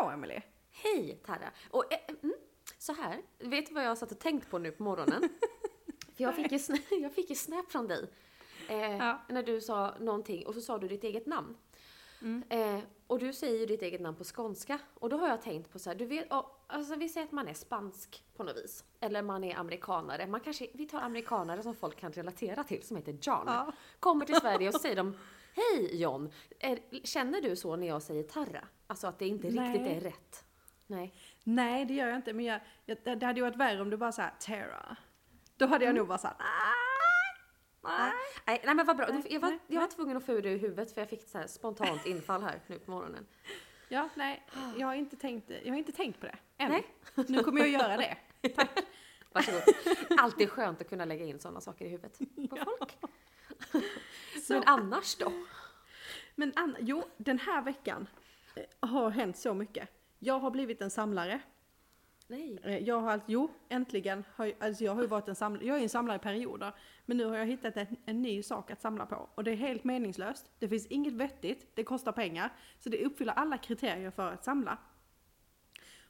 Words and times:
hallå 0.00 0.10
Emily! 0.10 0.40
Hej 0.70 1.20
Tarra! 1.26 1.50
Och, 1.70 1.92
eh, 1.92 1.98
mm, 2.22 2.34
så 2.78 2.92
här, 2.92 3.22
vet 3.38 3.66
du 3.66 3.74
vad 3.74 3.84
jag 3.84 3.88
har 3.88 3.96
satt 3.96 4.12
och 4.12 4.18
tänkt 4.18 4.50
på 4.50 4.58
nu 4.58 4.70
på 4.70 4.82
morgonen? 4.82 5.22
För 6.16 6.24
jag 6.24 6.36
fick 6.36 6.52
ju, 6.52 6.58
snap, 6.58 6.80
jag 6.90 7.12
fick 7.12 7.30
ju 7.30 7.36
snap 7.36 7.72
från 7.72 7.86
dig. 7.88 8.10
Eh, 8.68 8.96
Ja. 8.96 9.18
När 9.28 9.42
du 9.42 9.60
sa 9.60 9.94
någonting 10.00 10.46
och 10.46 10.54
så 10.54 10.60
sa 10.60 10.78
du 10.78 10.88
ditt 10.88 11.04
eget 11.04 11.26
namn. 11.26 11.56
Mm. 12.22 12.42
Eh, 12.48 12.80
och 13.06 13.18
du 13.18 13.32
säger 13.32 13.58
ju 13.58 13.66
ditt 13.66 13.82
eget 13.82 14.00
namn 14.00 14.16
på 14.16 14.24
skånska. 14.24 14.78
Och 14.94 15.08
då 15.08 15.16
har 15.16 15.28
jag 15.28 15.42
tänkt 15.42 15.72
på 15.72 15.78
så 15.78 15.90
här, 15.90 15.96
du 15.96 16.04
vet, 16.06 16.32
oh, 16.32 16.46
alltså 16.66 16.94
vi 16.94 17.08
säger 17.08 17.26
att 17.26 17.32
man 17.32 17.48
är 17.48 17.54
spansk 17.54 18.24
på 18.36 18.42
något 18.42 18.56
vis. 18.56 18.84
Eller 19.00 19.22
man 19.22 19.44
är 19.44 19.56
amerikanare. 19.56 20.26
Man 20.26 20.40
kanske, 20.40 20.66
vi 20.72 20.86
tar 20.86 21.00
amerikanare 21.00 21.62
som 21.62 21.74
folk 21.74 21.96
kan 22.00 22.12
relatera 22.12 22.64
till 22.64 22.82
som 22.82 22.96
heter 22.96 23.12
John. 23.12 23.44
Ja. 23.46 23.72
Kommer 24.00 24.26
till 24.26 24.34
Sverige 24.36 24.68
och 24.68 24.80
säger 24.80 24.96
de 24.96 25.16
Hej 25.54 26.00
John! 26.00 26.32
Är, 26.58 27.06
känner 27.06 27.40
du 27.40 27.56
så 27.56 27.76
när 27.76 27.86
jag 27.86 28.02
säger 28.02 28.22
Tarra? 28.22 28.68
Alltså 28.86 29.06
att 29.06 29.18
det 29.18 29.26
inte 29.26 29.50
Nej. 29.50 29.72
riktigt 29.72 29.96
är 29.96 30.00
rätt? 30.00 30.44
Nej. 30.86 31.14
Nej 31.44 31.84
det 31.84 31.94
gör 31.94 32.06
jag 32.06 32.16
inte 32.16 32.32
men 32.32 32.44
jag, 32.44 32.60
jag, 32.86 32.98
det 33.18 33.26
hade 33.26 33.40
ju 33.40 33.44
varit 33.44 33.56
värre 33.56 33.80
om 33.82 33.90
du 33.90 33.96
bara 33.96 34.12
såhär 34.12 34.34
Tara. 34.40 34.96
Då 35.56 35.66
hade 35.66 35.84
jag 35.84 35.94
nog 35.94 36.08
bara 36.08 36.18
såhär 36.18 36.36
Nej. 37.82 38.12
Nej, 38.46 38.62
nej 38.64 38.74
men 38.74 38.86
vad 38.86 38.96
bra. 38.96 39.06
Nej, 39.10 39.22
jag, 39.30 39.40
var, 39.40 39.50
nej, 39.50 39.58
jag 39.66 39.80
var 39.80 39.88
tvungen 39.88 40.16
att 40.16 40.26
få 40.26 40.32
ur 40.32 40.42
det 40.42 40.50
ur 40.50 40.58
huvudet 40.58 40.94
för 40.94 41.00
jag 41.00 41.08
fick 41.10 41.28
så 41.28 41.38
här 41.38 41.46
spontant 41.46 42.06
infall 42.06 42.42
här 42.42 42.60
nu 42.66 42.78
på 42.78 42.90
morgonen. 42.90 43.26
Ja, 43.88 44.08
nej, 44.14 44.46
jag 44.78 44.86
har 44.86 44.94
inte 44.94 45.16
tänkt, 45.16 45.50
jag 45.64 45.72
har 45.72 45.78
inte 45.78 45.92
tänkt 45.92 46.20
på 46.20 46.26
det 46.26 46.38
än. 46.58 46.70
Nej. 46.70 46.86
Nu 47.28 47.44
kommer 47.44 47.60
jag 47.60 47.68
göra 47.68 47.96
det. 47.96 48.16
Varsågod. 49.32 49.62
Alltid 50.18 50.50
skönt 50.50 50.80
att 50.80 50.88
kunna 50.88 51.04
lägga 51.04 51.24
in 51.24 51.40
sådana 51.40 51.60
saker 51.60 51.84
i 51.84 51.88
huvudet 51.88 52.18
på 52.50 52.56
folk. 52.78 52.98
Så, 53.00 53.08
Men 54.48 54.62
annars 54.66 55.16
då? 55.16 55.32
men 56.34 56.52
Anna, 56.56 56.76
jo, 56.80 57.04
den 57.16 57.38
här 57.38 57.62
veckan 57.62 58.06
eh, 58.54 58.88
har 58.88 59.10
hänt 59.10 59.36
så 59.36 59.54
mycket. 59.54 59.88
Jag 60.18 60.38
har 60.38 60.50
blivit 60.50 60.82
en 60.82 60.90
samlare. 60.90 61.40
Nej. 62.26 62.58
Eh, 62.62 62.78
Jag 62.78 63.00
har, 63.00 63.20
jo, 63.26 63.50
äntligen. 63.68 64.24
Har, 64.36 64.46
jag- 64.46 64.54
alltså 64.60 64.84
jag 64.84 64.94
har 64.94 65.02
ju 65.02 65.08
varit 65.08 65.28
en 65.28 65.34
samlare, 65.34 65.66
jag 65.66 65.78
är 65.78 65.82
en 65.82 65.88
samlare 65.88 66.16
i 66.16 66.18
perioder. 66.20 66.72
Men 67.06 67.16
nu 67.16 67.24
har 67.24 67.36
jag 67.36 67.46
hittat 67.46 67.76
en, 67.76 67.96
en 68.06 68.22
ny 68.22 68.42
sak 68.42 68.70
att 68.70 68.80
samla 68.80 69.06
på. 69.06 69.28
Och 69.34 69.44
det 69.44 69.50
är 69.50 69.54
helt 69.56 69.84
meningslöst. 69.84 70.50
Det 70.58 70.68
finns 70.68 70.86
inget 70.86 71.12
vettigt, 71.14 71.66
det 71.74 71.84
kostar 71.84 72.12
pengar. 72.12 72.52
Så 72.78 72.88
det 72.88 73.04
uppfyller 73.04 73.32
alla 73.32 73.58
kriterier 73.58 74.10
för 74.10 74.32
att 74.32 74.44
samla. 74.44 74.78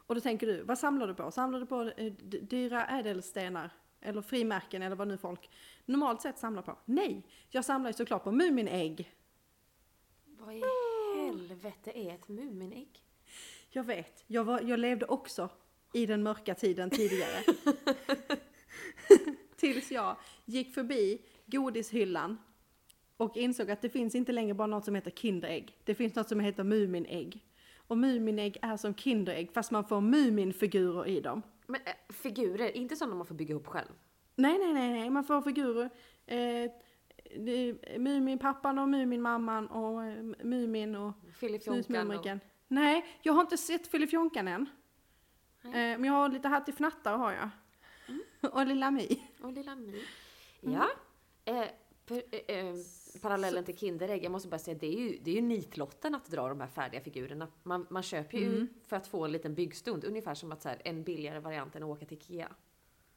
Och 0.06 0.14
då 0.14 0.20
tänker 0.20 0.46
du, 0.46 0.62
vad 0.62 0.78
samlar 0.78 1.06
du 1.06 1.14
på? 1.14 1.30
Samlar 1.30 1.60
du 1.60 1.66
på 1.66 1.82
eh, 1.96 2.12
dyra 2.42 2.86
ädelstenar? 2.86 3.70
Eller 4.00 4.22
frimärken 4.22 4.82
eller 4.82 4.96
vad 4.96 5.08
nu 5.08 5.16
folk 5.16 5.50
normalt 5.84 6.22
sett 6.22 6.38
samlar 6.38 6.62
på? 6.62 6.78
Nej! 6.84 7.26
Jag 7.50 7.64
samlar 7.64 7.90
ju 7.90 7.94
såklart 7.94 8.24
på 8.24 8.32
Muminägg. 8.32 9.12
Vad 10.24 10.54
i 10.54 10.62
helvete 11.16 11.92
är 11.94 12.14
ett 12.14 12.28
Muminägg? 12.28 13.02
Jag 13.70 13.84
vet, 13.84 14.24
jag, 14.26 14.44
var, 14.44 14.60
jag 14.60 14.80
levde 14.80 15.06
också 15.06 15.48
i 15.92 16.06
den 16.06 16.22
mörka 16.22 16.54
tiden 16.54 16.90
tidigare. 16.90 17.44
Tills 19.56 19.90
jag 19.90 20.16
gick 20.44 20.74
förbi 20.74 21.22
godishyllan 21.46 22.38
och 23.16 23.36
insåg 23.36 23.70
att 23.70 23.82
det 23.82 23.88
finns 23.88 24.14
inte 24.14 24.32
längre 24.32 24.54
bara 24.54 24.66
något 24.66 24.84
som 24.84 24.94
heter 24.94 25.10
Kinderägg. 25.10 25.78
Det 25.84 25.94
finns 25.94 26.14
något 26.14 26.28
som 26.28 26.40
heter 26.40 26.64
Muminägg. 26.64 27.44
Och 27.76 27.98
Muminägg 27.98 28.58
är 28.62 28.76
som 28.76 28.94
Kinderägg 28.94 29.52
fast 29.52 29.70
man 29.70 29.84
får 29.84 30.00
Muminfigurer 30.00 31.06
i 31.06 31.20
dem. 31.20 31.42
Men 31.66 31.80
äh, 31.84 32.14
figurer, 32.14 32.76
inte 32.76 32.96
sådana 32.96 33.14
man 33.14 33.26
får 33.26 33.34
bygga 33.34 33.52
ihop 33.52 33.66
själv? 33.66 33.92
Nej, 34.42 34.58
nej, 34.58 34.72
nej, 34.72 34.92
nej, 34.92 35.10
man 35.10 35.24
får 35.24 35.42
figurer. 35.42 35.90
Eh, 36.26 36.70
Muminpappan 37.98 38.78
och 38.78 38.88
Muminmamman 38.88 39.66
och 39.66 40.04
eh, 40.04 40.22
Mumin 40.22 40.94
och 40.96 41.12
Filifjonkan 41.34 41.78
och... 41.78 41.84
Snusmumriken. 41.84 42.40
Nej, 42.68 43.18
jag 43.22 43.32
har 43.32 43.40
inte 43.40 43.56
sett 43.56 43.86
Filifjonkan 43.86 44.48
än. 44.48 44.66
Eh, 45.64 45.70
men 45.72 46.04
jag 46.04 46.12
har 46.12 46.28
lite 46.28 46.48
hattifnattar 46.48 47.18
har 47.18 47.32
jag. 47.32 47.48
och 48.52 48.66
Lilla 48.66 48.90
Mi. 48.90 49.22
Och 49.42 49.52
Lilla 49.52 49.74
My. 49.74 50.02
Ja. 50.60 50.88
Eh, 51.44 51.64
per, 52.06 52.22
eh, 52.30 52.56
eh, 52.56 52.74
parallellen 53.22 53.64
till 53.64 53.78
Kinderägg, 53.78 54.24
jag 54.24 54.32
måste 54.32 54.48
bara 54.48 54.58
säga 54.58 54.78
det 54.80 54.86
är 54.86 55.00
ju, 55.00 55.18
det 55.22 55.30
är 55.30 55.34
ju 55.34 55.40
nitlotten 55.40 56.14
att 56.14 56.26
dra 56.26 56.48
de 56.48 56.60
här 56.60 56.68
färdiga 56.68 57.00
figurerna. 57.00 57.48
Man, 57.62 57.86
man 57.90 58.02
köper 58.02 58.38
ju 58.38 58.66
för 58.86 58.96
att 58.96 59.06
få 59.06 59.24
en 59.24 59.32
liten 59.32 59.54
byggstund, 59.54 60.04
ungefär 60.04 60.34
som 60.34 60.52
att 60.52 60.62
så 60.62 60.68
här, 60.68 60.82
en 60.84 61.02
billigare 61.02 61.38
variant 61.38 61.76
än 61.76 61.82
att 61.82 61.88
åka 61.88 62.06
till 62.06 62.18
Ikea. 62.18 62.52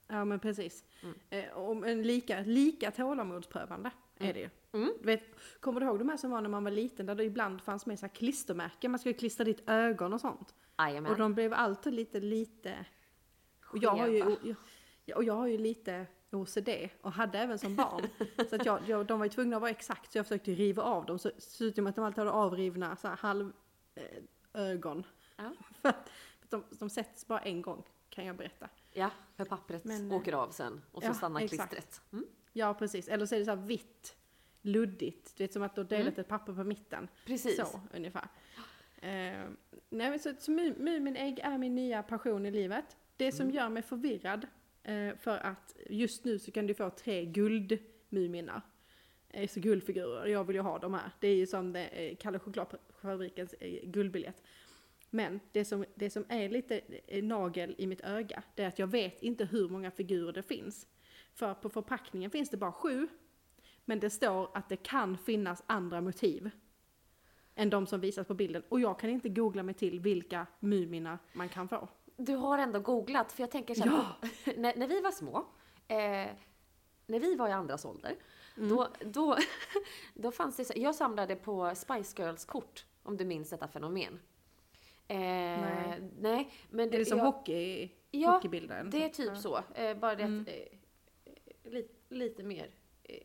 Ja 0.07 0.25
men 0.25 0.39
precis. 0.39 0.83
Eh, 1.29 1.49
och, 1.49 1.77
men 1.77 2.03
lika, 2.03 2.39
lika 2.39 2.91
tålamodsprövande 2.91 3.91
är 4.17 4.33
det 4.33 4.39
ju. 4.39 4.49
Mm. 4.71 4.93
Du 4.99 5.05
vet, 5.05 5.23
kommer 5.59 5.79
du 5.79 5.85
ihåg 5.85 5.99
de 5.99 6.09
här 6.09 6.17
som 6.17 6.31
var 6.31 6.41
när 6.41 6.49
man 6.49 6.63
var 6.63 6.71
liten 6.71 7.05
där 7.05 7.15
det 7.15 7.23
ibland 7.23 7.61
fanns 7.61 7.85
med 7.85 7.99
så 7.99 8.05
här 8.05 8.13
klistermärken, 8.13 8.91
man 8.91 8.99
skulle 8.99 9.13
klistra 9.13 9.43
dit 9.43 9.69
ögon 9.69 10.13
och 10.13 10.21
sånt. 10.21 10.55
Jajamän. 10.77 11.11
Och 11.11 11.17
de 11.17 11.33
blev 11.33 11.53
alltid 11.53 11.93
lite, 11.93 12.19
lite... 12.19 12.85
Och 13.71 13.77
jag 13.77 13.91
har 13.91 14.07
ju, 14.07 14.21
Skeva. 14.21 14.55
jag, 15.05 15.17
och 15.17 15.23
jag 15.23 15.33
har 15.33 15.47
ju 15.47 15.57
lite 15.57 16.05
OCD 16.31 16.69
och 17.01 17.11
hade 17.11 17.39
även 17.39 17.59
som 17.59 17.75
barn. 17.75 18.07
så 18.49 18.55
att 18.55 18.65
jag, 18.65 18.79
jag, 18.87 19.05
de 19.05 19.19
var 19.19 19.25
ju 19.25 19.29
tvungna 19.29 19.55
att 19.55 19.61
vara 19.61 19.71
exakt 19.71 20.11
så 20.11 20.17
jag 20.17 20.25
försökte 20.25 20.51
riva 20.51 20.83
av 20.83 21.05
dem. 21.05 21.19
Så 21.19 21.31
såg 21.37 21.67
ut 21.67 21.75
som 21.75 21.87
att 21.87 21.95
de 21.95 22.05
alltid 22.05 22.17
hade 22.17 22.31
avrivna 22.31 22.95
så 22.95 23.07
här 23.07 23.15
halv 23.15 23.51
eh, 23.95 24.23
ögon. 24.53 25.03
Ja. 25.35 25.51
För 25.81 25.89
att 25.89 26.09
de, 26.49 26.63
de 26.69 26.89
sätts 26.89 27.27
bara 27.27 27.39
en 27.39 27.61
gång 27.61 27.83
kan 28.09 28.25
jag 28.25 28.35
berätta. 28.35 28.69
Ja, 28.95 29.09
för 29.37 29.45
pappret 29.45 29.83
Men, 29.83 30.11
eh, 30.11 30.17
åker 30.17 30.33
av 30.33 30.49
sen 30.51 30.81
och 30.91 31.03
så 31.03 31.09
ja, 31.09 31.13
stannar 31.13 31.41
exakt. 31.41 31.69
klistret. 31.73 32.01
Mm. 32.13 32.25
Ja 32.53 32.73
precis, 32.73 33.07
eller 33.07 33.25
så 33.25 33.35
är 33.35 33.39
det 33.39 33.45
så 33.45 33.51
här 33.55 33.65
vitt, 33.65 34.15
luddigt. 34.61 35.37
Du 35.37 35.43
vet 35.43 35.53
som 35.53 35.63
att 35.63 35.75
du 35.75 35.81
har 35.81 35.87
delat 35.87 36.17
ett 36.17 36.27
papper 36.27 36.53
på 36.53 36.63
mitten. 36.63 37.07
Precis. 37.25 37.55
Så 37.57 37.79
ungefär. 37.93 38.27
Eh, 39.01 39.09
nej, 39.89 40.09
men 40.09 40.19
så, 40.19 40.33
så 40.39 40.51
Mu- 40.51 40.79
Muminägg 40.79 41.39
är 41.39 41.57
min 41.57 41.75
nya 41.75 42.03
passion 42.03 42.45
i 42.45 42.51
livet. 42.51 42.97
Det 43.17 43.31
som 43.31 43.51
gör 43.51 43.69
mig 43.69 43.83
förvirrad, 43.83 44.47
eh, 44.83 45.15
för 45.19 45.37
att 45.37 45.75
just 45.89 46.25
nu 46.25 46.39
så 46.39 46.51
kan 46.51 46.67
du 46.67 46.73
få 46.73 46.89
tre 46.89 47.25
guldmuminar. 47.25 48.61
Eh, 49.29 49.49
så 49.49 49.59
guldfigurer, 49.59 50.25
jag 50.25 50.43
vill 50.43 50.55
ju 50.55 50.61
ha 50.61 50.79
de 50.79 50.93
här. 50.93 51.11
Det 51.19 51.27
är 51.27 51.35
ju 51.35 51.47
som 51.47 51.73
det, 51.73 52.15
Kalle 52.19 52.39
Chokladfabrikens 52.39 53.55
guldbiljett. 53.83 54.43
Men 55.15 55.39
det 55.51 55.65
som, 55.65 55.85
det 55.95 56.09
som 56.09 56.25
är 56.29 56.49
lite 56.49 56.81
eh, 57.07 57.23
nagel 57.23 57.75
i 57.77 57.87
mitt 57.87 58.01
öga, 58.01 58.43
det 58.55 58.63
är 58.63 58.67
att 58.67 58.79
jag 58.79 58.87
vet 58.87 59.23
inte 59.23 59.45
hur 59.45 59.69
många 59.69 59.91
figurer 59.91 60.33
det 60.33 60.43
finns. 60.43 60.87
För 61.33 61.53
på 61.53 61.69
förpackningen 61.69 62.31
finns 62.31 62.49
det 62.49 62.57
bara 62.57 62.71
sju, 62.71 63.07
men 63.85 63.99
det 63.99 64.09
står 64.09 64.57
att 64.57 64.69
det 64.69 64.77
kan 64.77 65.17
finnas 65.17 65.63
andra 65.67 66.01
motiv 66.01 66.49
än 67.55 67.69
de 67.69 67.87
som 67.87 67.99
visas 67.99 68.27
på 68.27 68.33
bilden. 68.33 68.63
Och 68.69 68.79
jag 68.79 68.99
kan 68.99 69.09
inte 69.09 69.29
googla 69.29 69.63
mig 69.63 69.75
till 69.75 69.99
vilka 69.99 70.47
Mumina 70.59 71.19
man 71.33 71.49
kan 71.49 71.67
få. 71.67 71.87
Du 72.17 72.35
har 72.35 72.57
ändå 72.57 72.79
googlat, 72.79 73.31
för 73.31 73.43
jag 73.43 73.51
tänker 73.51 73.75
så 73.75 73.83
här, 73.83 74.05
när, 74.57 74.75
när 74.75 74.87
vi 74.87 75.01
var 75.01 75.11
små, 75.11 75.37
eh, 75.87 76.27
när 77.05 77.19
vi 77.19 77.35
var 77.35 77.49
i 77.49 77.51
andras 77.51 77.85
ålder, 77.85 78.15
Mm. 78.57 78.69
då, 78.69 78.87
då, 79.05 79.37
då 80.13 80.31
fanns 80.31 80.57
det 80.57 80.75
jag 80.75 80.95
samlade 80.95 81.35
på 81.35 81.71
Spice 81.75 82.21
Girls 82.21 82.45
kort, 82.45 82.85
om 83.03 83.17
du 83.17 83.25
minns 83.25 83.49
detta 83.49 83.67
fenomen. 83.67 84.19
Eh, 85.07 85.17
Nej. 85.17 86.01
nej. 86.19 86.51
men 86.69 86.93
Är 86.93 86.97
det 86.99 87.05
som 87.05 87.17
jag- 87.17 87.25
hockey, 87.25 87.89
Ja, 88.11 88.31
hockeybilden? 88.31 88.89
Det 88.89 89.03
är 89.03 89.09
typ 89.09 89.37
så. 89.37 89.59
Eh, 89.75 89.97
bara 89.97 90.15
det 90.15 90.23
Mm. 90.23 90.41
att, 90.41 90.47
eh, 90.47 91.71
lite, 91.71 91.93
lite 92.09 92.43
mer 92.43 92.69
eh, 93.03 93.17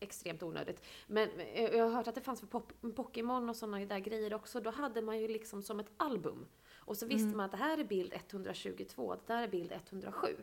extremt 0.00 0.42
onödigt. 0.42 0.82
Men 1.06 1.28
eh, 1.40 1.64
jag 1.64 1.84
har 1.84 1.90
hört 1.94 2.08
att 2.08 2.14
det 2.14 2.20
fanns 2.20 2.40
för 2.40 2.46
pop, 2.46 2.72
Pokémon 2.96 3.48
och 3.48 3.56
sådana 3.56 3.84
där 3.86 3.98
grejer 3.98 4.34
också. 4.34 4.60
Då 4.60 4.70
hade 4.70 5.02
man 5.02 5.20
ju 5.20 5.28
liksom 5.28 5.62
som 5.62 5.80
ett 5.80 5.90
album. 5.96 6.46
Och 6.74 6.96
så 6.96 7.04
Mm. 7.04 7.16
visste 7.16 7.36
man 7.36 7.44
att 7.46 7.50
det 7.50 7.56
här 7.58 7.78
är 7.78 7.84
bild 7.84 8.14
122, 8.14 9.14
det 9.14 9.20
där 9.34 9.42
är 9.42 9.48
bild 9.48 9.72
107. 9.72 10.36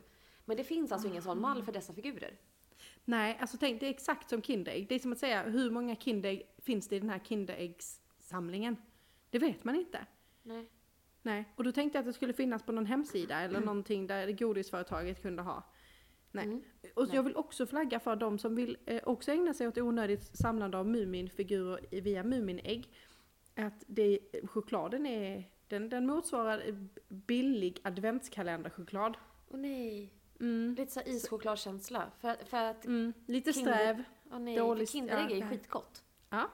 Men 0.45 0.57
det 0.57 0.63
finns 0.63 0.91
alltså 0.91 1.07
ingen 1.07 1.21
sån 1.21 1.41
mall 1.41 1.63
för 1.63 1.71
dessa 1.71 1.93
figurer. 1.93 2.37
Nej, 3.05 3.37
alltså 3.41 3.57
tänk 3.57 3.79
det 3.79 3.85
är 3.85 3.89
exakt 3.89 4.29
som 4.29 4.41
Kinderägg. 4.41 4.87
Det 4.89 4.95
är 4.95 4.99
som 4.99 5.11
att 5.11 5.17
säga 5.17 5.41
hur 5.43 5.71
många 5.71 5.95
Kinderägg 5.95 6.47
finns 6.57 6.87
det 6.87 6.95
i 6.95 6.99
den 6.99 7.09
här 7.09 7.19
Kinderäggssamlingen? 7.19 8.75
Det 9.29 9.39
vet 9.39 9.63
man 9.63 9.75
inte. 9.75 10.05
Nej. 10.53 10.69
Nej, 11.21 11.53
och 11.55 11.63
då 11.63 11.71
tänkte 11.71 11.97
jag 11.97 12.01
att 12.01 12.05
det 12.07 12.13
skulle 12.13 12.33
finnas 12.33 12.63
på 12.63 12.71
någon 12.71 12.85
hemsida 12.85 13.39
eller 13.41 13.59
någonting 13.59 14.07
där 14.07 14.31
godisföretaget 14.31 15.21
kunde 15.21 15.41
ha. 15.41 15.63
Nej. 16.31 16.45
Mm. 16.45 16.61
Och 16.95 17.07
jag 17.13 17.23
vill 17.23 17.35
också 17.35 17.65
flagga 17.65 17.99
för 17.99 18.15
de 18.15 18.39
som 18.39 18.55
vill 18.55 18.77
eh, 18.85 19.01
också 19.05 19.31
ägna 19.31 19.53
sig 19.53 19.67
åt 19.67 19.77
onödigt 19.77 20.23
samlande 20.37 20.77
av 20.77 20.87
Muminfigurer 20.87 22.01
via 22.01 22.23
Muminägg. 22.23 22.89
Att 23.55 23.83
det, 23.87 24.19
chokladen 24.47 25.05
är, 25.05 25.43
den, 25.67 25.89
den 25.89 26.05
motsvarar 26.05 26.61
billig 27.07 27.79
adventskalenderchoklad. 27.83 29.17
Åh 29.49 29.59
nej. 29.59 30.13
Mm. 30.39 30.75
Lite 30.77 30.91
så 30.91 30.99
här 30.99 31.07
ischokladkänsla. 31.09 32.11
För, 32.19 32.35
för 32.45 32.63
att, 32.63 32.85
Mm. 32.85 33.13
Lite 33.25 33.53
Kinder- 33.53 33.73
sträv. 33.73 34.03
åh 34.31 34.39
nej, 34.39 34.55
för 34.57 34.85
Kinderägg 34.85 35.31
är 35.31 35.35
ju 35.35 35.39
nej. 35.39 35.49
skitgott. 35.49 36.03
Ja. 36.29 36.49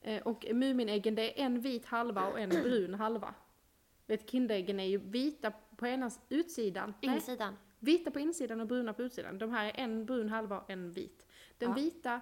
Eh, 0.00 0.22
Och 0.22 0.46
Muminäggen 0.54 1.14
det 1.14 1.40
är 1.40 1.44
en 1.44 1.60
vit 1.60 1.84
halva 1.86 2.26
och 2.28 2.40
en 2.40 2.48
brun 2.50 2.94
halva. 2.94 3.34
Vet, 4.06 4.30
Kinderäggen 4.30 4.80
är 4.80 4.84
ju 4.84 4.98
vita 4.98 5.52
på 5.76 5.86
ena 5.86 6.10
utsidan. 6.28 6.94
Nej, 7.02 7.14
Insidan. 7.14 7.56
Vita 7.78 8.10
på 8.10 8.20
insidan 8.20 8.60
och 8.60 8.66
bruna 8.66 8.92
på 8.92 9.02
utsidan. 9.02 9.38
De 9.38 9.50
här 9.50 9.64
är 9.66 9.72
en 9.84 10.06
brun 10.06 10.28
halva 10.28 10.60
och 10.60 10.70
en 10.70 10.92
vit. 10.92 11.26
Den 11.58 11.68
Ja. 11.68 11.74
vita 11.74 12.20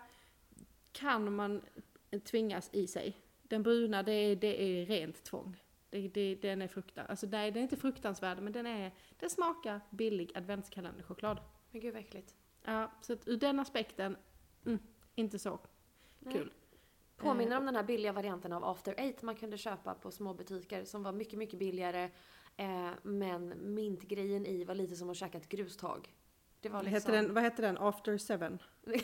kan 0.93 1.35
man 1.35 1.63
tvingas 2.25 2.71
i 2.73 2.87
sig. 2.87 3.17
Den 3.43 3.63
bruna 3.63 4.03
det 4.03 4.13
är, 4.13 4.37
det 4.37 4.63
är 4.63 4.87
rent 4.87 5.23
tvång. 5.25 5.57
Det, 5.91 6.09
det, 6.09 6.35
den 6.35 6.63
är 6.63 6.69
fruktansvärd. 6.69 7.11
Alltså 7.11 7.27
nej, 7.27 7.51
den 7.51 7.59
är 7.59 7.63
inte 7.63 7.77
fruktansvärd, 7.77 8.39
men 8.43 8.53
den 8.53 8.67
är, 8.67 8.93
den 9.19 9.31
smakar 9.31 9.81
billig 9.91 10.33
adventskalenderchoklad. 10.35 11.39
Men 11.71 11.81
gud 11.81 11.95
vad 11.95 12.01
äckligt. 12.03 12.35
Ja, 12.65 12.93
så 13.01 13.13
att 13.13 13.29
ur 13.29 13.37
den 13.37 13.61
aspekten, 13.61 14.17
mm, 14.67 14.79
inte 15.15 15.39
så 15.39 15.59
Nej. 16.19 16.35
kul. 16.35 16.53
Påminner 17.17 17.57
om 17.59 17.67
den 17.67 17.77
här 17.77 17.83
billiga 17.83 18.13
varianten 18.13 18.53
av 18.53 18.65
After 18.65 18.95
Eight 18.99 19.23
man 19.23 19.37
kunde 19.37 19.59
köpa 19.59 19.95
på 19.95 20.11
små 20.11 20.35
butiker 20.35 20.85
som 20.85 21.03
var 21.03 21.13
mycket, 21.13 21.39
mycket 21.39 21.59
billigare. 21.59 22.11
Eh, 22.57 22.91
men 23.03 23.75
mintgrejen 23.75 24.47
i 24.47 24.65
var 24.65 24.75
lite 24.75 24.97
som 24.97 25.11
att 25.11 25.17
käka 25.17 25.39
ett 25.39 25.49
grustag. 25.49 26.15
Det 26.61 26.69
var 26.69 26.83
liksom... 26.83 26.95
hette 26.95 27.13
den, 27.13 27.35
vad 27.35 27.43
hette 27.43 27.63
den? 27.63 27.79
After 27.79 28.19
seven? 28.19 28.59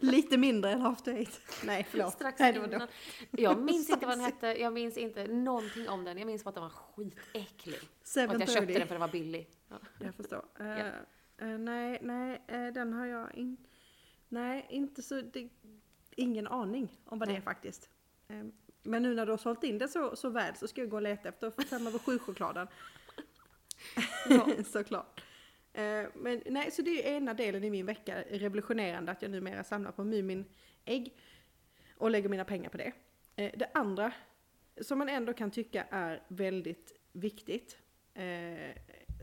Lite 0.00 0.36
mindre 0.38 0.70
än 0.72 0.86
after 0.86 1.14
eight. 1.14 1.40
Nej, 1.64 1.86
förlåt. 1.90 2.12
Strax 2.12 2.40
Nej, 2.40 2.52
det 2.52 2.60
var 2.60 2.66
innan. 2.66 2.88
Jag 3.30 3.62
minns 3.62 3.90
inte 3.90 4.06
vad 4.06 4.18
den 4.18 4.24
hette, 4.24 4.46
jag 4.46 4.72
minns 4.72 4.96
inte 4.96 5.26
någonting 5.26 5.88
om 5.88 6.04
den. 6.04 6.18
Jag 6.18 6.26
minns 6.26 6.44
bara 6.44 6.48
att 6.48 6.54
den 6.54 6.62
var 6.62 6.70
skitäcklig. 6.70 7.78
Och 8.16 8.34
att 8.34 8.40
jag 8.40 8.48
köpte 8.48 8.72
7.30. 8.72 8.78
den 8.78 8.86
för 8.88 8.94
den 8.94 9.00
var 9.00 9.08
billig. 9.08 9.48
Ja. 9.68 9.76
Jag 9.98 10.14
förstår. 10.14 10.44
Eh, 10.60 10.66
Ja. 10.78 11.46
eh, 11.46 11.58
nej, 11.58 11.98
nej, 12.02 12.42
eh, 12.48 12.66
den 12.66 12.92
har 12.92 13.06
jag 13.06 13.34
in... 13.34 13.56
Nej, 14.28 14.66
inte 14.70 15.02
så... 15.02 15.20
Det, 15.20 15.48
ingen 16.16 16.46
aning 16.46 17.00
om 17.04 17.18
vad 17.18 17.28
det 17.28 17.36
är 17.36 17.40
faktiskt. 17.40 17.90
Eh, 18.28 18.44
men 18.82 19.02
nu 19.02 19.14
när 19.14 19.26
du 19.26 19.32
har 19.32 19.38
sålt 19.38 19.64
in 19.64 19.78
det 19.78 19.88
så, 19.88 20.16
så 20.16 20.28
väl 20.28 20.56
så 20.56 20.68
ska 20.68 20.80
jag 20.80 20.90
gå 20.90 20.96
och 20.96 21.02
leta 21.02 21.28
efter 21.28 21.50
fem 21.50 21.86
över 21.86 21.98
sju 21.98 22.18
chokladen. 22.18 22.68
Ja. 24.28 24.48
Såklart. 24.64 25.22
Eh, 25.72 26.06
men 26.14 26.42
nej, 26.46 26.70
så 26.70 26.82
det 26.82 27.08
är 27.08 27.16
ena 27.16 27.34
delen 27.34 27.64
i 27.64 27.70
min 27.70 27.86
vecka, 27.86 28.22
revolutionerande 28.30 29.12
att 29.12 29.22
jag 29.22 29.30
numera 29.30 29.64
samlar 29.64 29.92
på 29.92 30.04
Mumin-ägg 30.04 31.16
och 31.96 32.10
lägger 32.10 32.28
mina 32.28 32.44
pengar 32.44 32.70
på 32.70 32.76
det. 32.76 32.92
Eh, 33.36 33.52
det 33.56 33.70
andra, 33.74 34.12
som 34.80 34.98
man 34.98 35.08
ändå 35.08 35.32
kan 35.32 35.50
tycka 35.50 35.86
är 35.90 36.22
väldigt 36.28 36.92
viktigt, 37.12 37.78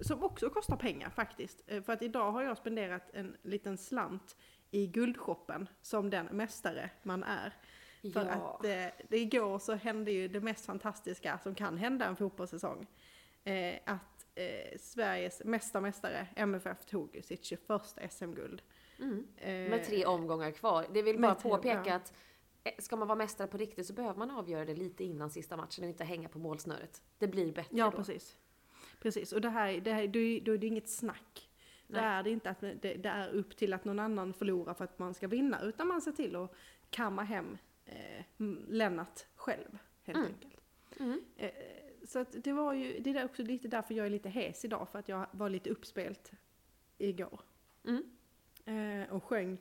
som 0.01 0.23
också 0.23 0.49
kostar 0.49 0.75
pengar 0.75 1.09
faktiskt. 1.09 1.61
För 1.67 1.89
att 1.89 2.01
idag 2.01 2.31
har 2.31 2.43
jag 2.43 2.57
spenderat 2.57 3.09
en 3.13 3.37
liten 3.41 3.77
slant 3.77 4.35
i 4.73 4.87
guldshoppen 4.87 5.69
som 5.81 6.09
den 6.09 6.25
mästare 6.25 6.89
man 7.03 7.23
är. 7.23 7.53
För 8.13 8.25
Ja. 8.25 8.31
att 8.31 8.65
eh, 8.65 9.05
det 9.09 9.17
igår 9.17 9.59
så 9.59 9.73
hände 9.73 10.11
ju 10.11 10.27
det 10.27 10.39
mest 10.39 10.65
fantastiska 10.65 11.39
som 11.43 11.55
kan 11.55 11.77
hända 11.77 12.05
en 12.05 12.15
fotbollssäsong. 12.15 12.87
Eh, 13.43 13.75
att 13.85 14.25
eh, 14.35 14.77
Sveriges 14.79 15.41
mesta 15.45 15.81
mästare, 15.81 16.27
MFF, 16.35 16.85
tog 16.85 17.19
sitt 17.23 17.45
21 17.45 17.61
SM-guld. 18.11 18.61
Mm. 18.99 19.27
Eh, 19.37 19.47
Med 19.69 19.85
tre 19.85 20.05
omgångar 20.05 20.51
kvar. 20.51 20.85
Det 20.93 21.01
vill 21.01 21.21
bara 21.21 21.35
tre- 21.35 21.49
påpeka 21.51 21.83
ja. 21.85 21.95
att 21.95 22.13
eh, 22.63 22.73
ska 22.79 22.95
man 22.95 23.07
vara 23.07 23.17
mästare 23.17 23.47
på 23.47 23.57
riktigt 23.57 23.87
så 23.87 23.93
behöver 23.93 24.19
man 24.19 24.31
avgöra 24.31 24.65
det 24.65 24.75
lite 24.75 25.03
innan 25.03 25.29
sista 25.29 25.57
matchen 25.57 25.83
och 25.83 25.89
inte 25.89 26.03
hänga 26.03 26.29
på 26.29 26.39
målsnöret. 26.39 27.01
Det 27.17 27.27
blir 27.27 27.51
bättre 27.53 27.77
Ja, 27.77 27.85
då. 27.89 27.97
precis. 27.97 28.37
Precis, 28.99 29.33
och 29.33 29.41
det 29.41 29.49
här, 29.49 29.73
det 29.81 29.93
här 29.93 30.07
då, 30.07 30.19
är- 30.19 30.41
då 30.41 30.51
är 30.53 30.57
det 30.57 30.67
inget 30.67 30.89
snack. 30.89 31.49
Det 31.87 32.01
Nej. 32.01 32.03
är 32.05 32.23
det 32.23 32.29
inte 32.29 32.49
att 32.49 32.59
det, 32.59 32.73
det 32.81 33.09
är 33.09 33.29
upp 33.29 33.57
till 33.57 33.73
att 33.73 33.85
någon 33.85 33.99
annan 33.99 34.33
förlorar 34.33 34.73
för 34.73 34.83
att 34.83 34.99
man 34.99 35.13
ska 35.13 35.27
vinna, 35.27 35.61
utan 35.61 35.87
man 35.87 36.01
ser 36.01 36.11
till 36.11 36.35
att 36.35 36.55
kamma 36.89 37.23
hem 37.23 37.57
eh, 37.85 38.23
Lennart 38.67 39.19
själv, 39.35 39.77
helt 40.03 40.17
Mm. 40.17 40.31
enkelt. 40.33 40.61
Mm. 40.99 41.21
Eh, 41.37 41.51
så 42.07 42.19
att 42.19 42.43
det 42.43 42.53
var 42.53 42.73
ju, 42.73 42.99
det 42.99 43.09
är 43.09 43.25
också 43.25 43.43
lite 43.43 43.67
därför 43.67 43.93
jag 43.93 44.05
är 44.05 44.09
lite 44.09 44.29
hes 44.29 44.65
idag, 44.65 44.87
för 44.91 44.99
att 44.99 45.09
jag 45.09 45.27
var 45.31 45.49
lite 45.49 45.69
uppspelt 45.69 46.31
igår. 46.97 47.41
Mm. 47.85 48.03
Eh, 48.65 49.13
och 49.13 49.23
sjöng 49.23 49.57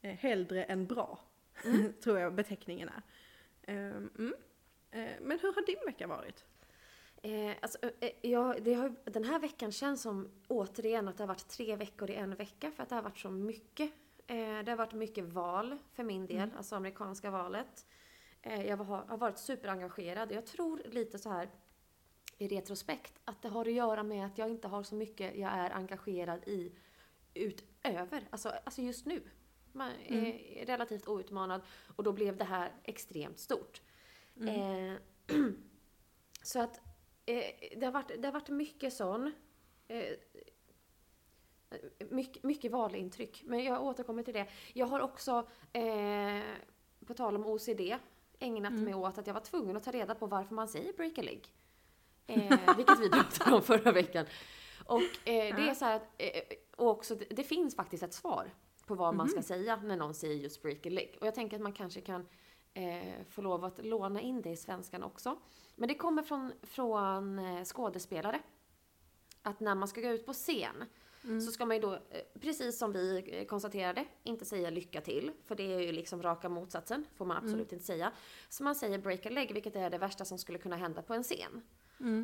eh, 0.00 0.14
hellre 0.14 0.64
än 0.64 0.86
bra, 0.86 1.20
Mm. 1.64 1.92
tror 2.02 2.18
jag 2.18 2.34
beteckningen 2.34 2.88
är. 2.88 3.02
Eh, 3.62 3.96
mm. 3.96 4.34
eh, 4.90 5.10
men 5.20 5.38
hur 5.38 5.52
har 5.54 5.66
din 5.66 5.86
vecka 5.86 6.06
varit? 6.06 6.44
Eh, 7.24 7.56
alltså, 7.60 7.78
eh, 8.00 8.10
ja, 8.22 8.54
det 8.60 8.74
har, 8.74 8.94
den 9.04 9.24
här 9.24 9.38
veckan 9.38 9.72
känns 9.72 10.02
som 10.02 10.28
återigen 10.48 11.08
att 11.08 11.16
det 11.16 11.22
har 11.22 11.28
varit 11.28 11.48
tre 11.48 11.76
veckor 11.76 12.10
i 12.10 12.14
en 12.14 12.34
vecka 12.34 12.70
för 12.70 12.82
att 12.82 12.88
det 12.88 12.94
har 12.94 13.02
varit 13.02 13.18
så 13.18 13.30
mycket. 13.30 13.92
Eh, 14.26 14.36
det 14.36 14.68
har 14.68 14.76
varit 14.76 14.92
mycket 14.92 15.24
val 15.24 15.78
för 15.92 16.02
min 16.04 16.26
del, 16.26 16.36
Mm. 16.36 16.56
alltså 16.56 16.76
amerikanska 16.76 17.30
valet. 17.30 17.86
Eh, 18.42 18.66
jag 18.66 18.76
har, 18.76 19.04
har 19.04 19.16
varit 19.16 19.38
superengagerad. 19.38 20.32
Jag 20.32 20.46
tror 20.46 20.82
lite 20.90 21.18
så 21.18 21.30
här 21.30 21.50
i 22.38 22.48
retrospekt 22.48 23.20
att 23.24 23.42
det 23.42 23.48
har 23.48 23.66
att 23.66 23.72
göra 23.72 24.02
med 24.02 24.26
att 24.26 24.38
jag 24.38 24.48
inte 24.50 24.68
har 24.68 24.82
så 24.82 24.94
mycket 24.94 25.36
jag 25.36 25.50
är 25.52 25.70
engagerad 25.70 26.48
i 26.48 26.72
utöver, 27.34 28.26
alltså, 28.30 28.48
alltså 28.48 28.82
just 28.82 29.06
nu. 29.06 29.22
Man 29.72 29.92
är 30.08 30.66
relativt 30.66 31.08
outmanad 31.08 31.62
och 31.96 32.04
då 32.04 32.12
blev 32.12 32.36
det 32.36 32.44
här 32.44 32.72
extremt 32.82 33.38
stort. 33.38 33.80
Eh, 34.40 34.94
så 36.42 36.60
att 36.60 36.80
det, 37.76 37.84
har 37.84 37.92
varit, 37.92 38.22
det 38.22 38.28
har 38.28 38.32
varit 38.32 38.48
mycket 38.48 38.92
sån. 38.92 39.32
Eh, 39.88 40.04
mycket, 42.10 42.42
mycket 42.42 42.72
valintryck. 42.72 43.42
Men 43.46 43.64
jag 43.64 43.82
återkommer 43.82 44.22
till 44.22 44.34
det. 44.34 44.46
Jag 44.72 44.86
har 44.86 45.00
också, 45.00 45.46
eh, 45.72 46.42
på 47.06 47.14
tal 47.14 47.36
om 47.36 47.46
OCD, 47.46 47.96
ägnat 48.38 48.72
Mm. 48.72 48.84
mig 48.84 48.94
åt 48.94 49.18
att 49.18 49.26
jag 49.26 49.34
var 49.34 49.40
tvungen 49.40 49.76
att 49.76 49.82
ta 49.84 49.90
reda 49.90 50.14
på 50.14 50.26
varför 50.26 50.54
man 50.54 50.68
säger 50.68 50.92
break 50.92 51.18
a 51.18 51.22
leg. 51.22 51.48
Eh, 52.26 52.76
vilket 52.76 53.00
vi 53.00 53.10
pratade 53.10 53.56
om 53.56 53.62
förra 53.62 53.92
veckan. 53.92 54.26
Och 54.86 55.28
eh, 55.28 55.56
det 55.56 55.68
är 55.70 55.74
så 55.74 55.84
här 55.84 55.96
att, 55.96 56.06
eh, 56.18 56.42
och 56.76 56.88
också, 56.88 57.14
det, 57.14 57.24
det 57.24 57.44
finns 57.44 57.76
faktiskt 57.76 58.02
ett 58.02 58.14
svar 58.14 58.50
på 58.86 58.94
vad 58.94 59.14
man 59.14 59.28
ska 59.28 59.42
säga 59.42 59.76
när 59.76 59.96
någon 59.96 60.14
säger 60.14 60.34
just 60.34 60.62
break 60.62 60.86
a 60.86 60.90
leg. 60.90 61.16
Och 61.20 61.26
jag 61.26 61.34
tänker 61.34 61.56
att 61.56 61.62
man 61.62 61.72
kanske 61.72 62.00
kan 62.00 62.26
eh, 62.74 63.24
få 63.28 63.42
lov 63.42 63.64
att 63.64 63.84
låna 63.84 64.20
in 64.20 64.42
det 64.42 64.50
i 64.50 64.56
svenskan 64.56 65.02
också. 65.02 65.36
Men 65.76 65.88
det 65.88 65.94
kommer 65.94 66.22
från, 66.22 66.52
från 66.62 67.38
eh, 67.38 67.64
skådespelare. 67.64 68.40
Att 69.42 69.60
när 69.60 69.74
man 69.74 69.88
ska 69.88 70.00
gå 70.00 70.08
ut 70.08 70.26
på 70.26 70.32
scen 70.32 70.84
så 71.46 71.52
ska 71.52 71.66
man 71.66 71.76
ju 71.76 71.82
då, 71.82 71.92
eh, 71.94 72.00
precis 72.40 72.78
som 72.78 72.92
vi 72.92 73.30
eh, 73.38 73.46
konstaterade, 73.46 74.04
inte 74.22 74.44
säga 74.44 74.70
lycka 74.70 75.00
till. 75.00 75.32
För 75.44 75.54
det 75.54 75.74
är 75.74 75.80
ju 75.80 75.92
liksom 75.92 76.22
raka 76.22 76.48
motsatsen, 76.48 77.06
får 77.16 77.24
man 77.24 77.36
absolut 77.36 77.72
inte 77.72 77.84
säga. 77.84 78.12
Så 78.48 78.64
man 78.64 78.74
säger 78.74 78.98
break 78.98 79.26
a 79.26 79.30
leg, 79.30 79.54
vilket 79.54 79.76
är 79.76 79.90
det 79.90 79.98
värsta 79.98 80.24
som 80.24 80.38
skulle 80.38 80.58
kunna 80.58 80.76
hända 80.76 81.02
på 81.02 81.14
en 81.14 81.22
scen. 81.22 81.62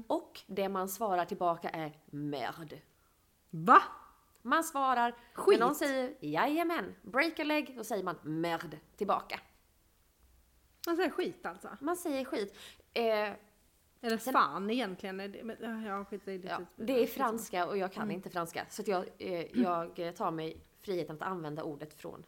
Och 0.06 0.40
det 0.46 0.68
man 0.68 0.88
svarar 0.88 1.24
tillbaka 1.24 1.68
är 1.68 1.98
merde. 2.10 2.78
Va? 3.50 3.82
Man 4.42 4.64
svarar, 4.64 5.16
Skit. 5.34 5.58
när 5.58 5.66
någon 5.66 5.74
säger 5.74 6.14
jajamän, 6.20 6.94
break 7.02 7.38
a 7.38 7.44
leg, 7.44 7.76
då 7.76 7.84
säger 7.84 8.04
man 8.04 8.16
merde 8.22 8.78
tillbaka. 8.96 9.40
Man 10.86 10.96
säger 10.96 11.10
skit 11.10 11.46
alltså? 11.46 11.68
Man 11.80 11.96
säger 11.96 12.24
skit. 12.24 12.54
Eh, 12.94 13.30
Eller 14.02 14.18
Sen- 14.18 14.32
fan 14.32 14.70
egentligen? 14.70 15.20
är 15.20 15.28
det- 15.28 15.44
Men, 15.44 15.82
ja, 15.84 16.04
skit 16.04 16.20
det. 16.24 16.34
Ja, 16.44 16.60
det 16.76 17.02
är 17.02 17.06
franska 17.06 17.66
och 17.66 17.78
jag 17.78 17.92
kan 17.92 18.10
inte 18.10 18.30
franska. 18.30 18.66
Så 18.70 18.82
att 18.82 18.88
jag, 18.88 19.04
eh, 19.18 19.60
jag 19.62 20.16
tar 20.16 20.30
mig 20.30 20.56
friheten 20.80 21.16
att 21.16 21.22
använda 21.22 21.62
ordet 21.62 21.94
från, 21.94 22.26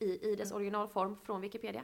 i, 0.00 0.30
i 0.30 0.36
dess 0.36 0.52
originalform 0.52 1.16
från 1.24 1.40
Wikipedia. 1.40 1.82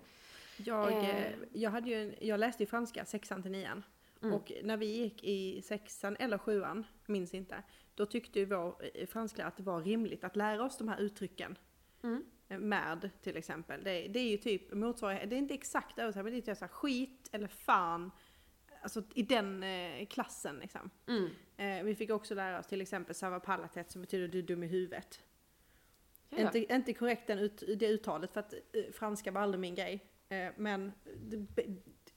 Jag, 0.56 0.92
Eh. 0.92 1.08
eh, 1.16 1.32
jag, 1.52 1.70
hade 1.70 1.90
ju 1.90 2.02
en, 2.02 2.14
jag 2.20 2.40
läste 2.40 2.62
ju 2.62 2.66
franska 2.66 3.04
sexan 3.04 3.42
till 3.42 3.50
nian. 3.52 3.82
Mm. 4.22 4.34
Och 4.34 4.52
när 4.62 4.76
vi 4.76 4.86
gick 4.86 5.24
i 5.24 5.62
sexan 5.62 6.16
eller 6.16 6.38
sjuan, 6.38 6.84
minns 7.06 7.34
inte, 7.34 7.62
då 7.94 8.06
tyckte 8.06 8.38
ju 8.38 8.44
vår 8.44 8.76
eh, 8.94 9.06
fransklärare 9.06 9.48
att 9.48 9.56
det 9.56 9.62
var 9.62 9.80
rimligt 9.80 10.24
att 10.24 10.36
lära 10.36 10.64
oss 10.64 10.78
de 10.78 10.88
här 10.88 11.00
uttrycken. 11.00 11.58
Mm. 12.02 12.24
Med 12.58 13.10
till 13.22 13.36
exempel. 13.36 13.84
Det, 13.84 14.08
det 14.08 14.20
är 14.20 14.30
ju 14.30 14.36
typ 14.36 14.72
motsvarighet, 14.72 15.30
det 15.30 15.36
är 15.36 15.38
inte 15.38 15.54
exakt 15.54 15.98
översatt 15.98 16.24
men 16.24 16.32
det 16.32 16.38
är 16.38 16.40
typ 16.40 16.58
så 16.58 16.64
här 16.64 16.72
skit 16.72 17.28
eller 17.32 17.48
fan. 17.48 18.10
Alltså 18.82 19.02
i 19.14 19.22
den 19.22 19.62
eh, 19.62 20.06
klassen 20.06 20.56
liksom. 20.56 20.90
Mm. 21.06 21.30
Eh, 21.56 21.84
vi 21.84 21.94
fick 21.94 22.10
också 22.10 22.34
lära 22.34 22.58
oss 22.58 22.66
till 22.66 22.80
exempel 22.80 23.14
sava 23.14 23.40
palatet 23.40 23.90
som 23.90 24.00
betyder 24.00 24.28
du 24.28 24.38
är 24.38 24.42
dum 24.42 24.62
i 24.62 24.66
huvudet. 24.66 25.20
Ja. 26.28 26.38
Inte, 26.38 26.74
inte 26.74 26.92
korrekt 26.92 27.26
den 27.26 27.38
ut, 27.38 27.62
det 27.78 27.88
uttalet 27.88 28.32
för 28.32 28.40
att 28.40 28.54
eh, 28.54 28.92
franska 28.92 29.30
var 29.30 29.40
aldrig 29.40 29.60
min 29.60 29.74
grej. 29.74 30.06
Eh, 30.28 30.52
men 30.56 30.92
det, 31.16 31.66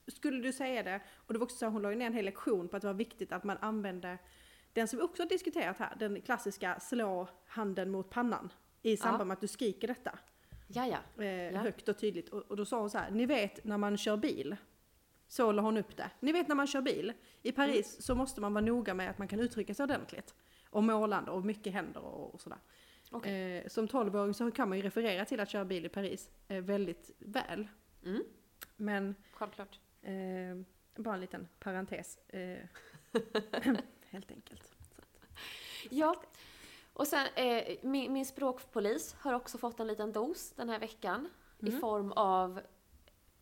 skulle 0.06 0.42
du 0.42 0.52
säga 0.52 0.82
det, 0.82 1.00
och 1.14 1.32
det 1.32 1.38
var 1.38 1.44
också 1.44 1.56
så 1.56 1.66
att 1.66 1.72
hon 1.72 1.82
la 1.82 1.90
ju 1.90 1.96
ner 1.96 2.06
en 2.06 2.14
hel 2.14 2.24
lektion 2.24 2.68
på 2.68 2.76
att 2.76 2.80
det 2.80 2.86
var 2.86 2.94
viktigt 2.94 3.32
att 3.32 3.44
man 3.44 3.56
använde 3.60 4.18
den 4.72 4.88
som 4.88 4.98
vi 4.98 5.02
också 5.02 5.22
har 5.22 5.28
diskuterat 5.28 5.78
här, 5.78 5.96
den 5.98 6.22
klassiska 6.22 6.80
slå 6.80 7.28
handen 7.46 7.90
mot 7.90 8.10
pannan 8.10 8.52
i 8.92 8.96
samband 8.96 9.28
med 9.28 9.34
att 9.34 9.40
du 9.40 9.46
skriker 9.48 9.88
detta 9.88 10.18
Ja, 10.68 10.86
ja. 10.86 11.22
eh, 11.24 11.52
Ja. 11.52 11.58
högt 11.58 11.88
och 11.88 11.98
tydligt. 11.98 12.28
Och, 12.28 12.42
och 12.42 12.56
då 12.56 12.64
sa 12.64 12.80
hon 12.80 12.90
så 12.90 12.98
här, 12.98 13.10
ni 13.10 13.26
vet 13.26 13.64
när 13.64 13.78
man 13.78 13.96
kör 13.96 14.16
bil, 14.16 14.56
så 15.28 15.52
la 15.52 15.62
hon 15.62 15.76
upp 15.76 15.96
det. 15.96 16.10
Ni 16.20 16.32
vet 16.32 16.48
när 16.48 16.54
man 16.54 16.66
kör 16.66 16.80
bil, 16.82 17.12
i 17.42 17.52
Paris 17.52 17.92
Mm. 17.94 18.02
så 18.02 18.14
måste 18.14 18.40
man 18.40 18.54
vara 18.54 18.64
noga 18.64 18.94
med 18.94 19.10
att 19.10 19.18
man 19.18 19.28
kan 19.28 19.40
uttrycka 19.40 19.74
sig 19.74 19.84
ordentligt. 19.84 20.34
Och 20.70 20.82
målande 20.84 21.30
och 21.30 21.44
mycket 21.44 21.72
händer 21.72 22.00
och, 22.00 22.34
och 22.34 22.40
sådär. 22.40 22.58
Okej. 23.10 23.58
Eh, 23.58 23.68
som 23.68 23.88
12-åring 23.88 24.34
så 24.34 24.50
kan 24.50 24.68
man 24.68 24.78
ju 24.78 24.82
referera 24.84 25.24
till 25.24 25.40
att 25.40 25.50
köra 25.50 25.64
bil 25.64 25.86
i 25.86 25.88
Paris 25.88 26.30
eh, 26.48 26.60
väldigt 26.62 27.10
väl. 27.18 27.68
Mm. 28.04 28.22
Men 28.76 29.14
Självklart. 29.32 29.80
eh, 30.02 30.12
bara 31.02 31.14
en 31.14 31.20
liten 31.20 31.48
parentes. 31.58 32.18
Eh, 32.28 32.58
helt 34.10 34.30
enkelt. 34.30 34.72
Ja. 35.90 36.22
Och 36.96 37.06
sen, 37.06 37.26
eh, 37.34 37.76
min, 37.82 38.12
min 38.12 38.26
språkpolis 38.26 39.14
har 39.18 39.32
också 39.32 39.58
fått 39.58 39.80
en 39.80 39.86
liten 39.86 40.12
dos 40.12 40.52
den 40.52 40.68
här 40.68 40.78
veckan. 40.78 41.28
I 41.58 41.70
form 41.70 42.12
av 42.12 42.60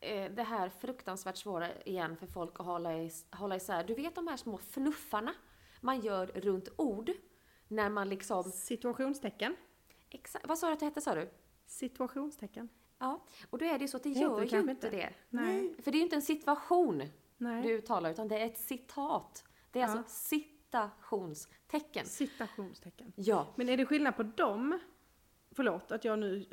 eh, 0.01 0.33
det 0.33 0.43
här 0.43 0.69
fruktansvärt 0.69 1.37
svåra 1.37 1.83
igen 1.83 2.17
för 2.17 2.27
folk 2.27 2.61
att 2.61 2.67
hålla, 2.67 3.03
is, 3.03 3.27
hålla 3.31 3.57
isär. 3.57 3.85
Du 3.85 3.95
vet 3.95 4.15
de 4.15 4.27
här 4.27 4.37
små 4.37 4.59
fnuffarna 4.59 5.35
man 5.81 6.01
gör 6.01 6.27
runt 6.27 6.69
ord? 6.77 7.11
När 7.69 7.89
man 7.91 8.09
liksom... 8.09 8.45
Situationstecken. 8.45 9.57
Exakt, 10.11 10.47
vad 10.49 10.59
sa 10.59 10.67
du 10.67 10.73
att 10.73 10.81
det 10.81 10.87
hette 10.87 11.01
sa 11.01 11.15
du? 11.15 11.31
Situationstecken. 11.67 12.69
Ja, 12.99 13.25
och 13.51 13.59
då 13.59 13.65
är 13.65 13.79
det 13.79 13.83
ju 13.85 13.89
så 13.89 13.97
att 13.97 14.03
det 14.03 14.11
gör 14.11 14.41
det 14.41 14.47
ju 14.47 14.59
inte 14.59 14.71
inte. 14.71 14.91
det. 14.91 15.13
Nej. 15.31 15.75
För 15.83 15.91
det 15.91 15.97
är 15.97 15.99
ju 16.01 16.05
inte 16.05 16.17
en 16.17 16.23
situation 16.23 17.03
Nej. 17.37 17.63
du 17.63 17.71
uttalar 17.71 18.11
utan 18.11 18.29
det 18.29 18.39
är 18.39 18.47
ett 18.47 18.59
citat. 18.59 19.45
Det 19.71 19.81
är 19.81 19.83
Ja. 19.89 19.89
alltså 19.99 20.15
citationstecken. 20.75 22.07
Citationstecken. 22.07 23.13
Ja. 23.17 23.47
Men 23.57 23.69
är 23.69 23.77
det 23.77 23.87
skillnad 23.87 24.17
på 24.17 24.23
dem? 24.23 24.79
Förlåt 25.57 25.93
att 25.93 26.05
jag 26.05 26.19
nu 26.19 26.47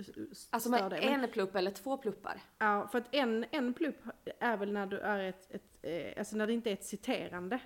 Alltså 0.50 0.60
stör 0.70 0.82
med 0.82 0.90
dig. 0.92 1.10
men- 1.10 1.24
en 1.24 1.32
plupp 1.32 1.56
eller 1.56 1.72
två 1.72 1.98
pluppar. 1.98 2.42
Ja, 2.58 2.88
för 2.92 2.98
att 2.98 3.16
en, 3.16 3.46
en 3.52 3.74
plupp 3.74 3.96
är 4.40 4.58
väl 4.58 4.72
när 4.72 4.86
du 4.88 5.00
är 5.00 5.20
ett, 5.20 5.52
ett 5.52 5.64
eh, 5.82 6.14
alltså 6.20 6.36
när 6.36 6.48
det 6.48 6.54
inte 6.54 6.70
är 6.70 6.74
ett 6.74 6.86
citerande. 6.86 7.60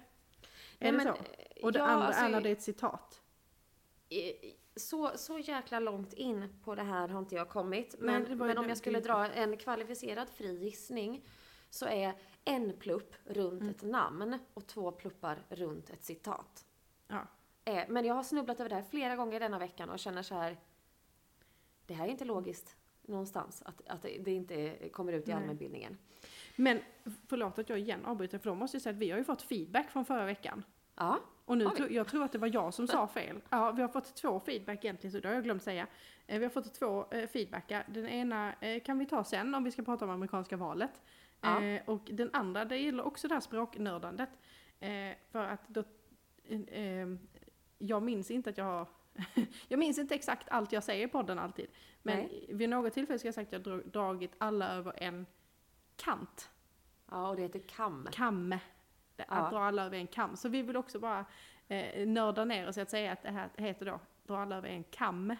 Nej, 0.79 0.89
Är 0.89 0.91
det 0.91 0.97
men, 0.97 1.07
så? 1.15 1.21
Och 1.65 1.71
det 1.71 1.79
ja, 1.79 1.85
andra 1.85 2.07
alltså, 2.07 2.23
är 2.23 2.29
när 2.29 2.41
det 2.41 2.49
är 2.49 2.53
ett 2.53 2.61
citat. 2.61 3.21
i- 4.09 4.53
så, 4.77 5.11
så 5.17 5.39
jäkla 5.39 5.79
långt 5.79 6.13
in 6.13 6.59
på 6.63 6.75
det 6.75 6.83
här 6.83 7.07
har 7.07 7.19
inte 7.19 7.35
jag 7.35 7.49
kommit. 7.49 7.95
Nej, 7.99 8.05
Men, 8.19 8.23
det 8.29 8.35
var 8.35 8.45
ju 8.47 8.53
men 8.53 8.57
om 8.63 8.69
jag 8.69 8.77
skulle 8.77 8.99
dra 8.99 9.27
en 9.31 9.57
kvalificerad 9.57 10.29
fri 10.29 10.57
gissning 10.63 11.27
så 11.69 11.85
är 11.85 12.13
en 12.45 12.73
plupp 12.79 13.15
runt 13.25 13.61
Mm. 13.61 13.69
ett 13.69 13.83
namn 13.83 14.39
och 14.53 14.67
två 14.67 14.91
pluppar 14.91 15.37
runt 15.49 15.89
ett 15.89 16.03
citat. 16.03 16.65
Ja. 17.07 17.21
Eh, 17.65 17.83
Men 17.89 18.05
jag 18.05 18.15
har 18.15 18.23
snubblat 18.23 18.59
över 18.59 18.69
det 18.69 18.75
här 18.75 18.83
flera 18.89 19.15
gånger 19.15 19.39
denna 19.39 19.59
veckan 19.59 19.89
och 19.89 19.99
känner 19.99 20.21
så 20.23 20.35
här. 20.35 20.57
Det 21.85 21.93
här 21.93 22.05
är 22.05 22.11
inte 22.11 22.25
logiskt 22.25 22.75
någonstans 23.01 23.61
att, 23.65 23.81
att 23.87 24.01
det 24.01 24.27
inte 24.31 24.89
kommer 24.89 25.13
ut 25.13 25.27
i 25.27 25.31
Nej. 25.31 25.41
allmänbildningen. 25.41 25.97
Men 26.55 26.79
förlåt 27.27 27.59
att 27.59 27.69
jag 27.69 27.79
igen 27.79 28.05
avbryter, 28.05 28.37
för 28.37 28.49
då 28.49 28.55
måste 28.55 28.75
jag 28.77 28.81
säga 28.81 28.93
att 28.93 28.99
vi 28.99 29.11
har 29.11 29.17
ju 29.17 29.23
fått 29.23 29.41
feedback 29.41 29.89
från 29.89 30.05
förra 30.05 30.25
veckan. 30.25 30.63
Ja, 30.95 31.19
Och 31.45 31.57
nu 31.57 31.69
tror 31.69 31.91
jag 31.91 32.07
tror 32.07 32.23
att 32.23 32.31
det 32.31 32.37
var 32.37 32.53
jag 32.53 32.73
som 32.73 32.87
sa 32.87 33.07
fel. 33.13 33.41
Ja, 33.49 33.71
vi 33.71 33.81
har 33.81 33.89
fått 33.89 34.15
två 34.15 34.39
feedback 34.39 34.83
egentligen, 34.85 35.11
så 35.11 35.19
det 35.19 35.27
har 35.27 35.35
jag 35.35 35.43
glömt 35.43 35.63
säga. 35.63 35.87
Eh, 36.27 36.39
Vi 36.39 36.45
har 36.45 36.49
fått 36.49 36.73
två 36.73 37.05
eh, 37.11 37.27
feedbackar. 37.29 37.85
Den 37.87 38.07
ena 38.07 38.53
eh, 38.53 38.83
kan 38.83 38.99
vi 38.99 39.05
ta 39.05 39.23
sen 39.23 39.55
om 39.55 39.63
vi 39.63 39.71
ska 39.71 39.83
prata 39.83 40.05
om 40.05 40.11
amerikanska 40.11 40.57
valet. 40.57 41.01
Ja. 41.45 41.61
Eh, 41.63 41.81
och 41.85 42.01
den 42.11 42.29
andra, 42.33 42.65
det 42.65 42.77
gäller 42.77 43.05
också 43.05 43.27
det 43.27 43.33
här 43.33 43.41
språknördandet. 43.41 44.29
Eh, 44.79 45.11
för 45.31 45.43
att 45.45 45.67
då, 45.67 45.83
eh, 46.43 46.61
eh, 46.61 47.07
jag 47.77 48.03
minns 48.03 48.31
inte 48.31 48.49
att 48.49 48.57
jag 48.57 48.65
har 48.65 48.87
jag 49.67 49.79
minns 49.79 49.97
inte 49.99 50.15
exakt 50.15 50.49
allt 50.49 50.71
jag 50.71 50.83
säger 50.83 51.07
i 51.07 51.09
podden 51.09 51.39
alltid. 51.39 51.67
Men 52.03 52.17
Nej. 52.17 52.45
vid 52.49 52.69
något 52.69 52.93
tillfälle 52.93 53.19
ska 53.19 53.27
jag 53.27 53.35
sagt 53.35 53.53
att 53.53 53.65
jag 53.65 53.73
har 53.73 53.79
dra- 53.81 53.89
dragit 53.89 54.31
alla 54.37 54.73
över 54.73 54.93
en 55.03 55.25
kant. 55.95 56.49
ja 57.11 57.29
och 57.29 57.35
det 57.35 57.41
heter 57.41 57.59
kam. 57.59 58.07
Kamme. 58.11 58.59
Det- 59.15 59.25
Ja. 59.29 59.35
Att 59.35 59.51
dra 59.51 59.59
alla 59.59 59.85
över 59.85 59.97
en 59.97 60.07
kam. 60.07 60.35
Så 60.35 60.49
vi 60.49 60.61
vill 60.61 60.77
också 60.77 60.99
bara 60.99 61.25
eh, 61.67 62.07
nörda 62.07 62.45
ner 62.45 62.67
oss 62.69 62.77
i 62.77 62.81
att 62.81 62.89
säga 62.89 63.11
att 63.11 63.23
det 63.23 63.31
här 63.31 63.49
heter 63.57 63.85
då 63.85 63.99
dra 64.27 64.37
alla 64.37 64.55
över 64.57 64.69
en 64.69 64.83
kam. 64.83 65.35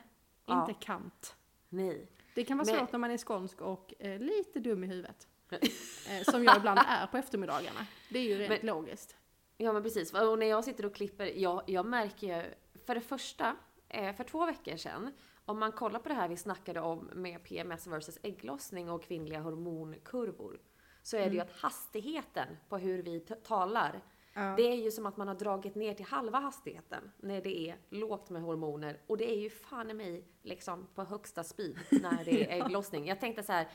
Ja. 0.45 0.61
Inte 0.61 0.85
kant. 0.85 1.35
Nej. 1.69 2.07
Det 2.35 2.43
kan 2.43 2.57
vara 2.57 2.65
Men- 2.65 2.75
svårt 2.79 2.91
när 2.91 2.99
man 2.99 3.11
är 3.11 3.17
skånsk 3.17 3.61
och 3.61 3.93
eh, 3.99 4.19
lite 4.19 4.59
dum 4.59 4.83
i 4.83 4.87
huvudet. 4.87 5.27
eh, 6.09 6.23
som 6.31 6.43
jag 6.43 6.57
ibland 6.57 6.79
är 6.87 7.07
på 7.07 7.17
eftermiddagarna. 7.17 7.85
Det 8.09 8.19
är 8.19 8.23
ju 8.23 8.37
rent 8.37 8.49
Men- 8.63 8.75
logiskt. 8.75 9.15
Ja 9.57 9.73
men 9.73 9.83
precis, 9.83 10.13
och 10.13 10.39
när 10.39 10.45
jag 10.45 10.63
sitter 10.63 10.85
och 10.85 10.95
klipper, 10.95 11.25
jag, 11.25 11.63
jag 11.67 11.85
märker 11.85 12.27
ju, 12.37 12.43
för 12.85 12.95
det 12.95 13.01
första, 13.01 13.55
eh, 13.89 14.15
för 14.15 14.23
två 14.23 14.45
veckor 14.45 14.77
sedan, 14.77 15.11
om 15.45 15.59
man 15.59 15.71
kollar 15.71 15.99
på 15.99 16.09
det 16.09 16.15
här 16.15 16.27
vi 16.27 16.37
snackade 16.37 16.79
om 16.81 17.09
med 17.13 17.43
PMS 17.43 17.87
versus 17.87 18.19
ägglossning 18.23 18.89
och 18.89 19.03
kvinnliga 19.03 19.39
hormonkurvor, 19.39 20.59
så 21.03 21.17
är 21.17 21.19
det 21.19 21.25
ju 21.35 21.41
Mm. 21.41 21.47
att 21.47 21.59
hastigheten 21.61 22.47
på 22.69 22.77
hur 22.77 23.03
vi 23.03 23.19
talar, 23.19 24.01
Ja. 24.33 24.41
det 24.57 24.63
är 24.63 24.75
ju 24.75 24.91
som 24.91 25.05
att 25.05 25.17
man 25.17 25.27
har 25.27 25.35
dragit 25.35 25.75
ner 25.75 25.93
till 25.93 26.05
halva 26.05 26.39
hastigheten 26.39 27.11
när 27.17 27.41
det 27.41 27.69
är 27.69 27.75
lågt 27.89 28.29
med 28.29 28.41
hormoner. 28.41 28.97
Och 29.07 29.17
det 29.17 29.31
är 29.31 29.37
ju 29.39 29.49
fan 29.49 29.91
i 29.91 29.93
mig 29.93 30.25
liksom 30.43 30.87
på 30.95 31.03
högsta 31.03 31.43
speed 31.43 31.77
när 31.91 32.23
det 32.25 32.43
är 32.43 32.49
ägglossning. 32.65 33.07
Jag 33.07 33.19
tänkte 33.19 33.43
så 33.43 33.51
här, 33.51 33.67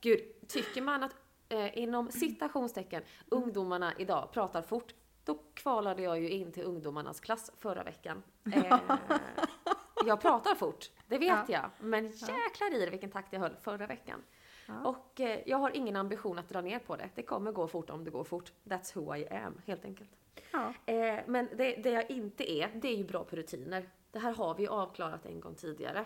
gud, 0.00 0.48
tycker 0.48 0.82
man 0.82 1.02
att 1.02 1.16
eh, 1.48 1.78
inom 1.78 2.10
citationstecken 2.10 3.02
ungdomarna 3.28 3.92
idag 3.98 4.28
pratar 4.32 4.62
fort, 4.62 4.94
då 5.24 5.34
kvalade 5.54 6.02
jag 6.02 6.20
ju 6.20 6.28
in 6.30 6.52
till 6.52 6.62
ungdomarnas 6.62 7.20
klass 7.20 7.50
förra 7.58 7.82
veckan. 7.82 8.22
Eh, 8.52 10.06
jag 10.06 10.20
pratar 10.20 10.54
fort, 10.54 10.90
det 11.06 11.18
vet 11.18 11.28
Ja. 11.28 11.44
jag. 11.48 11.70
Men 11.80 12.04
jäklar 12.06 12.74
i 12.74 12.84
det 12.84 12.90
vilken 12.90 13.10
takt 13.10 13.32
jag 13.32 13.40
höll 13.40 13.56
förra 13.62 13.86
veckan. 13.86 14.22
Ja. 14.66 14.88
Och 14.88 15.20
eh, 15.20 15.40
jag 15.46 15.58
har 15.58 15.76
ingen 15.76 15.96
ambition 15.96 16.38
att 16.38 16.48
dra 16.48 16.60
ner 16.60 16.78
på 16.78 16.96
det. 16.96 17.08
Det 17.14 17.22
kommer 17.22 17.52
gå 17.52 17.68
fort 17.68 17.90
om 17.90 18.04
det 18.04 18.10
går 18.10 18.24
fort. 18.24 18.52
That's 18.64 18.94
who 19.00 19.16
I 19.16 19.28
am, 19.28 19.60
helt 19.66 19.84
enkelt. 19.84 20.10
Ja. 20.52 20.74
Eh, 20.86 21.20
men 21.26 21.48
det, 21.56 21.74
det 21.76 21.90
jag 21.90 22.10
inte 22.10 22.52
är, 22.52 22.70
det 22.74 22.88
är 22.88 22.96
ju 22.96 23.04
bra 23.04 23.24
på 23.24 23.36
rutiner. 23.36 23.88
Det 24.10 24.18
här 24.18 24.34
har 24.34 24.54
vi 24.54 24.68
avklarat 24.68 25.26
en 25.26 25.40
gång 25.40 25.54
tidigare. 25.54 26.04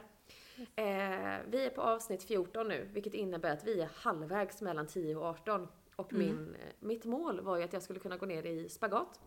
Eh, 0.59 1.39
vi 1.49 1.67
är 1.67 1.71
på 1.71 1.83
avsnitt 1.83 2.23
14 2.23 2.69
nu, 2.69 2.89
vilket 2.93 3.15
innebär 3.15 3.53
att 3.53 3.65
vi 3.65 3.81
är 3.81 3.89
halvvägs 3.95 4.61
mellan 4.63 4.87
10 4.87 5.17
och 5.17 5.25
18. 5.25 5.69
Och 5.97 6.13
Mm. 6.13 6.27
min, 6.27 6.55
eh, 6.55 6.61
mitt 6.81 7.05
mål 7.05 7.41
var 7.41 7.57
ju 7.57 7.63
att 7.65 7.73
jag 7.73 7.83
skulle 7.83 8.01
kunna 8.01 8.17
gå 8.17 8.27
ner 8.27 8.47
i 8.47 8.69
spagat. 8.69 9.21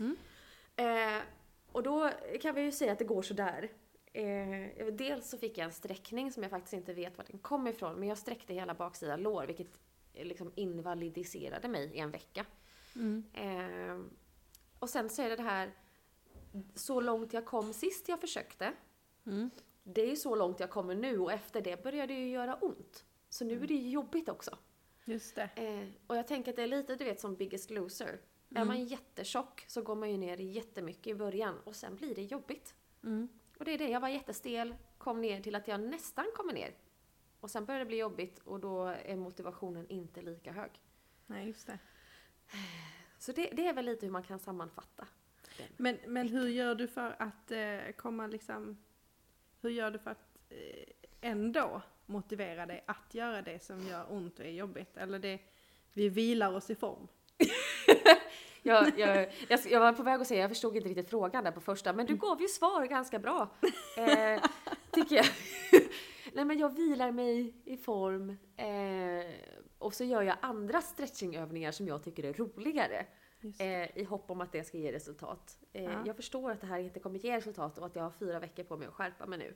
Mm. 0.00 0.16
Eh, 0.76 1.22
och 1.72 1.82
då 1.82 2.10
kan 2.40 2.54
vi 2.54 2.60
ju 2.62 2.72
säga 2.72 2.92
att 2.92 2.98
det 2.98 3.04
går 3.04 3.22
sådär. 3.22 3.68
Eh, 4.12 4.86
dels 4.92 5.30
så 5.30 5.38
fick 5.38 5.58
jag 5.58 5.64
en 5.64 5.72
sträckning 5.72 6.32
som 6.32 6.42
jag 6.42 6.50
faktiskt 6.50 6.72
inte 6.72 6.92
vet 6.92 7.18
var 7.18 7.24
den 7.28 7.38
kom 7.38 7.66
ifrån, 7.66 7.94
men 8.00 8.08
jag 8.08 8.18
sträckte 8.18 8.54
hela 8.54 8.74
baksida 8.74 9.16
lår, 9.16 9.46
vilket 9.46 9.80
eh, 10.14 10.24
liksom 10.26 10.52
invalidiserade 10.54 11.68
mig 11.68 11.90
i 11.94 11.98
en 11.98 12.10
vecka. 12.10 12.46
Mm. 12.94 13.24
Eh, 13.34 14.00
och 14.78 14.90
sen 14.90 15.08
så 15.10 15.22
är 15.22 15.28
det 15.30 15.36
det 15.36 15.42
här, 15.42 15.70
så 16.74 17.00
långt 17.00 17.32
jag 17.32 17.44
kom 17.44 17.72
sist 17.72 18.08
jag 18.08 18.20
försökte, 18.20 18.72
Mm. 19.26 19.50
Det 19.82 20.02
är 20.02 20.10
ju 20.10 20.16
så 20.16 20.34
långt 20.34 20.60
jag 20.60 20.70
kommer 20.70 20.94
nu 20.94 21.18
och 21.18 21.32
efter 21.32 21.60
det 21.60 21.82
börjar 21.82 22.06
det 22.06 22.14
ju 22.14 22.28
göra 22.28 22.54
ont. 22.54 23.04
Så 23.28 23.44
nu 23.44 23.62
är 23.62 23.66
det 23.66 23.74
ju 23.74 23.90
jobbigt 23.90 24.28
också. 24.28 24.58
Just 25.04 25.34
det. 25.34 25.50
Eh, 25.54 25.88
och 26.06 26.16
jag 26.16 26.26
tänker 26.26 26.50
att 26.50 26.56
det 26.56 26.62
är 26.62 26.66
lite 26.66 26.96
du 26.96 27.04
vet 27.04 27.20
som 27.20 27.36
Biggest 27.36 27.70
Loser. 27.70 28.20
Är 28.54 28.64
man 28.64 28.84
jättetjock 28.84 29.64
så 29.66 29.82
går 29.82 29.94
man 29.94 30.10
ju 30.10 30.16
ner 30.16 30.36
jättemycket 30.36 31.06
i 31.06 31.14
början 31.14 31.58
och 31.64 31.76
sen 31.76 31.96
blir 31.96 32.14
det 32.14 32.22
jobbigt. 32.22 32.74
Mm. 33.04 33.28
Och 33.58 33.64
det 33.64 33.70
är 33.70 33.78
det, 33.78 33.88
jag 33.88 34.00
var 34.00 34.08
jättestel, 34.08 34.74
kom 34.98 35.20
ner 35.20 35.40
till 35.40 35.54
att 35.54 35.68
jag 35.68 35.80
nästan 35.80 36.26
kommer 36.34 36.52
ner. 36.52 36.74
Och 37.40 37.50
sen 37.50 37.64
börjar 37.64 37.78
det 37.78 37.86
bli 37.86 37.96
jobbigt 37.96 38.38
och 38.38 38.60
då 38.60 38.86
är 38.86 39.16
motivationen 39.16 39.88
inte 39.88 40.22
lika 40.22 40.52
hög. 40.52 40.70
Nej, 41.26 41.46
just 41.46 41.66
det. 41.66 41.78
Så 43.18 43.32
det, 43.32 43.50
det 43.52 43.66
är 43.66 43.74
väl 43.74 43.84
lite 43.84 44.06
hur 44.06 44.12
man 44.12 44.22
kan 44.22 44.38
sammanfatta. 44.38 45.06
Men, 45.76 45.98
men 46.06 46.28
hur 46.28 46.48
gör 46.48 46.74
du 46.74 46.88
för 46.88 47.16
att 47.18 47.50
eh, 47.50 47.92
komma 47.96 48.26
liksom... 48.26 48.78
Hur 49.60 49.70
gör 49.70 49.90
du 49.90 49.98
för 49.98 50.10
att 50.10 50.38
eh, 50.48 51.30
ändå 51.30 51.82
motivera 52.06 52.66
dig 52.66 52.84
att 52.86 53.14
göra 53.14 53.42
det 53.42 53.62
som 53.62 53.86
gör 53.86 54.12
ont 54.12 54.38
och 54.38 54.44
är 54.44 54.50
jobbigt? 54.50 54.96
Eller 54.96 55.18
det, 55.18 55.38
vi 55.92 56.08
vilar 56.08 56.52
oss 56.52 56.70
i 56.70 56.74
form. 56.74 57.08
Jag, 58.62 58.98
jag, 58.98 59.32
jag, 59.48 59.60
jag 59.70 59.80
var 59.80 59.92
på 59.92 60.02
väg 60.02 60.20
att 60.20 60.26
säga, 60.26 60.40
jag 60.40 60.50
förstod 60.50 60.76
inte 60.76 60.88
riktigt 60.88 61.10
frågan 61.10 61.44
där 61.44 61.50
på 61.50 61.60
första, 61.60 61.92
men 61.92 62.06
du 62.06 62.16
gav 62.16 62.40
ju 62.40 62.48
svar 62.48 62.86
ganska 62.86 63.18
bra. 63.18 63.48
Eh, 63.96 64.42
tycker 64.90 65.16
jag. 65.16 65.26
Nej 66.32 66.44
men 66.44 66.58
jag 66.58 66.76
vilar 66.76 67.12
mig 67.12 67.54
i 67.64 67.76
form 67.76 68.30
eh, 68.56 69.30
och 69.78 69.94
så 69.94 70.04
gör 70.04 70.22
jag 70.22 70.36
andra 70.42 70.80
stretchingövningar 70.80 71.72
som 71.72 71.88
jag 71.88 72.04
tycker 72.04 72.24
är 72.24 72.32
roligare. 72.32 73.06
Eh, 73.58 73.98
I 73.98 74.04
hopp 74.04 74.30
om 74.30 74.40
att 74.40 74.52
det 74.52 74.64
ska 74.64 74.78
ge 74.78 74.92
resultat. 74.92 75.58
Eh, 75.72 75.84
Ja. 75.84 76.02
Jag 76.06 76.16
förstår 76.16 76.50
att 76.50 76.60
det 76.60 76.66
här 76.66 76.78
inte 76.78 77.00
kommer 77.00 77.18
ge 77.18 77.36
resultat 77.36 77.78
och 77.78 77.86
att 77.86 77.96
jag 77.96 78.02
har 78.02 78.10
fyra 78.10 78.38
veckor 78.40 78.64
på 78.64 78.76
mig 78.76 78.88
att 78.88 78.94
skärpa 78.94 79.26
mig 79.26 79.38
nu. 79.38 79.54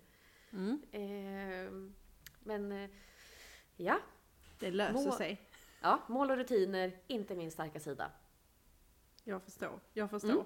Mm. 0.52 0.82
Eh, 0.92 1.92
men 2.40 2.72
eh, 2.72 2.90
ja, 3.76 3.98
Det 4.58 4.70
löser 4.70 4.92
Må- 5.06 5.12
sig. 5.12 5.40
ja, 5.82 6.00
mål 6.08 6.30
och 6.30 6.36
rutiner, 6.36 6.92
inte 7.06 7.34
min 7.34 7.50
starka 7.50 7.80
sida. 7.80 8.10
Jag 9.24 9.42
förstår. 9.42 9.80
Jag 9.92 10.10
förstår. 10.10 10.44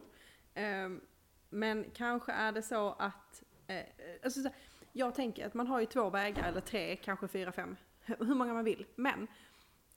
Ehm, 0.54 1.00
men 1.48 1.90
kanske 1.94 2.32
är 2.32 2.52
det 2.52 2.62
så 2.62 2.92
att... 2.98 3.42
Eh, 3.66 3.82
alltså, 4.22 4.40
så, 4.42 4.48
här, 4.48 4.56
jag 4.92 5.14
tänker 5.14 5.46
att 5.46 5.54
man 5.54 5.66
har 5.66 5.80
ju 5.80 5.86
två 5.86 6.10
vägar, 6.10 6.48
eller 6.48 6.60
tre, 6.60 6.96
kanske 6.96 7.28
fyra, 7.28 7.52
fem, 7.52 7.76
hur 8.04 8.34
många 8.34 8.54
man 8.54 8.64
vill. 8.64 8.86
Men 8.94 9.26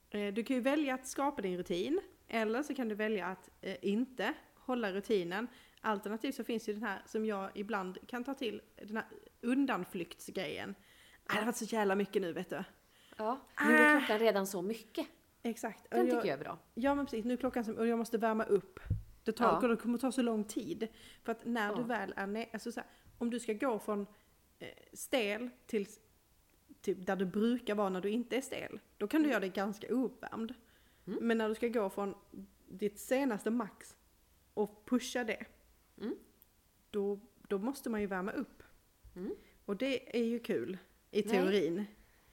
eh, 0.10 0.33
du 0.33 0.43
kan 0.43 0.55
ju 0.55 0.62
välja 0.62 0.93
att 0.93 1.07
skapa 1.07 1.41
din 1.41 1.57
rutin, 1.57 2.01
eller 2.33 2.63
så 2.63 2.75
kan 2.75 2.88
du 2.89 2.95
välja 2.95 3.25
att 3.27 3.50
eh, 3.61 3.77
inte 3.81 4.33
hålla 4.55 4.91
rutinen. 4.93 5.47
Alternativt 5.81 6.35
så 6.35 6.43
finns 6.43 6.69
ju 6.69 6.73
den 6.73 6.83
här 6.83 7.01
som 7.05 7.25
jag 7.25 7.50
ibland 7.55 7.97
kan 8.07 8.23
ta 8.23 8.33
till, 8.33 8.61
den 8.88 8.97
här 8.97 9.05
undanflyktsgrejen. 9.41 10.75
Ah, 11.25 11.33
det 11.33 11.39
har 11.39 11.45
varit 11.45 11.55
så 11.55 11.65
jävla 11.65 11.95
mycket 11.95 12.21
nu 12.21 12.33
vet 12.33 12.50
du. 12.50 12.63
Ja, 13.17 13.39
nu 13.67 13.73
är 13.75 13.95
Ah. 13.95 14.00
klockan 14.00 14.19
redan 14.19 14.47
så 14.47 14.61
mycket. 14.61 15.07
Exakt. 15.43 15.89
Den 15.91 16.00
jag- 16.00 16.15
tycker 16.15 16.29
jag 16.29 16.39
är 16.39 16.43
bra. 16.43 16.57
Ja 16.73 16.95
men 16.95 17.05
precis, 17.05 17.25
nu 17.25 17.33
är 17.33 17.38
klockan 17.38 17.65
som, 17.65 17.75
och 17.77 17.88
jag 17.88 18.00
måste 18.00 18.17
värma 18.17 18.43
upp. 18.43 18.79
Det, 19.23 19.31
tar, 19.31 19.59
Ja. 19.61 19.67
det 19.67 19.75
kommer 19.77 19.97
ta 19.97 20.11
så 20.11 20.21
lång 20.21 20.43
tid. 20.43 20.88
För 21.23 21.31
att 21.31 21.45
när 21.45 21.75
du 21.75 21.81
Ja. 21.81 21.88
väl 21.88 22.13
är 22.15 22.27
ner, 22.27 22.45
alltså 22.53 22.71
så 22.71 22.79
här, 22.79 22.89
om 23.17 23.29
du 23.29 23.39
ska 23.39 23.53
gå 23.53 23.79
från 23.79 24.07
eh, 24.59 24.67
stel 24.93 25.50
till, 25.65 25.88
typ 26.81 27.05
där 27.05 27.15
du 27.15 27.25
brukar 27.25 27.75
vara 27.75 27.89
när 27.89 28.01
du 28.01 28.09
inte 28.09 28.38
är 28.38 28.41
stel, 28.41 28.79
då 28.97 29.07
kan 29.07 29.23
du 29.23 29.29
göra 29.29 29.39
det 29.39 29.50
ganska 29.50 29.93
ouppvärmd. 29.95 30.53
Mm. 31.08 31.20
Men 31.27 31.38
när 31.38 31.50
du 31.50 31.55
ska 31.55 31.67
gå 31.67 31.89
från 31.89 32.15
ditt 32.67 33.00
senaste 33.00 33.50
max 33.51 33.96
och 34.53 34.86
pusha 34.86 35.24
det, 35.24 35.46
Mm. 36.01 36.15
då, 36.91 37.20
då 37.48 37.58
måste 37.58 37.89
man 37.89 38.01
ju 38.01 38.08
värma 38.08 38.31
upp. 38.31 38.63
Mm. 39.15 39.36
Och 39.65 39.77
det 39.77 40.17
är 40.20 40.24
ju 40.24 40.39
kul 40.39 40.77
i 41.12 41.24
teorin. 41.24 41.86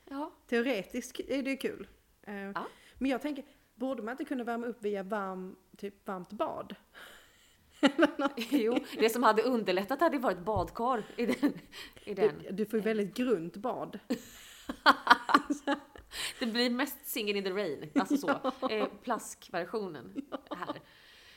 Ja. 0.05 0.33
Teoretiskt 0.47 1.21
är 1.21 1.43
det 1.43 1.51
ju 1.51 1.57
kul. 1.57 1.89
Eh, 2.23 2.35
Ja. 2.35 2.67
Men 2.99 3.11
jag 3.11 3.23
tänker, 3.23 3.45
borde 3.75 4.03
man 4.03 4.13
inte 4.13 4.25
kunna 4.25 4.45
värma 4.45 4.67
upp 4.67 4.83
via 4.83 5.03
varm, 5.03 5.57
typ 5.77 6.07
varmt 6.09 6.33
bad? 6.33 6.75
Jo, 8.51 8.79
det 8.99 9.11
som 9.11 9.23
hade 9.23 9.43
underlättat 9.43 10.01
hade 10.01 10.19
varit 10.19 10.39
badkar 10.39 11.05
i 11.17 11.27
den. 11.27 11.53
I 12.05 12.15
den. 12.15 12.39
Du, 12.43 12.51
du 12.53 12.67
får 12.67 12.79
ju 12.79 12.83
väldigt 12.85 13.15
grunt 13.15 13.57
bad. 13.57 13.99
Det 16.38 16.47
blir 16.47 16.71
mest 16.71 16.97
Singin' 17.05 17.37
in 17.37 17.45
the 17.45 17.50
rain, 17.50 17.91
alltså 17.95 18.17
så. 18.17 18.53
Eh, 18.71 18.87
plaskversionen 19.03 20.23
här. 20.57 20.81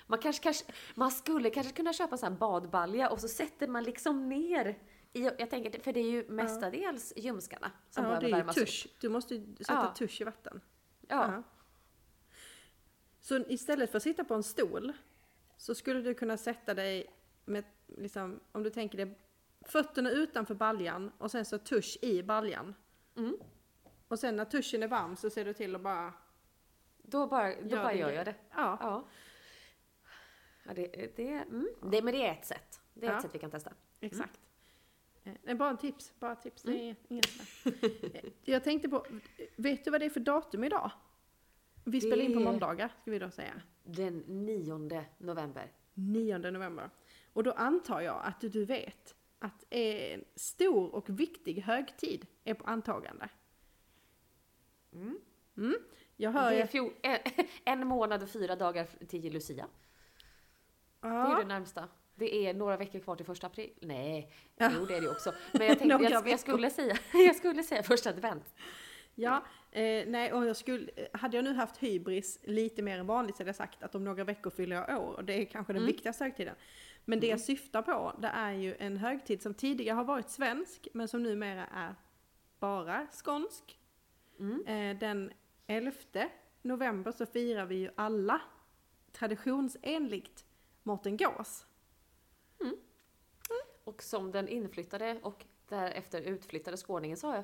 Man, 0.08 0.20
kanske, 0.20 0.44
kanske, 0.44 0.66
man 0.96 1.12
skulle 1.12 1.50
kanske 1.50 1.74
kunna 1.74 1.94
köpa 1.94 2.12
en 2.12 2.18
sån 2.18 2.32
här 2.34 2.40
badbalja 2.40 3.10
och 3.10 3.20
så 3.20 3.28
sätter 3.28 3.68
man 3.68 3.84
liksom 3.84 4.30
ner 4.30 4.78
i, 5.14 5.22
jag 5.24 5.50
tänker, 5.50 5.80
för 5.80 5.94
det 5.94 6.00
är 6.00 6.12
ju 6.12 6.30
mestadels 6.30 7.14
ljumskarna 7.16 7.72
som 7.90 8.04
Ja, 8.04 8.10
behöver 8.10 8.28
det 8.28 8.34
är 8.34 8.38
värmas 8.38 8.58
upp. 8.58 8.66
tusch. 8.68 8.88
Du 9.00 9.10
måste 9.10 9.36
ju 9.36 9.56
sätta 9.56 9.74
Ja. 9.74 9.94
tusch 9.98 10.22
i 10.22 10.24
vatten. 10.24 10.62
Ja. 11.08 11.32
Ja. 11.34 11.44
Så 13.20 13.36
istället 13.48 13.92
för 13.92 13.98
att 13.98 14.04
sitta 14.04 14.24
på 14.24 14.34
en 14.34 14.44
stol 14.44 14.94
så 15.58 15.76
skulle 15.76 16.02
du 16.02 16.14
kunna 16.14 16.38
sätta 16.38 16.74
dig 16.74 17.06
med, 17.46 17.64
liksom, 17.88 18.40
om 18.52 18.64
du 18.64 18.70
tänker 18.70 18.98
dig 18.98 19.20
fötterna 19.66 20.10
utanför 20.12 20.56
baljan 20.56 21.12
och 21.18 21.32
sen 21.32 21.46
så 21.46 21.58
tusch 21.58 21.98
i 22.02 22.24
baljan. 22.24 22.76
Mm. 23.18 23.38
Och 24.12 24.20
sen 24.20 24.36
när 24.36 24.46
tuschen 24.46 24.84
är 24.84 24.88
varm 24.88 25.16
så 25.16 25.30
ser 25.30 25.46
du 25.46 25.54
till 25.54 25.76
att 25.76 25.82
bara, 25.82 26.14
Då 27.02 27.28
bara, 27.28 27.56
då 27.56 27.68
Gör 27.70 27.78
bara 27.84 27.92
det 27.94 27.98
gör 28.00 28.12
jag 28.12 28.26
det. 28.26 28.36
ja. 28.56 28.78
Ja. 28.82 29.08
ja 30.64 30.74
det, 30.74 31.14
det, 31.16 31.28
mm. 31.34 31.68
det, 31.92 32.02
men 32.02 32.14
det 32.14 32.28
är 32.28 32.32
ett 32.32 32.46
sätt. 32.46 32.82
Det 32.94 33.06
är 33.06 33.10
Ja. 33.12 33.16
ett 33.18 33.22
sätt 33.22 33.36
vi 33.36 33.40
kan 33.40 33.52
testa. 33.52 33.74
Exakt. 34.00 34.40
Eh, 35.24 35.34
Det 35.44 35.52
är 35.52 35.56
bara 35.56 35.70
en 35.70 35.78
tips, 35.78 36.14
bara 36.20 36.36
tips. 36.36 36.64
Det 36.64 36.72
Mm. 36.72 36.96
är 37.10 37.22
sådär. 38.02 38.22
Eh, 38.24 38.32
Jag 38.44 38.64
tänkte 38.64 38.90
på, 38.90 39.06
vet 39.56 39.84
du 39.86 39.92
vad 39.92 40.02
det 40.02 40.06
är 40.06 40.10
för 40.10 40.20
datum 40.20 40.64
idag? 40.64 40.92
Vi 41.84 42.02
spelar 42.02 42.24
in 42.24 42.34
på 42.34 42.40
Det- 42.40 42.46
måndagar, 42.46 42.88
ska 43.02 43.12
vi 43.12 43.20
då 43.20 43.32
säga. 43.32 43.62
Den 43.84 44.20
9 44.20 45.06
november. 45.18 45.72
9 45.94 46.38
november. 46.38 46.90
Och 47.34 47.44
då 47.44 47.52
antar 47.52 48.02
jag 48.02 48.22
att 48.26 48.42
du 48.42 48.66
vet 48.66 49.16
att 49.40 49.66
en 49.74 50.26
stor 50.36 50.96
och 50.96 51.10
viktig 51.10 51.62
högtid 51.62 52.28
är 52.44 52.54
på 52.54 52.66
antagande. 52.66 53.30
Mm. 54.94 55.20
Mm. 55.58 55.76
Jag 56.16 56.32
hör 56.32 56.52
Det 56.52 56.62
är 56.62 56.68
fjol, 56.68 56.94
en, 57.02 57.18
en 57.80 57.88
månad 57.88 58.24
och 58.24 58.30
fyra 58.30 58.56
dagar 58.56 58.88
till 59.08 59.34
Lucia. 59.34 59.68
Det 61.02 61.08
är 61.08 61.12
Ja, 61.12 61.38
det 61.40 61.46
närmsta. 61.48 61.88
Det 62.16 62.48
är 62.48 62.54
några 62.54 62.78
veckor 62.78 63.00
kvar 63.00 63.16
till 63.16 63.26
första 63.26 63.48
april. 63.48 63.74
Nej, 63.82 64.32
Ja. 64.56 64.72
jo 64.80 64.86
det 64.86 64.96
är 64.96 65.02
det 65.02 65.10
också. 65.10 65.34
Men 65.52 65.68
jag 65.68 65.80
tänkte, 65.80 66.04
jag, 66.12 66.28
jag, 66.28 66.40
skulle 66.40 66.70
säga, 66.70 66.98
jag 67.14 67.36
skulle 67.36 67.64
säga 67.64 67.84
första 67.84 68.10
advent. 68.10 68.56
ja 69.16 69.44
eh, 69.72 70.04
nej, 70.08 70.34
och 70.34 70.46
jag 70.46 70.56
skulle, 70.58 70.92
hade 71.14 71.38
jag 71.38 71.44
nu 71.44 71.54
haft 71.54 71.78
hybris 71.78 72.40
lite 72.44 72.82
mer 72.82 73.00
än 73.00 73.08
vanligt 73.08 73.36
så 73.38 73.42
hade 73.44 73.50
jag 73.50 73.56
sagt 73.56 73.84
att 73.84 73.96
om 73.96 74.04
några 74.04 74.24
veckor 74.24 74.50
fyller 74.50 74.76
jag 74.76 75.02
år 75.02 75.14
och 75.16 75.26
det 75.26 75.34
är 75.34 75.46
kanske 75.46 75.74
den 75.74 75.82
Mm. 75.82 75.92
viktigaste 75.94 76.24
högtiden. 76.24 76.56
Men 77.06 77.20
det 77.20 77.28
jag 77.28 77.40
syftar 77.40 77.82
på, 77.82 78.14
det 78.22 78.28
är 78.28 78.52
ju 78.52 78.76
en 78.80 78.98
högtid 78.98 79.42
som 79.42 79.54
tidigare 79.54 79.96
har 79.96 80.04
varit 80.04 80.30
svensk, 80.30 80.88
men 80.94 81.08
som 81.08 81.24
numera 81.24 81.66
är 81.66 81.96
bara 82.60 83.08
skånsk. 83.24 83.78
Mm. 84.42 84.66
Eh, 84.68 85.00
den 85.00 85.32
11 85.68 85.94
november 86.62 87.12
så 87.12 87.26
firar 87.26 87.66
vi 87.66 87.76
ju 87.76 87.90
alla 87.96 88.42
traditionsenligt 89.12 90.46
Mårten 90.84 91.18
Gås. 91.18 91.66
Och 93.84 94.04
som 94.04 94.32
den 94.32 94.48
inflyttade 94.48 95.20
och 95.24 95.46
därefter 95.70 96.22
utflyttade 96.22 96.78
skåningen 96.78 97.18
så 97.18 97.28
har 97.28 97.36
jag... 97.36 97.44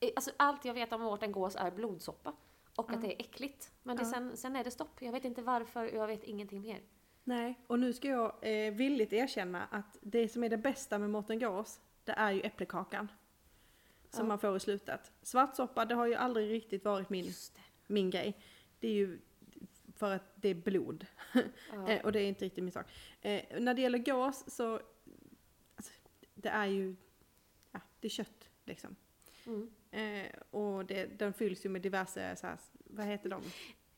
f- 0.00 0.12
Alltså 0.16 0.30
allt 0.36 0.64
jag 0.64 0.74
vet 0.74 0.92
om 0.92 1.00
Mårten 1.00 1.32
Gås 1.32 1.56
är 1.56 1.70
blodsoppa. 1.70 2.32
Och 2.76 2.86
Ja. 2.90 2.94
att 2.94 3.00
det 3.02 3.14
är 3.14 3.20
äckligt. 3.20 3.72
Men 3.82 3.96
det, 3.96 4.04
sen, 4.04 4.36
sen 4.36 4.56
är 4.56 4.64
det 4.64 4.70
stopp. 4.70 5.02
Jag 5.02 5.12
vet 5.12 5.24
inte 5.24 5.42
varför, 5.42 5.84
jag 5.94 6.06
vet 6.06 6.24
ingenting 6.24 6.60
mer. 6.60 6.80
Nej, 7.24 7.60
och 7.66 7.78
nu 7.78 7.92
ska 7.92 8.08
jag 8.08 8.34
eh, 8.66 8.72
villigt 8.74 9.12
erkänna 9.12 9.64
att 9.70 9.98
det 10.00 10.28
som 10.28 10.44
är 10.44 10.48
det 10.48 10.56
bästa 10.58 10.98
med 10.98 11.10
Mårten 11.10 11.38
Gås, 11.38 11.80
det 12.04 12.12
är 12.12 12.32
ju 12.32 12.40
äpplekakan. 12.40 13.12
Som 14.12 14.24
Ja. 14.24 14.28
man 14.28 14.38
får 14.38 14.56
i 14.56 14.60
slutet. 14.60 15.12
Svartsoppa, 15.22 15.84
det 15.84 15.94
har 15.94 16.06
ju 16.06 16.14
aldrig 16.14 16.50
riktigt 16.50 16.84
varit 16.84 17.10
min, 17.10 17.24
det. 17.26 17.60
min 17.86 18.10
grej. 18.10 18.38
Det 18.80 18.88
är 18.88 18.92
ju 18.92 19.18
för 19.96 20.14
att 20.14 20.22
det 20.34 20.48
är 20.48 20.54
blod. 20.54 21.06
Ja. 21.32 21.42
Eh, 21.88 22.04
och 22.04 22.12
det 22.12 22.20
är 22.20 22.28
inte 22.28 22.44
riktigt 22.44 22.64
min 22.64 22.72
sak. 22.72 22.86
Eh, 23.20 23.60
när 23.60 23.74
det 23.74 23.82
gäller 23.82 23.98
gås 23.98 24.44
så, 24.46 24.80
alltså, 25.76 25.92
det 26.34 26.48
är 26.48 26.66
ju, 26.66 26.96
ja, 27.72 27.80
det 28.00 28.06
är 28.06 28.10
kött 28.10 28.48
liksom. 28.64 28.96
Mm. 29.46 29.70
Eh, 29.90 30.32
och 30.50 30.84
det, 30.86 31.06
den 31.18 31.32
fylls 31.32 31.64
ju 31.64 31.68
med 31.68 31.82
diverse, 31.82 32.36
så 32.36 32.46
här, 32.46 32.58
vad 32.72 33.06
heter 33.06 33.30
de? 33.30 33.42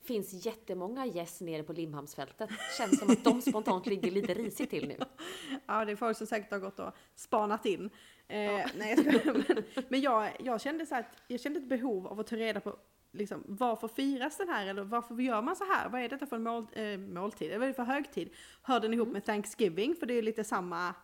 finns 0.05 0.47
jättemånga 0.47 1.07
gäss 1.07 1.41
nere 1.41 1.63
på 1.63 1.73
Limhamnsfältet. 1.73 2.51
Känns 2.79 2.99
som 2.99 3.11
att 3.11 3.25
de 3.25 3.43
spontant 3.43 3.87
ligger 3.87 4.11
lite 4.11 4.35
risigt 4.35 4.71
till 4.71 4.89
nu. 4.89 4.99
Ja, 5.67 5.85
det 5.85 5.93
är 5.93 5.97
folk 5.97 6.17
som 6.17 6.27
säkert 6.27 6.51
har 6.51 6.59
gått 6.59 6.79
och 6.79 6.93
spanat 7.15 7.67
in. 7.67 7.91
Eh, 8.29 8.67
Nej, 8.77 8.95
jag 8.97 8.99
skojar. 8.99 9.35
men, 9.49 9.85
men 9.89 10.01
jag, 10.01 10.37
jag 10.39 10.61
kände 10.61 10.87
så 10.87 10.95
att 10.95 11.07
jag 11.27 11.41
kände 11.41 11.59
ett 11.59 11.69
behov 11.69 12.07
av 12.07 12.21
att 12.21 12.27
ta 12.27 12.37
reda 12.37 12.61
på 12.61 12.77
liksom, 13.13 13.45
varför 13.47 13.89
firas 13.89 14.37
den 14.37 14.49
här 14.49 14.67
eller 14.67 14.83
varför 14.83 15.15
gör 15.15 15.43
man 15.43 15.57
så 15.57 15.65
här? 15.65 15.89
Vad 15.89 16.01
är 16.01 16.09
detta 16.09 16.27
för 16.27 16.37
en 16.37 16.43
mål, 16.43 16.67
eh, 16.73 16.99
måltid? 16.99 17.53
Vad 17.53 17.63
är 17.63 17.67
det 17.67 17.75
för 17.75 17.83
högtid? 17.83 18.31
Hör 18.63 18.81
den 18.81 18.95
ihop 18.95 19.09
med 19.09 19.25
Thanksgiving? 19.25 19.95
För 19.95 20.07
det 20.07 20.15
är 20.15 20.23
lite 20.23 20.45
samma, 20.45 20.95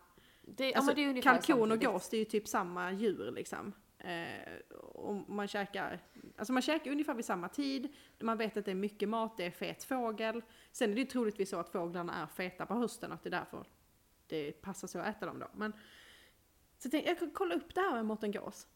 Det, 0.41 0.69
ja, 0.69 0.77
alltså, 0.77 0.95
men 0.95 1.15
det 1.15 1.21
kalkon 1.21 1.71
och 1.71 1.81
gås 1.81 2.09
det 2.09 2.17
är 2.17 2.19
ju 2.19 2.25
typ 2.25 2.47
samma 2.47 2.91
djur 2.91 3.31
liksom. 3.31 3.73
Eh, 3.97 4.75
och 4.77 5.29
man 5.29 5.47
käkar, 5.47 5.99
alltså 6.37 6.53
man 6.53 6.61
käkar 6.61 6.91
ungefär 6.91 7.13
vid 7.13 7.25
samma 7.25 7.49
tid, 7.49 7.93
man 8.19 8.37
vet 8.37 8.57
att 8.57 8.65
det 8.65 8.71
är 8.71 8.75
mycket 8.75 9.09
mat, 9.09 9.37
det 9.37 9.45
är 9.45 9.51
fet 9.51 9.83
fågel. 9.83 10.41
Sen 10.71 10.91
är 10.91 10.95
det 10.95 11.01
ju 11.01 11.07
troligtvis 11.07 11.49
så 11.49 11.59
att 11.59 11.69
fåglarna 11.69 12.23
är 12.23 12.27
feta 12.27 12.65
på 12.65 12.73
hösten 12.73 13.11
och 13.11 13.15
att 13.15 13.23
det 13.23 13.29
är 13.29 13.31
därför 13.31 13.65
det 14.27 14.51
passar 14.51 14.87
sig 14.87 15.01
att 15.01 15.07
äta 15.07 15.25
dem 15.25 15.39
då. 15.39 15.47
Men, 15.53 15.73
så 16.81 16.85
jag 16.85 16.91
tänkte, 16.91 17.09
jag 17.09 17.19
kan 17.19 17.31
kolla 17.31 17.55
upp 17.55 17.75
det 17.75 17.81
här 17.81 17.91
med 17.93 18.05
Mårten 18.05 18.31
Gås. 18.31 18.67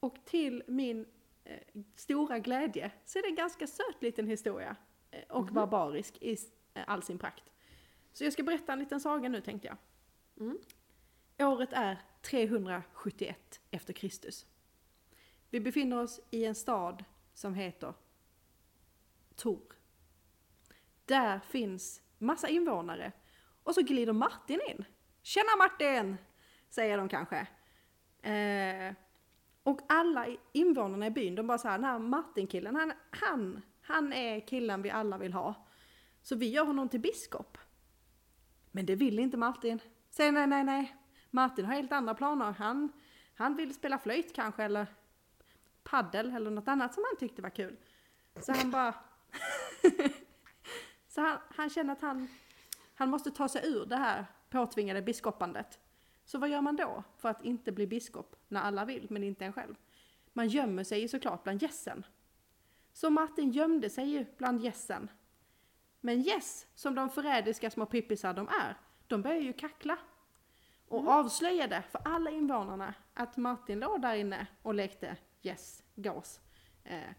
Och 0.00 0.24
till 0.24 0.62
min 0.66 1.06
eh, 1.44 1.58
stora 1.96 2.38
glädje 2.38 2.90
så 3.04 3.18
är 3.18 3.22
det 3.22 3.28
en 3.28 3.34
ganska 3.34 3.66
söt 3.66 4.02
liten 4.02 4.26
historia. 4.26 4.76
Eh, 5.10 5.22
och 5.28 5.44
Mhm. 5.44 5.54
barbarisk 5.54 6.18
i 6.22 6.36
eh, 6.74 6.84
all 6.86 7.02
sin 7.02 7.18
prakt. 7.18 7.44
Så 8.12 8.24
jag 8.24 8.32
ska 8.32 8.42
berätta 8.42 8.72
en 8.72 8.78
liten 8.78 9.00
saga 9.00 9.28
nu 9.28 9.40
tänkte 9.40 9.68
jag. 9.68 9.76
Mm. 10.40 10.58
Året 11.38 11.72
är 11.72 12.02
371 12.22 13.60
efter 13.70 13.92
Kristus. 13.92 14.46
Vi 15.50 15.60
befinner 15.60 16.02
oss 16.02 16.20
i 16.30 16.44
en 16.44 16.54
stad 16.54 17.04
som 17.34 17.54
heter 17.54 17.94
Tor. 19.36 19.62
Där 21.04 21.40
finns 21.40 22.02
massa 22.18 22.48
invånare. 22.48 23.12
Och 23.62 23.74
så 23.74 23.82
glider 23.82 24.12
Martin 24.12 24.60
in. 24.70 24.84
Tjena 25.22 25.56
Martin! 25.58 26.16
Säger 26.74 26.98
de 26.98 27.08
kanske. 27.08 27.46
Eh, 28.22 28.94
och 29.62 29.80
alla 29.88 30.26
invånarna 30.52 31.06
i 31.06 31.10
byn, 31.10 31.34
de 31.34 31.46
bara 31.46 31.58
så 31.58 31.68
här, 31.68 31.78
den 31.78 31.84
här 31.84 31.98
Martin-killen, 31.98 32.76
han, 32.76 32.92
han, 33.10 33.62
han 33.82 34.12
är 34.12 34.40
killen 34.40 34.82
vi 34.82 34.90
alla 34.90 35.18
vill 35.18 35.32
ha. 35.32 35.66
Så 36.22 36.36
vi 36.36 36.48
gör 36.48 36.64
honom 36.64 36.88
till 36.88 37.00
biskop. 37.00 37.58
Men 38.70 38.86
det 38.86 38.94
vill 38.94 39.18
inte 39.18 39.36
Martin. 39.36 39.78
Säger 40.10 40.32
nej, 40.32 40.46
nej, 40.46 40.64
nej. 40.64 40.96
Martin 41.30 41.64
har 41.64 41.74
helt 41.74 41.92
andra 41.92 42.14
planer. 42.14 42.52
Han, 42.52 42.92
han 43.34 43.56
vill 43.56 43.74
spela 43.74 43.98
flöjt 43.98 44.34
kanske, 44.34 44.62
eller 44.64 44.86
paddel 45.82 46.30
eller 46.30 46.50
något 46.50 46.68
annat 46.68 46.94
som 46.94 47.04
han 47.10 47.16
tyckte 47.18 47.42
var 47.42 47.50
kul. 47.50 47.76
Så 48.40 48.52
han 48.52 48.70
bara... 48.70 48.94
så 51.08 51.20
han, 51.20 51.38
han 51.56 51.70
känner 51.70 51.92
att 51.92 52.02
han, 52.02 52.28
han 52.94 53.10
måste 53.10 53.30
ta 53.30 53.48
sig 53.48 53.68
ur 53.68 53.86
det 53.86 53.96
här 53.96 54.26
påtvingade 54.50 55.02
biskopandet. 55.02 55.78
Så 56.24 56.38
vad 56.38 56.50
gör 56.50 56.60
man 56.60 56.76
då 56.76 57.04
för 57.16 57.28
att 57.28 57.44
inte 57.44 57.72
bli 57.72 57.86
biskop 57.86 58.36
när 58.48 58.60
alla 58.60 58.84
vill, 58.84 59.06
men 59.10 59.24
inte 59.24 59.44
en 59.44 59.52
själv? 59.52 59.74
Man 60.32 60.48
gömmer 60.48 60.84
sig 60.84 61.00
ju 61.00 61.08
såklart 61.08 61.42
bland 61.42 61.62
gässen. 61.62 62.06
Så 62.92 63.10
Martin 63.10 63.50
gömde 63.50 63.90
sig 63.90 64.04
ju 64.04 64.26
bland 64.36 64.60
gässen. 64.60 65.10
Men 66.00 66.22
gäss, 66.22 66.66
som 66.74 66.94
de 66.94 67.10
förrädiska 67.10 67.70
små 67.70 67.86
pippisar 67.86 68.34
de 68.34 68.48
är, 68.48 68.76
de 69.06 69.22
börjar 69.22 69.40
ju 69.40 69.52
kackla. 69.52 69.98
Och 70.88 71.08
avslöjade 71.08 71.82
för 71.90 72.00
alla 72.04 72.30
invånarna 72.30 72.94
att 73.14 73.36
Martin 73.36 73.80
låg 73.80 74.02
där 74.02 74.14
inne 74.14 74.46
och 74.62 74.74
lekte 74.74 75.16
gäss, 75.42 75.82
gås. 75.94 76.40
Eh, 76.84 77.10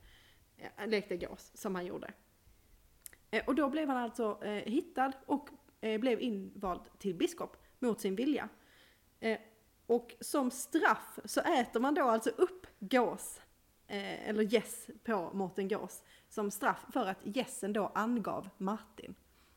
eh, 0.57 0.87
lekte 0.87 1.17
gås, 1.17 1.51
som 1.53 1.75
han 1.75 1.85
gjorde. 1.85 2.13
Eh, 3.31 3.43
och 3.47 3.55
då 3.55 3.69
blev 3.69 3.87
han 3.87 3.97
alltså 3.97 4.39
eh, 4.43 4.71
hittad 4.71 5.11
och 5.25 5.49
eh, 5.81 5.99
blev 5.99 6.21
invald 6.21 6.81
till 6.99 7.15
biskop 7.15 7.57
mot 7.79 8.01
sin 8.01 8.15
vilja. 8.15 8.49
Eh, 9.19 9.39
och 9.87 10.15
som 10.19 10.51
straff 10.51 11.19
så 11.25 11.41
äter 11.41 11.79
man 11.79 11.93
då 11.93 12.03
alltså 12.03 12.29
upp 12.29 12.67
gås 12.79 13.41
eh, 13.87 14.29
eller 14.29 14.43
gäss 14.43 14.87
på 15.03 15.31
Mårten 15.33 15.67
Gås 15.67 16.03
som 16.29 16.51
straff 16.51 16.85
för 16.93 17.05
att 17.05 17.19
gässen 17.23 17.73
då 17.73 17.91
angav 17.95 18.49
Martin 18.57 19.15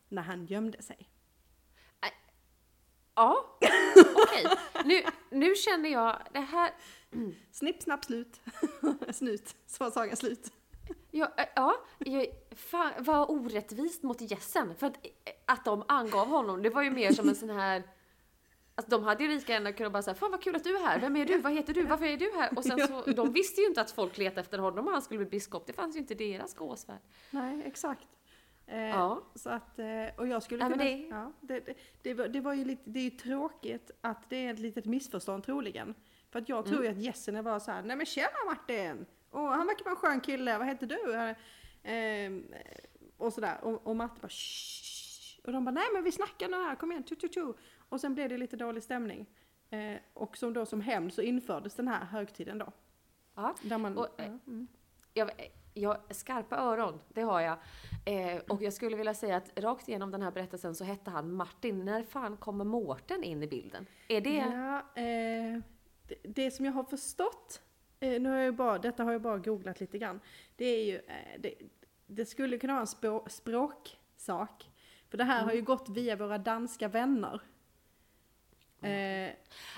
när 0.08 0.22
han 0.22 0.46
gömde 0.46 0.82
sig. 0.82 1.08
Ja, 3.18 3.56
okej. 4.14 4.46
Nu, 4.84 5.02
nu 5.30 5.54
känner 5.54 5.88
jag 5.88 6.18
det 6.32 6.40
här... 6.40 6.70
Snipp, 7.52 7.82
snapp, 7.82 8.04
slut. 8.04 8.40
Snut. 9.12 9.56
Så 9.66 9.84
var 9.84 9.90
sagan 9.90 10.16
slut. 10.16 10.52
Ja, 11.10 11.32
ja 11.54 11.84
jag, 11.98 12.26
fan, 12.56 12.92
vad 12.98 13.30
orättvist 13.30 14.02
mot 14.02 14.20
gässen. 14.20 14.74
För 14.74 14.86
att, 14.86 14.96
att 15.46 15.64
de 15.64 15.84
angav 15.88 16.28
honom, 16.28 16.62
det 16.62 16.70
var 16.70 16.82
ju 16.82 16.90
mer 16.90 17.12
som 17.12 17.28
en 17.28 17.36
sån 17.36 17.50
här... 17.50 17.82
Alltså 18.78 18.90
de 18.90 19.04
hade 19.04 19.24
ju 19.24 19.30
lika 19.30 19.52
gärna 19.52 19.72
kunnat 19.72 19.92
bara 19.92 20.02
säga 20.02 20.14
Fan 20.14 20.30
vad 20.30 20.42
kul 20.42 20.56
att 20.56 20.64
du 20.64 20.76
är 20.76 20.80
här, 20.86 20.98
vem 21.00 21.16
är 21.16 21.24
du, 21.24 21.38
vad 21.38 21.52
heter 21.52 21.74
du, 21.74 21.82
varför 21.82 22.04
är 22.06 22.16
du 22.16 22.32
här? 22.36 22.50
Och 22.58 22.64
sen 22.64 22.88
så, 22.88 23.00
de 23.10 23.32
visste 23.32 23.60
ju 23.60 23.66
inte 23.66 23.80
att 23.80 23.90
folk 23.90 24.18
letade 24.18 24.40
efter 24.40 24.58
honom 24.58 24.86
och 24.86 24.92
han 24.92 25.02
skulle 25.02 25.18
bli 25.18 25.26
biskop, 25.26 25.66
det 25.66 25.72
fanns 25.72 25.96
ju 25.96 26.00
inte 26.00 26.12
i 26.24 26.32
deras 26.32 26.54
gåsvärld. 26.54 26.98
Nej, 27.30 27.62
exakt. 27.64 28.06
Eh, 28.66 28.78
Ja. 28.88 29.22
Så 29.34 29.50
att, 29.50 29.78
eh, 29.78 29.86
och 30.16 30.26
jag 30.28 30.42
skulle 30.42 30.64
kunna... 30.64 30.76
det- 30.76 31.06
Ja, 31.10 31.32
det, 31.40 31.60
det, 31.60 31.74
det, 32.02 32.14
var, 32.14 32.28
det 32.28 32.40
var 32.40 32.54
ju 32.54 32.64
lite, 32.64 32.82
det 32.90 32.98
är 33.00 33.04
ju 33.04 33.10
tråkigt 33.10 33.90
att 34.00 34.30
det 34.30 34.36
är 34.46 34.52
ett 34.52 34.58
litet 34.58 34.84
missförstånd 34.84 35.44
troligen. 35.44 35.94
För 36.30 36.38
att 36.38 36.48
jag 36.48 36.64
tror 36.66 36.76
Mm. 36.78 36.84
ju 36.92 36.98
att 36.98 37.04
gässen 37.04 37.44
var 37.44 37.58
så 37.58 37.70
här, 37.70 37.82
nej 37.82 37.96
men 37.96 38.06
tjena 38.06 38.28
Martin! 38.46 39.06
Och 39.30 39.40
han 39.48 39.66
verkar 39.66 39.84
vara 39.84 39.94
en 39.94 40.00
skön 40.00 40.20
kille, 40.20 40.58
vad 40.58 40.66
heter 40.66 40.86
du? 40.86 41.14
Eh, 41.90 42.32
och 43.16 43.32
sådär. 43.32 43.58
Och, 43.62 43.86
och 43.86 43.96
Martin 43.96 44.18
bara 44.22 44.28
Shh. 44.28 45.40
Och 45.44 45.52
de 45.52 45.64
bara, 45.64 45.70
nej 45.70 45.84
men 45.94 46.04
vi 46.04 46.12
snackar 46.12 46.48
nu 46.48 46.56
här, 46.56 46.74
kom 46.76 46.92
igen, 46.92 47.04
tu, 47.04 47.14
tu, 47.14 47.28
tu. 47.28 47.52
Och 47.88 48.00
sen 48.00 48.14
blev 48.14 48.28
det 48.28 48.38
lite 48.38 48.56
dålig 48.56 48.82
stämning. 48.82 49.26
Eh, 49.70 49.96
och 50.14 50.36
som 50.36 50.52
då 50.52 50.66
som 50.66 50.80
hämnd 50.80 51.12
så 51.12 51.22
infördes 51.22 51.74
den 51.74 51.88
här 51.88 52.04
högtiden 52.04 52.58
då. 52.58 52.72
Ja. 53.34 53.54
Där 53.62 53.78
man, 53.78 53.98
Och, 53.98 54.08
ja, 54.16 54.24
eh, 54.24 54.32
mm. 54.46 54.66
Jag, 55.14 55.30
jag, 55.74 55.96
skarpa 56.10 56.56
öron, 56.56 57.00
det 57.08 57.22
har 57.22 57.40
jag. 57.40 57.58
Eh, 58.06 58.42
och 58.48 58.62
jag 58.62 58.72
skulle 58.72 58.96
vilja 58.96 59.14
säga 59.14 59.36
att 59.36 59.58
rakt 59.58 59.88
igenom 59.88 60.10
den 60.10 60.22
här 60.22 60.30
berättelsen 60.30 60.74
så 60.74 60.84
hette 60.84 61.10
han 61.10 61.32
Martin. 61.32 61.84
När 61.84 62.02
fan 62.02 62.36
kommer 62.36 62.64
Mårten 62.64 63.24
in 63.24 63.42
i 63.42 63.46
bilden? 63.46 63.86
Är 64.08 64.20
det... 64.20 64.34
Ja, 64.34 64.78
eh, 65.02 65.62
det, 66.08 66.16
det 66.22 66.50
som 66.50 66.64
jag 66.64 66.72
har 66.72 66.84
förstått, 66.84 67.62
eh, 68.00 68.20
nu 68.20 68.28
har 68.28 68.36
jag 68.36 68.54
bara, 68.54 68.78
detta 68.78 69.04
har 69.04 69.12
jag 69.12 69.22
bara 69.22 69.38
googlat 69.38 69.80
lite 69.80 69.98
grann, 69.98 70.20
det 70.56 70.64
är 70.64 70.84
ju, 70.84 70.96
eh, 70.96 71.40
det, 71.40 71.54
det 72.06 72.24
skulle 72.24 72.58
kunna 72.58 72.72
vara 72.72 72.80
en 72.80 73.30
språksak. 73.30 74.70
För 75.10 75.18
det 75.18 75.24
här 75.24 75.44
har 75.44 75.52
ju 75.52 75.62
gått 75.62 75.88
via 75.88 76.16
våra 76.16 76.38
danska 76.38 76.88
vänner. 76.88 77.40
Eh, 78.82 79.30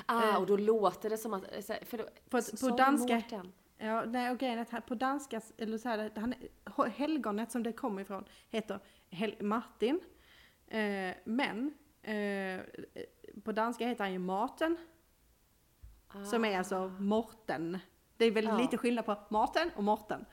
Ah, 0.06 0.28
Eh. 0.30 0.36
och 0.40 0.46
då 0.46 0.56
låter 0.56 1.10
det 1.10 1.18
som 1.18 1.34
att... 1.34 1.42
eh, 1.70 1.76
För 1.84 1.98
då, 1.98 2.04
För 2.30 2.38
att 2.38 2.60
på 2.60 2.68
danska- 2.76 3.14
Mårten? 3.14 3.52
ja, 3.78 4.04
nej, 4.04 4.30
och 4.30 4.38
grejen 4.38 4.58
är 4.58 4.76
att 4.76 4.86
på 4.86 4.94
danska, 4.94 5.40
eller 5.58 5.78
så 5.78 5.88
här, 5.88 6.10
han, 6.16 6.34
helgonet 6.94 7.52
som 7.52 7.62
det 7.62 7.72
kommer 7.72 8.02
ifrån 8.02 8.24
heter 8.50 8.78
Hel, 9.10 9.42
Martin. 9.42 10.00
Eh, 10.66 11.14
men 11.24 11.74
eh, 12.02 12.60
på 13.44 13.52
danska 13.52 13.86
heter 13.86 14.04
han 14.04 14.12
ju 14.12 14.18
Marten. 14.18 14.76
Som 16.30 16.44
är 16.44 16.58
alltså 16.58 16.88
Morten. 16.98 17.78
Det 18.16 18.24
är 18.24 18.30
väl 18.30 18.44
Ja. 18.44 18.58
lite 18.58 18.76
skillnad 18.78 19.06
på 19.06 19.16
Marten 19.28 19.70
och 19.76 19.84
Morten. 19.84 20.24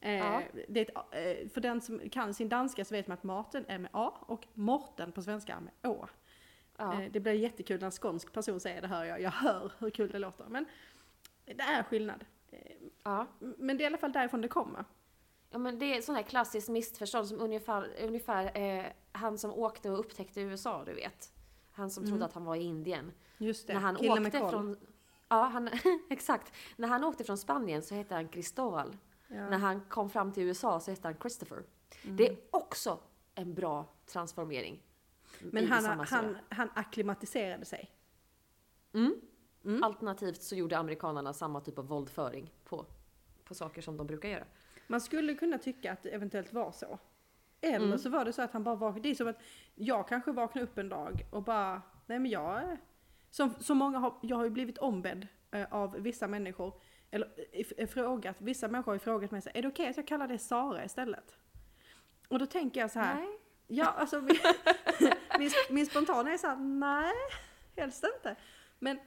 Eh, 0.00 0.12
Ja. 0.14 0.42
det 0.68 0.80
ett, 0.80 0.96
eh, 0.96 1.48
för 1.48 1.60
den 1.60 1.80
som 1.80 2.00
kan 2.10 2.34
sin 2.34 2.48
danska 2.48 2.84
så 2.84 2.94
vet 2.94 3.06
man 3.06 3.14
att 3.18 3.22
Marten 3.24 3.64
är 3.68 3.78
med 3.78 3.90
A 3.92 4.12
och 4.20 4.46
Morten 4.54 5.12
på 5.12 5.22
svenska 5.22 5.54
är 5.54 5.60
med 5.60 5.72
Å. 5.82 6.06
Ja. 6.80 7.02
Eh, 7.02 7.10
det 7.12 7.20
blir 7.20 7.32
jättekul 7.32 7.80
när 7.80 7.86
en 7.86 7.92
skånsk 7.92 8.32
person 8.32 8.60
säger 8.60 8.82
det 8.82 8.88
hör 8.88 9.04
jag. 9.04 9.20
Jag 9.20 9.30
hör 9.30 9.72
hur 9.78 9.90
kul 9.90 10.10
det 10.10 10.18
låter. 10.18 10.44
Men 10.48 10.66
det 11.44 11.62
är 11.62 11.82
skillnad. 11.82 12.24
Eh, 12.50 12.58
ja. 13.02 13.26
men 13.38 13.76
det 13.76 13.82
är 13.82 13.84
i 13.84 13.86
alla 13.86 13.98
fall 13.98 14.12
därifrån 14.12 14.40
det 14.40 14.48
kommer. 14.48 14.84
Ja 15.50 15.58
men 15.58 15.78
det 15.78 15.96
är 15.96 16.02
sån 16.02 16.14
här 16.14 16.22
klassiskt 16.22 16.68
missförstånd 16.68 17.28
som 17.28 17.40
ungefär, 17.40 17.90
ungefär 18.02 18.58
eh, 18.58 18.86
han 19.12 19.38
som 19.38 19.50
åkte 19.50 19.90
och 19.90 20.00
upptäckte 20.00 20.40
USA, 20.40 20.84
du 20.84 20.94
vet. 20.94 21.32
Han 21.72 21.90
som 21.90 22.06
trodde 22.06 22.24
att 22.24 22.32
han 22.32 22.44
var 22.44 22.56
i 22.56 22.62
Indien. 22.62 23.12
Just 23.38 23.66
det, 23.66 23.74
När 23.74 23.80
han 23.80 23.96
killen 23.96 24.26
åkte 24.26 24.38
från... 24.38 24.76
Ja, 25.28 25.42
han, 25.44 25.70
exakt. 26.10 26.52
När 26.76 26.88
han 26.88 27.04
åkte 27.04 27.24
från 27.24 27.38
Spanien 27.38 27.82
så 27.82 27.94
hette 27.94 28.14
han 28.14 28.28
Cristobal. 28.28 28.96
Ja. 29.28 29.50
När 29.50 29.58
han 29.58 29.80
kom 29.80 30.10
fram 30.10 30.32
till 30.32 30.42
USA 30.42 30.80
så 30.80 30.90
hette 30.90 31.08
han 31.08 31.16
Christopher. 31.20 31.62
Mm. 32.02 32.16
Det 32.16 32.28
är 32.28 32.36
också 32.50 32.98
en 33.34 33.54
bra 33.54 33.86
transformering. 34.06 34.82
Men 35.42 35.66
han, 35.66 35.82
samma 35.82 36.04
han, 36.04 36.36
han 36.48 36.70
akklimatiserade 36.74 37.64
sig. 37.64 37.90
Mm. 38.92 39.20
Mm. 39.64 39.82
Alternativt 39.82 40.42
så 40.42 40.56
gjorde 40.56 40.78
amerikanerna 40.78 41.32
samma 41.32 41.60
typ 41.60 41.78
av 41.78 41.86
våldföring 41.86 42.52
på, 42.64 42.86
på 43.44 43.54
saker 43.54 43.82
som 43.82 43.96
de 43.96 44.06
brukar 44.06 44.28
göra. 44.28 44.44
Man 44.86 45.00
skulle 45.00 45.34
kunna 45.34 45.58
tycka 45.58 45.92
att 45.92 46.02
det 46.02 46.08
eventuellt 46.08 46.52
var 46.52 46.72
så. 46.72 46.98
Eller 47.60 47.86
Mm. 47.86 47.98
så 47.98 48.10
var 48.10 48.24
det 48.24 48.32
så 48.32 48.42
att 48.42 48.52
han 48.52 48.64
bara 48.64 48.74
vaknade. 48.74 49.00
Det 49.00 49.10
är 49.10 49.14
som 49.14 49.28
att 49.28 49.42
jag 49.74 50.08
kanske 50.08 50.32
vaknar 50.32 50.62
upp 50.62 50.78
en 50.78 50.88
dag 50.88 51.26
och 51.30 51.42
bara, 51.42 51.82
nej 52.06 52.18
men 52.18 52.30
jag 52.30 52.62
är... 52.62 52.78
Som, 53.30 53.54
så 53.60 53.74
många 53.74 53.98
har, 53.98 54.14
jag 54.22 54.36
har 54.36 54.44
ju 54.44 54.50
blivit 54.50 54.78
ombedd 54.78 55.26
eh, 55.50 55.72
av 55.72 55.92
vissa 55.92 56.28
människor, 56.28 56.80
eller 57.10 57.28
eh, 57.52 57.66
eh, 57.76 57.88
frågat, 57.88 58.36
vissa 58.38 58.68
människor 58.68 58.92
har 58.92 58.94
ju 58.94 58.98
frågat 58.98 59.30
mig 59.30 59.42
så 59.42 59.50
är 59.54 59.62
det 59.62 59.68
okej 59.68 59.88
att 59.88 59.96
jag 59.96 60.06
kallar 60.06 60.28
det 60.28 60.38
Sara 60.38 60.84
istället? 60.84 61.36
Och 62.28 62.38
då 62.38 62.46
tänker 62.46 62.80
jag 62.80 62.90
så 62.90 62.98
här, 62.98 63.14
Nej. 63.14 63.39
Ja 63.70 63.86
alltså 63.86 64.20
min, 64.20 64.36
min, 65.38 65.50
min 65.70 65.86
spontana 65.86 66.32
är 66.32 66.38
så 66.38 66.46
här, 66.46 66.56
nej, 66.56 67.12
helst 67.76 68.04
inte. 68.16 68.36
Men 68.78 68.98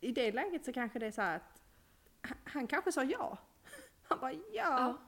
i 0.00 0.12
det 0.12 0.32
läget 0.32 0.64
så 0.64 0.72
kanske 0.72 0.98
det 0.98 1.06
är 1.06 1.10
så 1.10 1.22
att 1.22 1.62
han, 2.44 2.66
kanske 2.66 2.92
sa 2.92 3.04
ja. 3.04 3.38
Han 4.02 4.18
bara 4.20 4.32
ja. 4.32 4.40
Ja. 4.52 4.98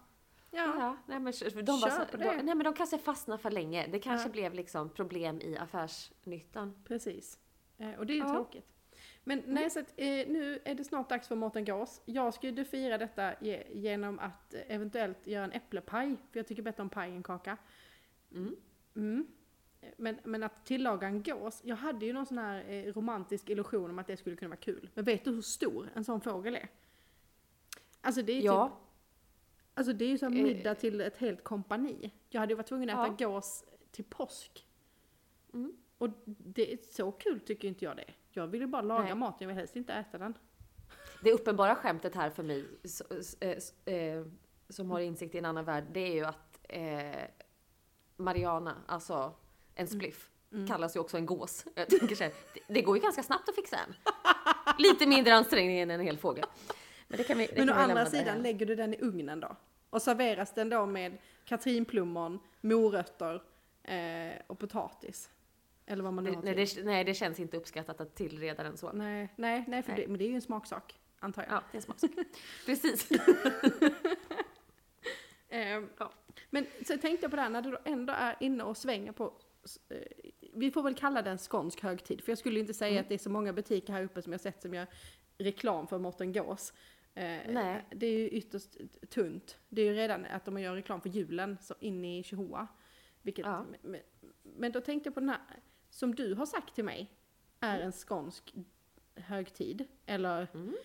Ja. 0.51 0.75
Ja, 0.79 0.97
nej, 1.07 1.21
men 1.21 1.33
de, 1.65 1.81
var 1.81 1.91
Kör 1.91 2.05
så, 2.05 2.07
på 2.11 2.17
de, 2.17 2.25
det. 2.25 2.43
nej 2.43 2.55
men 2.55 2.65
de 2.65 2.75
kanske 2.75 2.99
fastnade 2.99 3.43
för 3.43 3.51
länge. 3.51 3.87
Det 3.87 3.99
kanske 3.99 4.29
Ja. 4.29 4.33
blev 4.33 4.55
liksom 4.55 4.89
problem 4.91 5.41
i 5.41 5.57
affärsnyttan. 5.59 6.85
Precis. 6.85 7.39
Eh, 7.79 7.95
och 7.95 8.07
det 8.07 8.13
är 8.13 8.17
ju 8.17 8.23
tråkigt. 8.25 8.76
Men 9.29 9.43
nej, 9.47 9.71
så 9.71 9.81
att, 9.81 9.93
eh, 9.97 10.07
nu 10.07 10.59
är 10.65 10.75
det 10.75 10.85
snart 10.85 11.09
dags 11.09 11.29
för 11.29 11.37
Mårten 11.37 11.65
Gås. 11.65 12.03
Jag 12.05 12.35
skulle 12.35 12.65
fira 12.65 12.99
detta 12.99 13.35
ge, 13.41 13.63
genom 13.73 14.19
att 14.19 14.55
eventuellt 14.55 15.27
göra 15.27 15.45
en 15.45 15.53
äpplepaj, 15.53 16.17
för 16.31 16.39
jag 16.39 16.47
tycker 16.47 16.63
bättre 16.63 16.83
om 16.83 16.89
paj 16.89 17.11
än 17.11 17.23
kaka. 17.23 17.57
Mm. 18.33 18.57
Mm. 18.97 19.27
Men, 19.97 20.19
men 20.25 20.43
att 20.43 20.67
tillaga 20.67 21.07
en 21.07 21.23
gås, 21.23 21.61
jag 21.65 21.77
hade 21.77 22.07
ju 22.07 22.13
någon 22.13 22.27
sån 22.27 22.39
här 22.39 22.65
eh, 22.71 22.93
romantisk 22.93 23.51
illusion 23.51 23.91
om 23.91 23.99
att 23.99 24.07
det 24.07 24.17
skulle 24.17 24.37
kunna 24.37 24.49
vara 24.49 24.57
kul. 24.61 24.91
Men 24.95 25.05
vet 25.05 25.25
du 25.25 25.31
hur 25.31 25.43
stor 25.43 25.91
en 25.95 26.05
sån 26.05 26.21
fågel 26.21 26.55
är? 26.55 26.69
Alltså 28.01 28.23
det 28.23 28.33
är 28.33 28.41
Ja. 28.43 28.69
typ, 28.69 28.77
alltså 29.75 29.93
det 29.93 30.05
är 30.05 30.09
ju 30.09 30.19
som 30.19 30.37
Eh. 30.37 30.43
middag 30.43 30.75
till 30.75 31.01
ett 31.01 31.17
helt 31.17 31.45
kompani. 31.45 32.11
Jag 32.29 32.41
hade 32.41 32.53
ju 32.53 32.57
varit 32.57 32.67
tvungen 32.67 32.91
att 32.91 33.09
äta 33.09 33.17
Ja. 33.23 33.29
gås 33.31 33.65
till 33.91 34.05
påsk. 34.05 34.67
Mm. 35.55 35.73
Och 35.99 36.09
det 36.27 36.73
är 36.73 36.79
så 36.83 37.13
kul 37.13 37.41
tycker 37.41 37.69
inte 37.69 37.85
jag 37.85 37.97
det. 37.97 38.13
Jag 38.37 38.47
vill 38.47 38.61
ju 38.61 38.67
bara 38.67 38.83
laga 38.83 39.05
Nej. 39.05 39.15
mat, 39.15 39.37
jag 39.39 39.49
vill 39.49 39.57
helst 39.57 39.77
inte 39.77 39.93
äta 39.93 40.19
den. 40.19 40.35
Det 41.23 41.33
uppenbara 41.33 41.75
skämtet 41.75 42.15
här 42.15 42.31
för 42.31 42.43
mig, 42.43 42.65
eh, 43.41 43.95
eh, 43.95 44.25
som 44.69 44.91
har 44.91 45.01
insikt 45.01 45.35
i 45.35 45.39
en 45.39 45.45
annan 45.45 45.65
värld, 45.65 45.85
det 45.93 46.01
är 46.01 46.15
ju 46.15 46.25
att 46.25 46.61
eh, 46.69 47.25
Mariana, 48.17 48.77
alltså 48.87 49.33
en 49.75 49.87
spliff, 49.87 50.31
Mm. 50.53 50.67
kallas 50.67 50.97
ju 50.97 51.01
också 51.01 51.17
en 51.17 51.27
gås. 51.27 51.65
Jag 51.75 51.89
tänker 51.89 52.15
så 52.15 52.25
här, 52.25 52.33
det, 52.69 52.83
går 52.83 52.97
ju 52.97 53.03
ganska 53.03 53.23
snabbt 53.23 53.49
att 53.49 53.55
fixa 53.55 53.77
en. 53.77 53.95
Lite 54.79 55.07
mindre 55.07 55.35
ansträngning 55.35 55.79
än 55.79 55.91
en 55.91 56.01
hel 56.01 56.19
fågel. 56.19 56.45
Men 57.09 57.19
det 57.19 57.25
kan 57.25 57.39
vi, 57.39 57.47
det 57.47 57.53
Men 57.57 57.71
å 57.71 57.73
kan 57.73 57.87
vi 57.87 57.93
andra 57.93 58.07
sidan 58.07 58.43
lägger 58.43 58.67
du 58.67 58.75
den 58.75 58.95
i 58.95 58.99
ugnen 59.01 59.41
då. 59.41 59.57
Och 59.91 60.03
serveras 60.03 60.55
den 60.55 60.69
då 60.69 60.87
med 60.87 61.19
katrinplommon, 61.45 62.41
morötter 62.61 63.43
eh, 63.83 64.43
och 64.47 64.59
potatis. 64.59 65.31
Eller 65.87 66.03
vad 66.03 66.13
man 66.13 66.25
nu 66.25 66.31
det, 66.31 66.37
har 66.37 66.43
nej, 66.43 66.55
det, 66.55 66.85
nej, 66.85 67.05
det 67.05 67.15
känns 67.15 67.41
inte 67.41 67.57
uppskattat 67.57 68.01
att 68.01 68.15
tillreda 68.15 68.63
den 68.63 68.77
så. 68.77 68.93
Nej, 68.93 69.29
nej, 69.37 69.65
nej, 69.69 69.83
Nej. 69.87 69.97
Det, 69.97 70.09
men 70.09 70.19
det 70.19 70.25
är 70.25 70.29
ju 70.29 70.35
en 70.35 70.41
smaksak, 70.43 70.99
antar 71.19 71.43
jag. 71.43 71.53
Ja, 71.53 71.63
det 71.73 71.77
är 71.77 71.79
en 71.79 71.83
smaksak. 71.83 72.11
Precis. 72.67 73.09
Ehm, 75.49 75.89
Ja. 75.99 76.13
Men 76.51 76.67
så 76.87 76.97
tänkte 76.99 77.25
jag 77.25 77.31
på 77.31 77.37
det 77.37 77.43
här, 77.43 77.51
när 77.51 77.63
du 77.63 77.71
då 77.71 77.79
ändå 77.85 78.13
är 78.13 78.37
inne 78.41 78.65
och 78.65 78.77
svänger 78.77 79.13
på, 79.13 79.25
eh, 79.89 79.97
vi 80.55 80.71
får 80.71 80.83
väl 80.83 80.95
kalla 80.95 81.23
det 81.23 81.31
en 81.31 81.39
skånsk 81.39 81.83
högtid, 81.83 82.21
för 82.21 82.33
jag 82.33 82.39
skulle 82.39 82.61
inte 82.61 82.75
säga 82.75 82.91
Mm. 82.91 83.03
att 83.03 83.09
det 83.09 83.15
är 83.15 83.19
så 83.19 83.31
många 83.31 83.53
butiker 83.53 83.93
här 83.93 84.03
uppe 84.05 84.23
som 84.23 84.33
jag 84.33 84.41
sett 84.41 84.63
som 84.63 84.75
gör 84.75 84.87
reklam 85.39 85.87
för 85.87 85.99
Mårten 85.99 86.33
Gås. 86.33 86.73
Eh, 87.15 87.39
Nej. 87.49 87.85
Det 87.91 88.07
är 88.07 88.19
ju 88.19 88.29
ytterst 88.29 88.77
tunt. 89.11 89.59
Det 89.69 89.83
är 89.83 89.87
ju 89.87 89.95
redan 89.95 90.25
att 90.25 90.45
de 90.45 90.59
gör 90.61 90.75
reklam 90.75 91.01
för 91.01 91.09
julen 91.09 91.59
så 91.61 91.75
in 91.81 92.05
i 92.05 92.23
Chihuahua. 92.23 92.67
Vilket, 93.23 93.47
Ja. 93.47 93.65
men, 93.83 94.01
men 94.43 94.73
då 94.73 94.81
tänkte 94.81 95.07
jag 95.09 95.15
på 95.15 95.21
den 95.21 95.29
här, 95.29 95.41
som 95.97 96.15
du 96.15 96.35
har 96.35 96.47
sagt 96.47 96.75
till 96.75 96.85
mig, 96.85 97.11
är 97.61 97.81
en 97.81 97.93
skånsk 97.93 98.55
högtid. 99.15 99.85
Eller 100.07 100.49
Mm. 100.55 100.77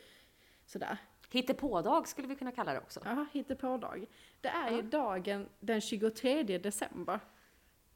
sådär. 0.66 0.98
Hittepådag 1.32 2.08
skulle 2.08 2.28
vi 2.28 2.36
kunna 2.36 2.52
kalla 2.52 2.74
det 2.74 2.80
också. 2.80 3.00
Ja, 3.06 3.26
hittepådag. 3.34 4.06
Det 4.42 4.48
är 4.48 4.70
ju 4.72 4.76
Ja. 4.76 4.82
dagen 4.82 5.50
den 5.60 5.82
23 5.82 6.58
december. 6.58 7.20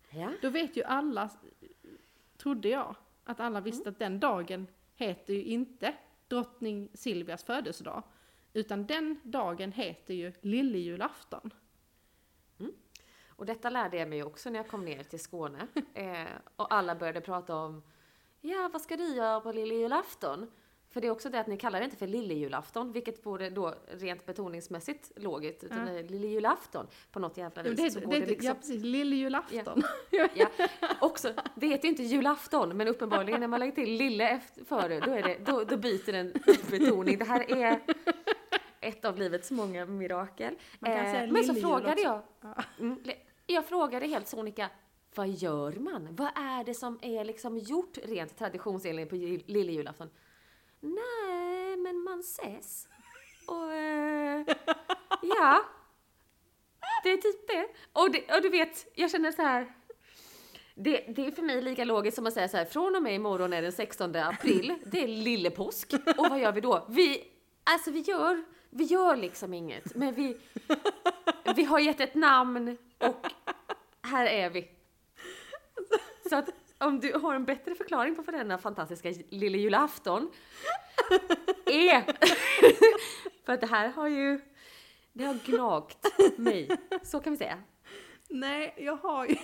Ja. 0.10 0.32
Då 0.42 0.50
vet 0.50 0.78
ju 0.78 0.84
alla, 0.84 1.30
trodde 2.38 2.70
jag, 2.70 2.96
att 3.24 3.40
alla 3.40 3.62
visste 3.62 3.90
att 3.90 4.00
den 4.00 4.20
dagen 4.20 4.68
heter 4.96 5.34
ju 5.34 5.44
inte 5.44 5.94
drottning 6.28 6.90
Silvias 6.94 7.44
födelsedag. 7.44 8.04
Utan 8.54 8.86
den 8.88 9.20
dagen 9.24 9.72
heter 9.72 10.14
ju 10.14 10.34
lillejulafton. 10.42 11.54
Och 13.36 13.46
detta 13.46 13.70
lärde 13.70 13.98
jag 13.98 14.10
mig 14.10 14.24
också 14.24 14.50
när 14.50 14.60
jag 14.60 14.68
kom 14.68 14.86
ner 14.86 15.04
till 15.04 15.20
Skåne. 15.20 15.68
Eh, 15.94 16.26
och 16.56 16.74
alla 16.74 16.96
började 16.96 17.22
prata 17.22 17.56
om, 17.56 17.84
ja 18.42 18.70
vad 18.74 18.82
ska 18.82 18.98
du 18.98 19.16
göra 19.16 19.42
på 19.42 19.52
lillejulafton? 19.52 20.52
För 20.90 21.02
det 21.02 21.08
är 21.08 21.12
också 21.12 21.30
det 21.30 21.40
att 21.40 21.48
ni 21.48 21.58
kallar 21.58 21.80
det 21.80 21.86
inte 21.86 21.98
för 21.98 22.08
lillejulafton, 22.08 22.92
vilket 22.92 23.26
vore 23.26 23.50
då 23.50 23.76
rent 23.88 24.26
betoningsmässigt 24.26 25.12
logiskt, 25.16 25.64
utan 25.64 25.78
Ja. 25.88 25.94
det 25.94 26.00
är 26.00 26.04
lillejulafton 26.04 26.88
på 27.12 27.20
något 27.20 27.38
jävla 27.38 27.64
Det, 27.64 27.70
vis. 27.70 27.80
det, 27.80 27.92
så 27.92 28.00
det, 28.00 28.06
går 28.06 28.12
det 28.14 28.20
ja 28.20 28.26
liksom, 28.26 28.56
precis, 28.56 28.84
lillejulafton. 28.84 29.84
ja, 30.36 30.48
också, 31.02 31.34
det 31.56 31.68
heter 31.68 31.84
ju 31.84 31.90
inte 31.90 32.04
julafton, 32.04 32.78
men 32.78 32.88
uppenbarligen 32.88 33.40
när 33.40 33.48
man 33.48 33.60
lägger 33.60 33.72
till 33.74 33.92
lille 33.92 34.30
efter, 34.30 34.64
före, 34.66 35.00
då, 35.00 35.12
är 35.12 35.24
det, 35.24 35.38
då, 35.46 35.64
då 35.64 35.78
byter 35.78 36.12
den 36.12 36.34
betoning. 36.72 37.18
Det 37.18 37.26
här 37.26 37.52
är 37.52 37.80
ett 38.86 39.06
av 39.06 39.18
livets 39.18 39.52
många 39.52 39.86
mirakel. 39.86 40.56
Eh, 40.86 41.32
men 41.32 41.44
så 41.44 41.54
frågade 41.56 42.02
jag, 42.02 42.22
Ja. 42.42 42.56
Mm, 42.80 43.00
Jag 43.48 43.66
frågade 43.66 44.08
helt 44.08 44.28
sonika, 44.28 44.70
vad 45.16 45.28
gör 45.30 45.72
man? 45.72 46.08
Vad 46.16 46.28
är 46.36 46.64
det 46.64 46.74
som 46.74 47.00
är 47.02 47.26
liksom 47.26 47.58
gjort 47.58 47.98
rent 48.04 48.38
traditionsenligt 48.38 49.10
på 49.10 49.16
jul- 49.16 49.44
lillejulafton? 49.46 50.10
Nej, 50.80 51.78
men 51.78 52.00
man 52.00 52.20
ses. 52.20 52.88
Och 53.48 53.74
eh, 53.74 54.46
ja, 55.22 55.62
det 57.04 57.10
är 57.12 57.18
typ 57.18 57.48
det. 57.48 57.68
Och, 57.94 58.12
det. 58.12 58.36
och 58.36 58.42
du 58.42 58.50
vet, 58.50 58.88
jag 58.96 59.12
känner 59.12 59.32
så 59.32 59.42
här. 59.42 59.74
Det, 60.76 60.98
det 61.16 61.26
är 61.28 61.32
för 61.32 61.42
mig 61.42 61.62
lika 61.62 61.84
logiskt 61.86 62.16
som 62.16 62.28
att 62.28 62.34
säga 62.34 62.48
så 62.48 62.58
här, 62.58 62.66
från 62.66 62.96
och 62.96 63.04
med 63.04 63.16
imorgon 63.16 63.54
är 63.54 63.62
den 63.62 63.72
16 63.72 64.16
april, 64.16 64.76
det 64.86 65.04
är 65.04 65.08
lillepåsk. 65.08 65.94
Och 66.18 66.30
vad 66.30 66.40
gör 66.40 66.52
vi 66.52 66.62
då? 66.62 66.86
Vi, 66.90 67.24
alltså 67.64 67.92
vi 67.92 68.00
gör, 68.00 68.44
vi 68.78 68.84
gör 68.84 69.16
liksom 69.16 69.54
inget, 69.54 69.96
men 69.96 70.14
vi, 70.14 70.38
vi 71.56 71.64
har 71.64 71.80
gett 71.80 72.00
ett 72.00 72.16
namn 72.16 72.78
och 72.98 73.28
här 74.02 74.26
är 74.26 74.50
vi. 74.50 74.72
Så 76.30 76.36
att 76.36 76.50
om 76.78 77.00
du 77.00 77.14
har 77.14 77.36
en 77.36 77.46
bättre 77.46 77.76
förklaring 77.76 78.16
på 78.16 78.22
vad 78.22 78.36
denna 78.36 78.58
fantastiska 78.58 79.14
lille 79.30 79.58
julafton 79.58 80.32
är. 81.66 82.04
För 83.46 83.54
att 83.54 83.62
det 83.62 83.68
här 83.68 83.88
har 83.88 84.08
ju, 84.08 84.42
det 85.14 85.24
har 85.24 85.34
gnagt 85.46 86.38
mig. 86.38 86.70
Så 87.04 87.20
kan 87.20 87.34
vi 87.34 87.38
säga. 87.38 87.64
Nej, 88.30 88.74
jag 88.78 88.96
har 88.96 89.26
ju... 89.26 89.36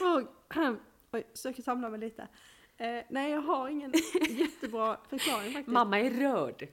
Oj, 0.00 1.26
försöker 1.32 1.62
samla 1.62 1.88
mig 1.88 2.00
lite. 2.00 2.28
Eh, 2.76 3.04
nej, 3.08 3.30
jag 3.30 3.40
har 3.40 3.68
ingen 3.68 3.92
jättebra 4.28 4.96
förklaring 5.08 5.52
faktiskt. 5.52 5.72
Mamma 5.72 6.00
är 6.00 6.10
rörd. 6.10 6.68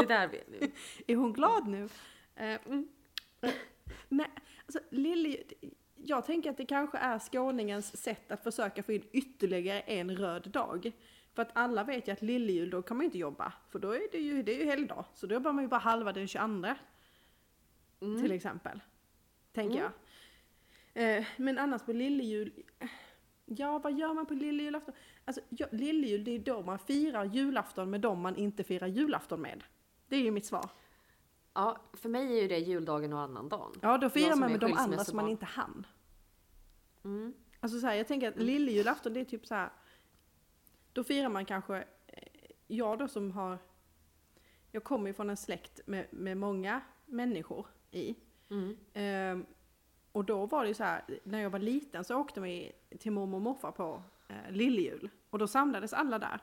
Det 0.00 0.06
där 0.06 0.28
vet 0.28 0.46
du. 0.60 0.70
Är 1.12 1.16
hon 1.16 1.32
glad 1.32 1.66
nu? 1.68 1.88
Eh, 2.34 2.58
Mm. 2.66 2.88
nej, 4.08 4.26
alltså 4.66 4.80
Lilly, 4.90 5.36
jag 5.96 6.26
tänker 6.26 6.50
att 6.50 6.56
det 6.56 6.66
kanske 6.66 6.98
är 6.98 7.18
skåningens 7.18 7.96
sätt 8.02 8.32
att 8.32 8.42
försöka 8.42 8.82
få 8.82 8.92
in 8.92 9.04
ytterligare 9.12 9.80
en 9.80 10.16
röd 10.16 10.50
dag. 10.50 10.92
För 11.34 11.42
att 11.42 11.50
alla 11.52 11.84
vet 11.84 12.08
ju 12.08 12.12
att 12.12 12.22
lillejul, 12.22 12.70
då 12.70 12.82
kan 12.82 12.96
man 12.96 13.04
ju 13.04 13.06
inte 13.06 13.18
jobba. 13.18 13.52
För 13.70 13.78
då 13.78 13.90
är 13.92 14.02
det 14.12 14.18
ju, 14.18 14.42
det 14.42 14.54
är 14.54 14.58
ju 14.58 14.64
helgdag. 14.64 15.04
Så 15.14 15.26
då 15.26 15.34
jobbar 15.34 15.52
man 15.52 15.64
ju 15.64 15.68
bara 15.68 15.80
halva 15.80 16.12
den 16.12 16.26
22 16.28 16.74
Mm. 18.00 18.22
till 18.22 18.32
exempel. 18.32 18.80
Tänker 19.52 19.78
Mm. 19.78 19.90
jag. 20.94 21.18
Eh, 21.18 21.24
men 21.36 21.58
annars 21.58 21.82
på 21.82 21.92
lillejul, 21.92 22.52
ja 23.44 23.78
vad 23.78 23.98
gör 23.98 24.14
man 24.14 24.26
på 24.26 24.34
lillejulafton? 24.34 24.94
Alltså 25.24 25.42
ja, 25.48 25.66
lillejul 25.72 26.24
det 26.24 26.30
är 26.30 26.38
då 26.38 26.62
man 26.62 26.78
firar 26.78 27.24
julafton 27.24 27.90
med 27.90 28.00
dem 28.00 28.20
man 28.20 28.36
inte 28.36 28.64
firar 28.64 28.86
julafton 28.86 29.40
med. 29.40 29.64
Det 30.08 30.16
är 30.16 30.20
ju 30.20 30.30
mitt 30.30 30.46
svar. 30.46 30.70
Ja, 31.54 31.76
för 31.92 32.08
mig 32.08 32.38
är 32.38 32.42
ju 32.42 32.48
det 32.48 32.58
juldagen 32.58 33.12
och 33.12 33.20
annandagen. 33.20 33.72
Ja, 33.82 33.98
då 33.98 34.10
firar 34.10 34.36
man 34.36 34.50
med 34.50 34.60
de 34.60 34.72
andra 34.72 35.04
som 35.04 35.16
man 35.16 35.28
inte 35.28 35.46
hann. 35.46 35.86
Mm. 37.04 37.34
Alltså 37.60 37.80
så 37.80 37.86
här, 37.86 37.94
jag 37.94 38.08
tänker 38.08 38.28
att 38.28 38.36
lillejulafton 38.36 39.12
det 39.12 39.20
är 39.20 39.24
typ 39.24 39.46
så 39.46 39.54
här. 39.54 39.70
Då 40.92 41.04
firar 41.04 41.28
man 41.28 41.44
kanske, 41.44 41.76
eh, 42.06 42.22
jag 42.66 42.98
då 42.98 43.08
som 43.08 43.30
har, 43.30 43.58
jag 44.72 44.84
kommer 44.84 45.06
ju 45.06 45.14
från 45.14 45.30
en 45.30 45.36
släkt 45.36 45.80
med, 45.86 46.06
med 46.10 46.36
många 46.36 46.80
människor 47.06 47.66
i. 47.90 48.14
Mm. 48.50 48.76
Ehm, 48.92 49.46
och 50.12 50.24
då 50.24 50.46
var 50.46 50.62
det 50.62 50.68
ju 50.68 50.74
så 50.74 50.84
här, 50.84 51.04
när 51.24 51.40
jag 51.40 51.50
var 51.50 51.58
liten 51.58 52.04
så 52.04 52.16
åkte 52.16 52.40
vi 52.40 52.72
till 52.98 53.12
mormor 53.12 53.36
och 53.36 53.42
morfar 53.42 53.70
på 53.70 54.02
eh, 54.28 54.50
lillejul. 54.52 55.10
Och 55.30 55.38
då 55.38 55.46
samlades 55.46 55.92
alla 55.92 56.18
där. 56.18 56.40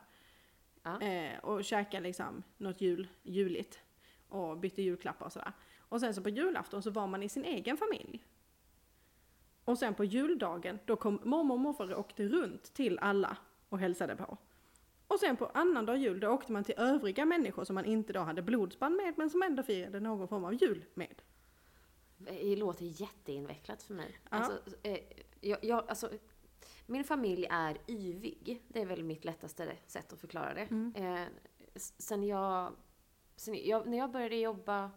Ja. 0.86 1.02
Eh, 1.02 1.40
och 1.40 1.64
käkade 1.64 2.04
liksom 2.04 2.44
något 2.58 2.82
jul, 2.82 3.08
juligt. 3.24 3.80
Och 4.28 4.58
bytte 4.58 4.82
julklappar 4.82 5.26
och 5.26 5.32
sådär. 5.32 5.52
Och 5.78 6.00
sen 6.00 6.14
så 6.14 6.22
på 6.22 6.30
julafton 6.30 6.84
så 6.84 6.92
var 6.92 7.08
man 7.08 7.24
i 7.24 7.30
sin 7.30 7.46
egen 7.46 7.78
familj. 7.78 8.26
Och 9.66 9.78
sen 9.78 9.94
på 9.94 10.04
juldagen, 10.04 10.80
då 10.86 10.96
kom 10.96 11.20
mormor 11.24 11.56
och 11.56 11.60
morfar 11.60 11.94
och 11.94 12.00
åkte 12.00 12.28
runt 12.28 12.74
till 12.74 13.00
alla 13.00 13.38
och 13.70 13.80
hälsade 13.80 14.16
på. 14.16 14.38
Och 15.08 15.20
sen 15.20 15.38
på 15.38 15.46
annandag 15.46 15.96
jul, 15.96 16.20
då 16.20 16.30
åkte 16.30 16.52
man 16.52 16.64
till 16.64 16.76
övriga 16.78 17.26
människor 17.26 17.64
som 17.64 17.74
man 17.76 17.86
inte 17.86 18.14
då 18.14 18.20
hade 18.20 18.42
blodsband 18.42 18.96
med, 18.96 19.14
men 19.18 19.30
som 19.30 19.44
ändå 19.44 19.64
firade 19.64 20.00
någon 20.00 20.28
form 20.28 20.46
av 20.46 20.54
jul 20.54 20.86
med. 20.94 21.22
Det 22.18 22.56
låter 22.56 23.02
jätteinvecklat 23.02 23.84
för 23.84 23.94
mig. 23.94 24.20
Ja. 24.24 24.38
Alltså, 24.38 24.60
eh, 24.84 25.00
jag, 25.42 25.64
jag, 25.64 25.90
alltså, 25.90 26.10
min 26.86 27.04
familj 27.04 27.48
är 27.50 27.78
yvig. 27.88 28.64
Det 28.68 28.82
är 28.82 28.86
väl 28.86 29.04
mitt 29.04 29.26
lättaste 29.26 29.78
sätt 29.88 30.14
att 30.14 30.20
förklara 30.20 30.54
det. 30.54 30.62
Mm. 30.62 30.94
Eh, 30.96 31.28
sen 31.98 32.24
jag, 32.24 32.74
sen 33.36 33.68
jag... 33.68 33.88
När 33.88 33.98
jag 33.98 34.12
började 34.12 34.36
jobba 34.36 34.92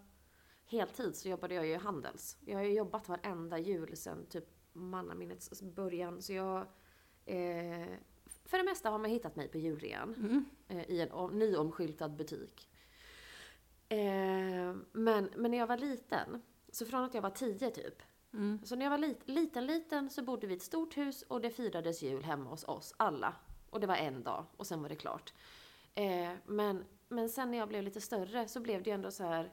heltid 0.67 1.17
så 1.17 1.29
jobbade 1.29 1.55
jag 1.55 1.67
ju 1.67 1.73
i 1.73 1.77
Handels. 1.77 2.37
Jag 2.41 2.59
har 2.59 2.65
ju 2.65 2.73
jobbat 2.73 3.09
varenda 3.09 3.59
jul 3.59 3.97
sen 3.97 4.27
typ 4.27 4.45
mannaminnes 4.73 5.63
början. 5.63 6.23
Så 6.23 6.33
jag... 6.33 6.59
Eh, 7.25 7.87
för 8.45 8.59
det 8.59 8.65
mesta 8.65 8.91
har 8.91 8.99
man 8.99 9.11
hittat 9.11 9.37
mig 9.37 9.49
på 9.49 9.59
julrean. 9.59 10.15
Mm. 10.15 10.45
eh, 10.69 10.91
i 10.91 11.01
en 11.01 11.11
om, 11.11 11.39
nyomskyltad 11.39 12.09
butik. 12.09 12.69
Eh, 13.89 14.77
men, 14.93 15.31
men 15.37 15.51
när 15.51 15.59
jag 15.59 15.67
var 15.67 15.79
liten, 15.79 16.43
så 16.69 16.87
från 16.87 17.05
att 17.05 17.15
jag 17.15 17.23
var 17.23 17.31
tio 17.31 17.71
typ, 17.71 18.03
Mm. 18.39 18.61
så 18.65 18.77
när 18.77 18.85
jag 18.85 18.91
var 18.91 18.99
lit, 18.99 19.29
liten, 19.29 19.67
liten 19.67 20.11
så 20.11 20.23
bodde 20.23 20.47
vi 20.47 20.55
i 20.55 20.57
ett 20.57 20.63
stort 20.63 20.97
hus 20.97 21.23
och 21.23 21.41
det 21.41 21.51
firades 21.51 22.03
jul 22.03 22.25
hemma 22.25 22.51
hos 22.51 22.65
oss 22.65 22.95
alla. 22.97 23.35
Och 23.71 23.81
det 23.81 23.87
var 23.87 23.97
en 23.97 24.23
dag 24.23 24.45
och 24.57 24.67
sen 24.67 24.83
var 24.83 24.89
det 24.89 24.97
klart. 24.97 25.33
Eh, 25.95 26.33
men, 26.47 26.85
men 27.09 27.29
sen 27.29 27.51
när 27.51 27.59
jag 27.59 27.69
blev 27.69 27.83
lite 27.83 28.01
större 28.01 28.49
så 28.49 28.61
blev 28.61 28.83
det 28.83 28.91
ju 28.91 28.95
ändå 28.95 29.11
så 29.11 29.25
här. 29.25 29.53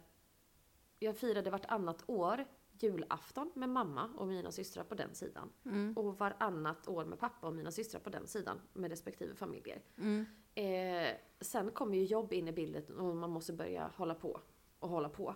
Jag 1.00 1.18
firade 1.18 1.50
vartannat 1.50 2.04
år 2.08 2.46
julafton 2.80 3.52
med 3.56 3.70
mamma 3.70 4.10
och 4.16 4.28
mina 4.28 4.52
systrar 4.52 4.84
på 4.84 4.96
den 4.96 5.16
sidan. 5.16 5.50
Mm. 5.66 5.94
Och 5.98 6.20
varannat 6.20 6.88
år 6.88 7.06
med 7.06 7.20
pappa 7.20 7.48
och 7.48 7.54
mina 7.56 7.72
systrar 7.72 8.00
på 8.02 8.10
den 8.10 8.28
sidan 8.28 8.62
med 8.74 8.90
respektive 8.90 9.36
familjer. 9.36 9.82
Mm. 9.98 10.26
Eh, 10.56 11.16
sen 11.42 11.72
kommer 11.72 11.98
ju 11.98 12.04
jobb 12.04 12.34
in 12.34 12.48
i 12.48 12.52
bilden 12.52 13.00
och 13.00 13.16
man 13.16 13.30
måste 13.30 13.54
börja 13.54 13.92
hålla 13.96 14.16
på 14.16 14.42
och 14.80 14.90
hålla 14.90 15.10
på. 15.10 15.36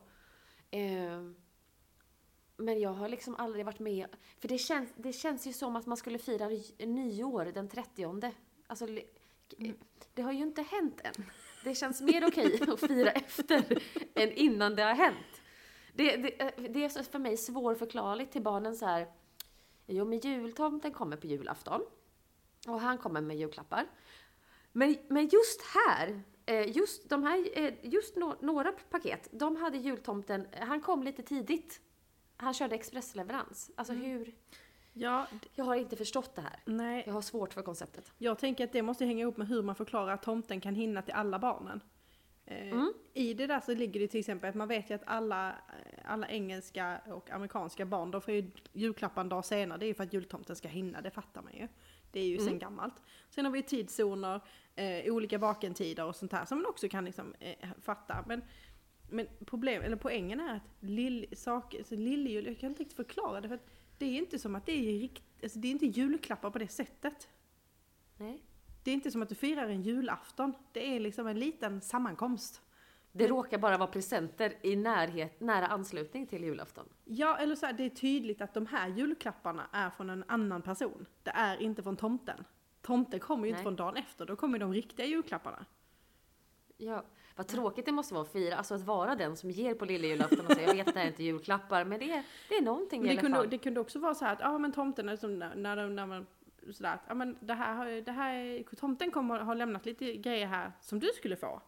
Eh, 0.72 1.22
men 2.60 2.80
jag 2.80 2.90
har 2.94 3.10
liksom 3.10 3.36
aldrig 3.36 3.66
varit 3.66 3.80
med, 3.80 4.08
för 4.40 4.48
det 4.48 4.58
känns, 4.58 4.90
det 4.96 5.14
känns 5.14 5.48
ju 5.48 5.54
som 5.54 5.76
att 5.76 5.86
man 5.86 5.98
skulle 5.98 6.18
fira 6.20 6.48
nyår 6.78 7.46
den 7.46 7.70
30. 7.70 8.34
Alltså, 8.68 8.86
li- 8.86 9.06
det 10.14 10.22
har 10.22 10.32
ju 10.32 10.42
inte 10.42 10.62
hänt 10.62 11.02
än. 11.04 11.26
Det 11.64 11.76
känns 11.76 12.02
mer 12.02 12.28
okej 12.28 12.60
att 12.68 12.80
fira 12.80 13.12
efter 13.12 13.82
än 14.14 14.32
innan 14.32 14.76
det 14.76 14.84
har 14.84 14.94
hänt. 14.94 15.42
Det, 15.94 16.16
det, 16.18 16.42
eh, 16.42 16.52
det 16.70 16.84
är 16.84 17.04
för 17.04 17.20
mig 17.20 17.38
svårförklarligt 17.38 18.32
till 18.32 18.42
barnen 18.42 18.76
så 18.76 18.86
här. 18.86 19.08
Jo, 19.88 20.06
men 20.06 20.20
jultomten 20.20 20.92
kommer 20.92 21.18
på 21.18 21.28
julafton. 21.28 21.82
Och 22.68 22.80
han 22.80 22.98
kommer 22.98 23.22
med 23.22 23.38
julklappar. 23.38 23.88
Men, 24.72 24.96
men 25.08 25.24
just 25.28 25.62
här, 25.62 26.22
eh, 26.46 26.78
just 26.78 27.10
de 27.10 27.24
här, 27.24 27.50
eh, 27.54 27.74
just 27.84 28.16
några 28.42 28.72
paket, 28.72 29.28
de 29.32 29.56
hade 29.56 29.78
jultomten, 29.78 30.48
han 30.60 30.82
kom 30.82 31.04
lite 31.04 31.24
tidigt. 31.24 31.82
Han 32.42 32.54
körde 32.54 32.76
expressleverans. 32.76 33.72
Alltså 33.76 33.94
hur, 33.94 34.34
Ja, 34.94 35.28
jag 35.56 35.66
har 35.66 35.76
inte 35.76 35.96
förstått 35.96 36.36
det 36.36 36.42
här. 36.42 36.60
nej. 36.66 37.04
Jag 37.06 37.14
har 37.14 37.22
svårt 37.22 37.54
för 37.54 37.62
konceptet. 37.62 38.12
Jag 38.18 38.40
tänker 38.40 38.64
att 38.64 38.72
det 38.74 38.82
måste 38.82 39.06
hänga 39.06 39.22
ihop 39.22 39.38
med 39.38 39.48
hur 39.48 39.64
man 39.64 39.76
förklarar 39.76 40.14
att 40.14 40.24
tomten 40.24 40.62
kan 40.62 40.76
hinna 40.76 41.02
till 41.02 41.14
alla 41.14 41.40
barnen. 41.40 41.82
Eh, 42.46 42.68
Mm. 42.72 42.94
I 43.14 43.34
det 43.34 43.48
där 43.48 43.60
så 43.60 43.74
ligger 43.74 44.00
det 44.00 44.08
till 44.08 44.20
exempel 44.20 44.50
att 44.50 44.56
man 44.56 44.68
vet 44.68 44.90
ju 44.90 44.96
att 44.96 45.04
alla, 45.06 45.50
eh, 45.50 46.12
alla 46.12 46.28
engelska 46.30 47.02
och 47.08 47.32
amerikanska 47.32 47.86
barn, 47.86 48.12
de 48.12 48.22
får 48.22 48.34
ju 48.34 48.52
julklappar 48.74 49.22
en 49.22 49.30
dag 49.30 49.46
senare. 49.46 49.78
Det 49.80 49.86
är 49.86 49.88
ju 49.88 49.94
för 49.94 50.04
att 50.04 50.14
jultomten 50.14 50.56
ska 50.56 50.68
hinna, 50.68 51.02
det 51.02 51.12
fattar 51.12 51.42
man 51.42 51.54
ju. 51.54 51.68
Det 52.12 52.20
är 52.20 52.26
ju 52.28 52.38
sen 52.38 52.48
Mm. 52.48 52.60
gammalt. 52.60 52.96
Sen 53.30 53.46
har 53.46 53.52
vi 53.52 53.64
tidszoner, 53.64 54.42
eh, 54.76 55.14
olika 55.14 55.38
vakentider 55.38 56.06
och 56.06 56.16
sånt 56.16 56.32
här 56.32 56.46
som 56.46 56.58
man 56.58 56.66
också 56.66 56.90
kan 56.90 57.06
liksom, 57.06 57.34
eh, 57.40 57.70
fatta. 57.82 58.24
Men, 58.28 58.42
men 59.10 59.28
problem, 59.46 59.84
eller 59.84 59.96
poängen 59.96 60.40
är 60.40 60.56
att 60.56 60.64
lill, 60.80 61.26
saker, 61.34 61.84
så 61.84 61.96
lilljul, 61.96 62.46
jag 62.46 62.60
kan 62.60 62.70
inte 62.70 62.82
riktigt 62.82 62.96
förklara 62.96 63.42
det 63.42 63.48
för 63.48 63.56
att 63.56 63.70
det 63.98 64.06
är 64.06 64.18
inte 64.18 64.40
som 64.40 64.56
att 64.56 64.66
det 64.66 64.72
är 64.72 65.00
rikt, 65.00 65.24
alltså 65.44 65.60
det 65.60 65.68
är 65.68 65.72
inte 65.72 65.86
julklappar 65.86 66.50
på 66.50 66.60
det 66.60 66.68
sättet. 66.68 67.30
Nej. 68.18 68.44
Det 68.84 68.92
är 68.92 68.96
inte 68.96 69.12
som 69.12 69.22
att 69.22 69.30
du 69.30 69.36
firar 69.36 69.70
en 69.70 69.82
julafton. 69.82 70.54
Det 70.72 70.96
är 70.96 71.00
liksom 71.00 71.28
en 71.28 71.40
liten 71.40 71.82
sammankomst. 71.82 72.62
Det 73.12 73.28
råkar 73.28 73.58
bara 73.58 73.78
vara 73.78 73.90
presenter 73.90 74.54
i 74.62 74.76
närhet, 74.76 75.40
nära 75.40 75.68
anslutning 75.68 76.28
till 76.28 76.44
julafton. 76.44 76.86
Ja, 77.06 77.38
eller 77.38 77.56
så 77.56 77.66
här, 77.66 77.74
det 77.74 77.84
är 77.84 77.90
tydligt 77.90 78.42
att 78.42 78.54
de 78.54 78.66
här 78.66 78.88
julklapparna 78.88 79.68
är 79.72 79.90
från 79.90 80.10
en 80.10 80.24
annan 80.28 80.62
person. 80.62 81.06
Det 81.24 81.32
är 81.32 81.62
inte 81.62 81.84
från 81.84 81.98
tomten. 81.98 82.44
Tomten 82.82 83.20
kommer 83.20 83.44
ju 83.44 83.50
inte 83.50 83.58
Nej. 83.58 83.64
från 83.64 83.76
dagen 83.76 83.98
efter, 83.98 84.26
då 84.26 84.36
kommer 84.36 84.60
de 84.60 84.74
riktiga 84.74 85.06
julklapparna. 85.06 85.66
Ja, 86.78 87.06
vad 87.40 87.48
tråkigt 87.48 87.86
det 87.86 87.92
måste 87.92 88.14
vara 88.14 88.22
att 88.24 88.32
fira, 88.32 88.56
alltså 88.56 88.74
att 88.76 88.82
vara 88.82 89.16
den 89.16 89.36
som 89.38 89.52
ger 89.52 89.74
på 89.76 89.86
lilla 89.86 90.08
julafton 90.08 90.46
och 90.46 90.52
säga 90.52 90.68
jag 90.68 90.76
vet 90.76 90.88
att 90.88 90.94
det 90.94 91.00
här 91.00 91.06
är 91.08 91.12
inte 91.12 91.24
julklappar, 91.24 91.86
men 91.86 92.00
det 92.00 92.12
är, 92.12 92.24
det 92.50 92.56
är 92.56 92.62
någonting 92.62 93.02
Men 93.02 93.12
i 93.12 93.14
det, 93.14 93.20
alla 93.20 93.22
kunde, 93.22 93.38
fall. 93.38 93.50
det 93.50 93.58
kunde 93.58 93.80
också 93.80 94.00
vara 94.00 94.16
så 94.16 94.26
här 94.26 94.34
att, 94.34 94.40
ja 94.40 94.58
men 94.58 94.72
tomten, 94.72 95.10
är 95.10 95.16
som 95.16 95.40
när, 95.40 95.56
när, 95.56 95.88
när 95.90 96.06
man 96.06 96.26
sådär 96.72 96.94
att, 96.94 97.02
ja 97.08 97.14
men 97.14 97.38
det 97.42 97.54
här, 97.54 98.02
det 98.02 98.12
här, 98.12 98.34
är- 98.36 98.76
tomten 98.76 99.12
kommer 99.12 99.40
ha 99.40 99.54
lämnat 99.54 99.86
lite 99.86 100.14
grejer 100.14 100.48
här 100.48 100.72
som 100.82 101.00
du 101.00 101.08
skulle 101.08 101.36
få. 101.36 101.62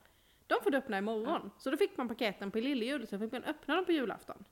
De 0.47 0.55
får 0.63 0.71
du 0.71 0.77
öppna 0.77 0.97
imorgon. 0.97 1.51
Så 1.57 1.71
då 1.71 1.77
fick 1.77 1.97
man 1.97 2.07
paketen 2.07 2.51
på 2.51 2.59
lilljul, 2.59 3.07
så 3.07 3.19
fick 3.19 3.31
man 3.31 3.43
öppna 3.43 3.75
dem 3.75 3.85
på 3.85 3.91
julafton. 3.91 4.43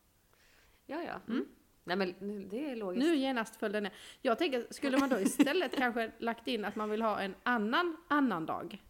Ja, 0.86 1.02
ja. 1.04 1.34
Mm. 1.34 1.46
Nej 1.84 1.98
men 1.98 2.14
det 2.50 2.70
är 2.72 2.76
logiskt. 2.76 3.08
Nu 3.08 3.16
genast 3.16 3.56
föll 3.56 3.72
den 3.72 3.84
ner. 3.84 3.94
Jag 4.22 4.38
tänker, 4.38 4.68
skulle 4.70 4.98
man 4.98 5.10
då 5.10 5.20
istället 5.20 5.76
kanske 5.78 6.12
lagt 6.18 6.48
in 6.48 6.66
att 6.66 6.76
man 6.76 6.90
vill 6.90 7.02
ha 7.02 7.20
en 7.20 7.36
annan, 7.44 7.98
annan 8.08 8.46
dag? 8.46 8.84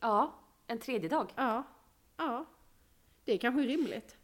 Ja, 0.00 0.38
en 0.72 0.78
tredje 0.78 1.08
dag. 1.08 1.32
Ja, 1.36 1.62
ja. 2.16 2.44
Det 3.24 3.32
är 3.32 3.38
kanske 3.38 3.62
rimligt. 3.62 4.16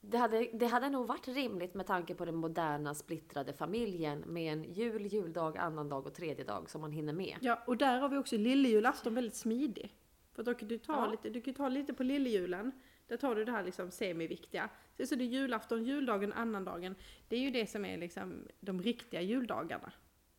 Det 0.00 0.18
hade, 0.18 0.48
det 0.52 0.66
hade 0.66 0.88
nog 0.88 1.06
varit 1.06 1.28
rimligt 1.28 1.74
med 1.74 1.86
tanke 1.86 2.14
på 2.14 2.24
den 2.24 2.34
moderna 2.36 2.94
splittrade 2.94 3.52
familjen 3.52 4.18
med 4.26 4.52
en 4.52 4.64
jul, 4.72 5.06
juldag, 5.06 5.58
annandag 5.58 6.06
och 6.06 6.14
tredje 6.14 6.44
dag 6.44 6.70
som 6.70 6.80
man 6.80 6.92
hinner 6.92 7.12
med. 7.12 7.36
Ja, 7.40 7.62
och 7.66 7.76
där 7.76 7.98
har 7.98 8.08
vi 8.08 8.16
också 8.16 8.36
lilljulafton 8.36 9.14
väldigt 9.14 9.34
smidig. 9.34 9.94
För 10.32 10.42
då 10.42 10.54
kan 10.54 10.68
du 10.68 10.78
ta, 10.78 10.92
Ja. 10.92 11.10
lite, 11.10 11.30
du 11.30 11.40
kan 11.40 11.54
ta 11.54 11.68
lite 11.68 11.94
på 11.94 12.02
lilljulen. 12.02 12.72
Där 13.06 13.16
tar 13.16 13.34
du 13.34 13.44
det 13.44 13.52
här 13.52 13.64
liksom 13.64 13.90
semiviktiga. 13.90 14.68
Sen 14.96 15.06
så 15.06 15.14
är 15.14 15.18
det 15.18 15.24
julafton, 15.24 15.84
juldagen, 15.84 16.32
annandagen. 16.32 16.94
Det 17.28 17.36
är 17.36 17.40
ju 17.40 17.50
det 17.50 17.66
som 17.66 17.84
är 17.84 17.98
liksom 17.98 18.48
de 18.60 18.82
riktiga 18.82 19.20
juldagarna. 19.20 19.92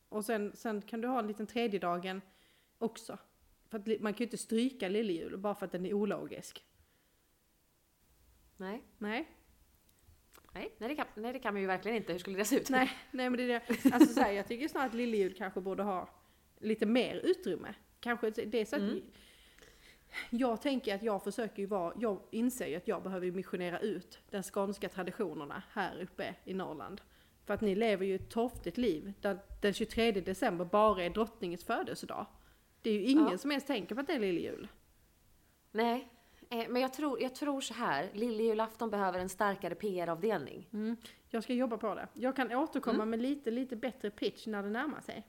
Och 0.10 0.26
sen, 0.26 0.52
sen 0.56 0.82
kan 0.82 1.02
du 1.02 1.08
ha 1.08 1.20
en 1.20 1.28
liten 1.28 1.48
tredje 1.48 1.80
dagen 1.80 2.22
också. 2.78 3.18
Man 4.00 4.14
kan 4.14 4.18
ju 4.18 4.24
inte 4.26 4.38
stryka 4.38 4.90
lilljul 4.90 5.38
bara 5.38 5.56
för 5.56 5.66
att 5.66 5.72
den 5.72 5.86
är 5.86 5.94
ologisk. 5.94 6.66
Nej, 8.58 8.84
Nej, 8.98 9.30
nej, 10.54 10.76
nej, 10.78 10.90
det 10.90 10.96
kan, 10.96 11.06
nej 11.16 11.34
det 11.34 11.40
kan 11.40 11.54
man 11.54 11.62
ju 11.62 11.68
verkligen 11.68 11.98
inte. 11.98 12.12
Hur 12.12 12.20
skulle 12.20 12.38
det 12.38 12.46
se 12.46 12.56
ut? 12.56 12.70
nej, 12.70 12.92
nej 13.12 13.30
men 13.30 13.38
det 13.38 13.44
är 13.44 13.48
det. 13.48 13.94
Alltså 13.94 14.14
så 14.14 14.20
här, 14.20 14.32
jag 14.32 14.48
tycker 14.48 14.68
snarare 14.68 14.88
att 14.88 14.96
lilljul 14.96 15.34
kanske 15.34 15.62
borde 15.62 15.84
ha 15.84 16.10
lite 16.60 16.86
mer 16.86 17.16
utrymme. 17.16 17.76
Kanske 18.00 18.30
det 18.30 18.62
är 18.62 18.66
så 18.66 18.76
att 18.76 18.82
Mm. 18.82 19.02
Jag 20.30 20.62
tänker 20.62 20.96
att 20.96 21.04
jag 21.04 21.24
försöker 21.24 21.60
ju 21.60 21.66
vara, 21.66 21.94
jag 22.00 22.20
inser 22.32 22.68
ju 22.68 22.76
att 22.76 22.88
jag 22.88 23.04
behöver 23.04 23.32
missionera 23.32 23.80
ut 23.80 24.20
den 24.30 24.44
skånska 24.44 24.90
traditionerna 24.90 25.64
här 25.72 26.02
uppe 26.02 26.36
i 26.46 26.54
Norrland. 26.54 27.02
För 27.46 27.54
att 27.54 27.62
ni 27.62 27.76
lever 27.76 28.06
ju 28.06 28.16
ett 28.16 28.30
torftigt 28.30 28.78
liv 28.78 29.14
där 29.22 29.40
den 29.62 29.74
23 29.74 30.12
december 30.12 30.66
bara 30.66 31.04
är 31.04 31.10
drottningens 31.10 31.64
födelsedag. 31.64 32.26
Det 32.84 32.90
är 32.90 32.94
ju 32.94 33.04
ingen 33.04 33.28
Ja. 33.32 33.38
som 33.38 33.52
ens 33.52 33.66
tänker 33.66 33.96
på 33.96 34.02
att 34.02 34.08
det 34.08 34.14
är 34.14 34.20
lilljul. 34.20 34.68
Nej, 35.72 36.08
eh, 36.50 36.66
men 36.70 36.82
jag 36.82 36.94
tror, 36.94 37.22
jag 37.22 37.36
tror 37.36 37.62
så 37.62 37.74
här. 37.74 38.10
Lilljulafton 38.14 38.90
behöver 38.90 39.20
en 39.20 39.30
starkare 39.30 39.76
PR-avdelning. 39.76 40.68
Mm. 40.74 40.96
Jag 41.30 41.44
ska 41.44 41.54
jobba 41.54 41.78
på 41.78 41.96
det. 41.96 42.08
Jag 42.14 42.36
kan 42.36 42.52
återkomma 42.54 43.06
med 43.06 43.22
lite, 43.22 43.52
lite 43.52 43.76
bättre 43.76 44.10
pitch 44.10 44.48
när 44.48 44.64
det 44.64 44.70
närmar 44.70 45.02
sig. 45.02 45.28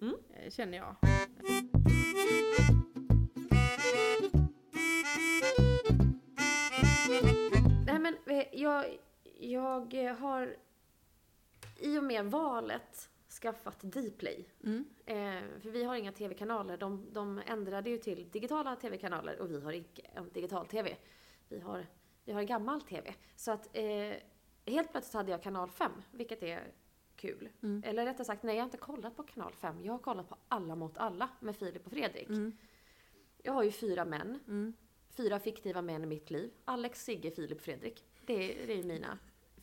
Mm. 0.00 0.14
Eh, 0.34 0.50
Känner 0.50 0.78
jag. 0.78 0.96
Nej 7.86 7.98
men 7.98 8.16
eh, 8.26 8.44
jag, 8.52 8.98
jag 9.40 10.14
har 10.14 10.56
i 11.78 11.98
och 11.98 12.04
med 12.04 12.24
valet 12.24 13.09
skaffat 13.42 13.80
Dplay. 13.80 14.48
Mm. 14.64 14.84
Eh, 15.06 15.60
för 15.60 15.70
vi 15.70 15.84
har 15.84 15.96
inga 15.96 16.12
tv-kanaler. 16.12 16.76
De, 16.76 17.06
de 17.12 17.42
ändrade 17.46 17.90
ju 17.90 17.98
till 17.98 18.30
digitala 18.30 18.76
tv-kanaler 18.76 19.40
och 19.40 19.50
vi 19.50 19.60
har 19.60 19.72
inte 19.72 20.02
en 20.02 20.30
digital 20.32 20.66
tv. 20.66 20.96
Vi 21.48 21.60
har, 21.60 21.86
vi 22.24 22.32
har 22.32 22.40
en 22.40 22.46
gammal 22.46 22.80
tv. 22.80 23.14
Så 23.36 23.52
att 23.52 23.76
eh, 23.76 24.14
helt 24.66 24.90
plötsligt 24.90 25.14
hade 25.14 25.30
jag 25.30 25.42
kanal 25.42 25.70
5, 25.70 25.92
vilket 26.10 26.42
är 26.42 26.72
kul. 27.16 27.48
Mm. 27.62 27.82
Eller 27.86 28.04
rättare 28.04 28.24
sagt, 28.24 28.42
nej 28.42 28.56
jag 28.56 28.62
har 28.62 28.66
inte 28.66 28.78
kollat 28.78 29.16
på 29.16 29.22
kanal 29.22 29.52
5. 29.52 29.84
Jag 29.84 29.92
har 29.92 29.98
kollat 29.98 30.28
på 30.28 30.36
Alla 30.48 30.74
mot 30.74 30.98
alla 30.98 31.28
med 31.40 31.56
Filip 31.56 31.86
och 31.86 31.92
Fredrik. 31.92 32.28
Mm. 32.28 32.56
Jag 33.42 33.52
har 33.52 33.62
ju 33.62 33.70
fyra 33.70 34.04
män. 34.04 34.38
Mm. 34.46 34.72
Fyra 35.16 35.40
fiktiva 35.40 35.82
män 35.82 36.04
i 36.04 36.06
mitt 36.06 36.30
liv. 36.30 36.50
Alex, 36.64 37.04
Sigge, 37.04 37.30
Filip, 37.30 37.60
Fredrik. 37.60 38.04
Det 38.26 38.62
är, 38.62 38.66
det 38.66 38.78
är 38.78 38.82
mina 38.82 39.18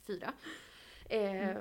fyra. 0.07 0.33
Eh, 1.09 1.55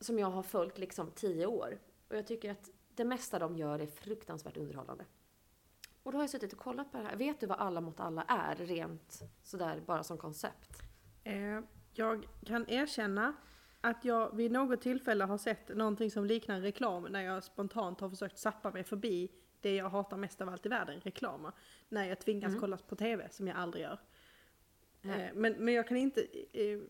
Som 0.00 0.18
jag 0.18 0.30
har 0.30 0.42
följt 0.42 0.78
liksom 0.78 1.10
tio 1.10 1.46
år. 1.46 1.78
Och 2.08 2.16
jag 2.16 2.26
tycker 2.26 2.50
att 2.50 2.70
det 2.94 3.04
mesta 3.04 3.38
de 3.38 3.56
gör 3.56 3.78
är 3.78 3.86
fruktansvärt 3.86 4.56
underhållande. 4.56 5.04
Och 6.02 6.12
då 6.12 6.18
har 6.18 6.22
jag 6.22 6.30
suttit 6.30 6.52
och 6.52 6.58
kollat 6.58 6.92
på 6.92 6.98
det 6.98 7.04
här. 7.04 7.16
Vet 7.16 7.40
du 7.40 7.46
vad 7.46 7.58
Alla 7.58 7.80
mot 7.80 8.00
alla 8.00 8.22
är, 8.22 8.56
rent 8.56 9.22
sådär 9.42 9.82
bara 9.86 10.02
som 10.02 10.18
koncept? 10.18 10.82
Eh, 11.24 11.60
jag 11.92 12.26
kan 12.46 12.68
erkänna 12.70 13.34
att 13.80 14.04
jag 14.04 14.36
vid 14.36 14.52
något 14.52 14.80
tillfälle 14.82 15.24
har 15.24 15.38
sett 15.38 15.76
någonting 15.76 16.10
som 16.10 16.24
liknar 16.24 16.60
reklam 16.60 17.02
när 17.02 17.20
jag 17.20 17.44
spontant 17.44 18.00
har 18.00 18.10
försökt 18.10 18.38
sappa 18.38 18.70
mig 18.70 18.84
förbi 18.84 19.30
det 19.60 19.74
jag 19.76 19.88
hatar 19.88 20.16
mest 20.16 20.40
av 20.40 20.48
allt 20.48 20.66
i 20.66 20.68
världen, 20.68 21.00
reklamer. 21.00 21.52
När 21.88 22.04
jag 22.08 22.20
tvingas 22.20 22.48
Mm. 22.48 22.60
kolla 22.60 22.76
på 22.76 22.96
TV, 22.96 23.28
som 23.30 23.48
jag 23.48 23.56
aldrig 23.56 23.82
gör. 23.84 23.98
Eh, 25.02 25.34
men, 25.34 25.52
men 25.52 25.74
jag 25.74 25.88
kan 25.88 25.96
inte... 25.96 26.26
Eh, 26.52 26.80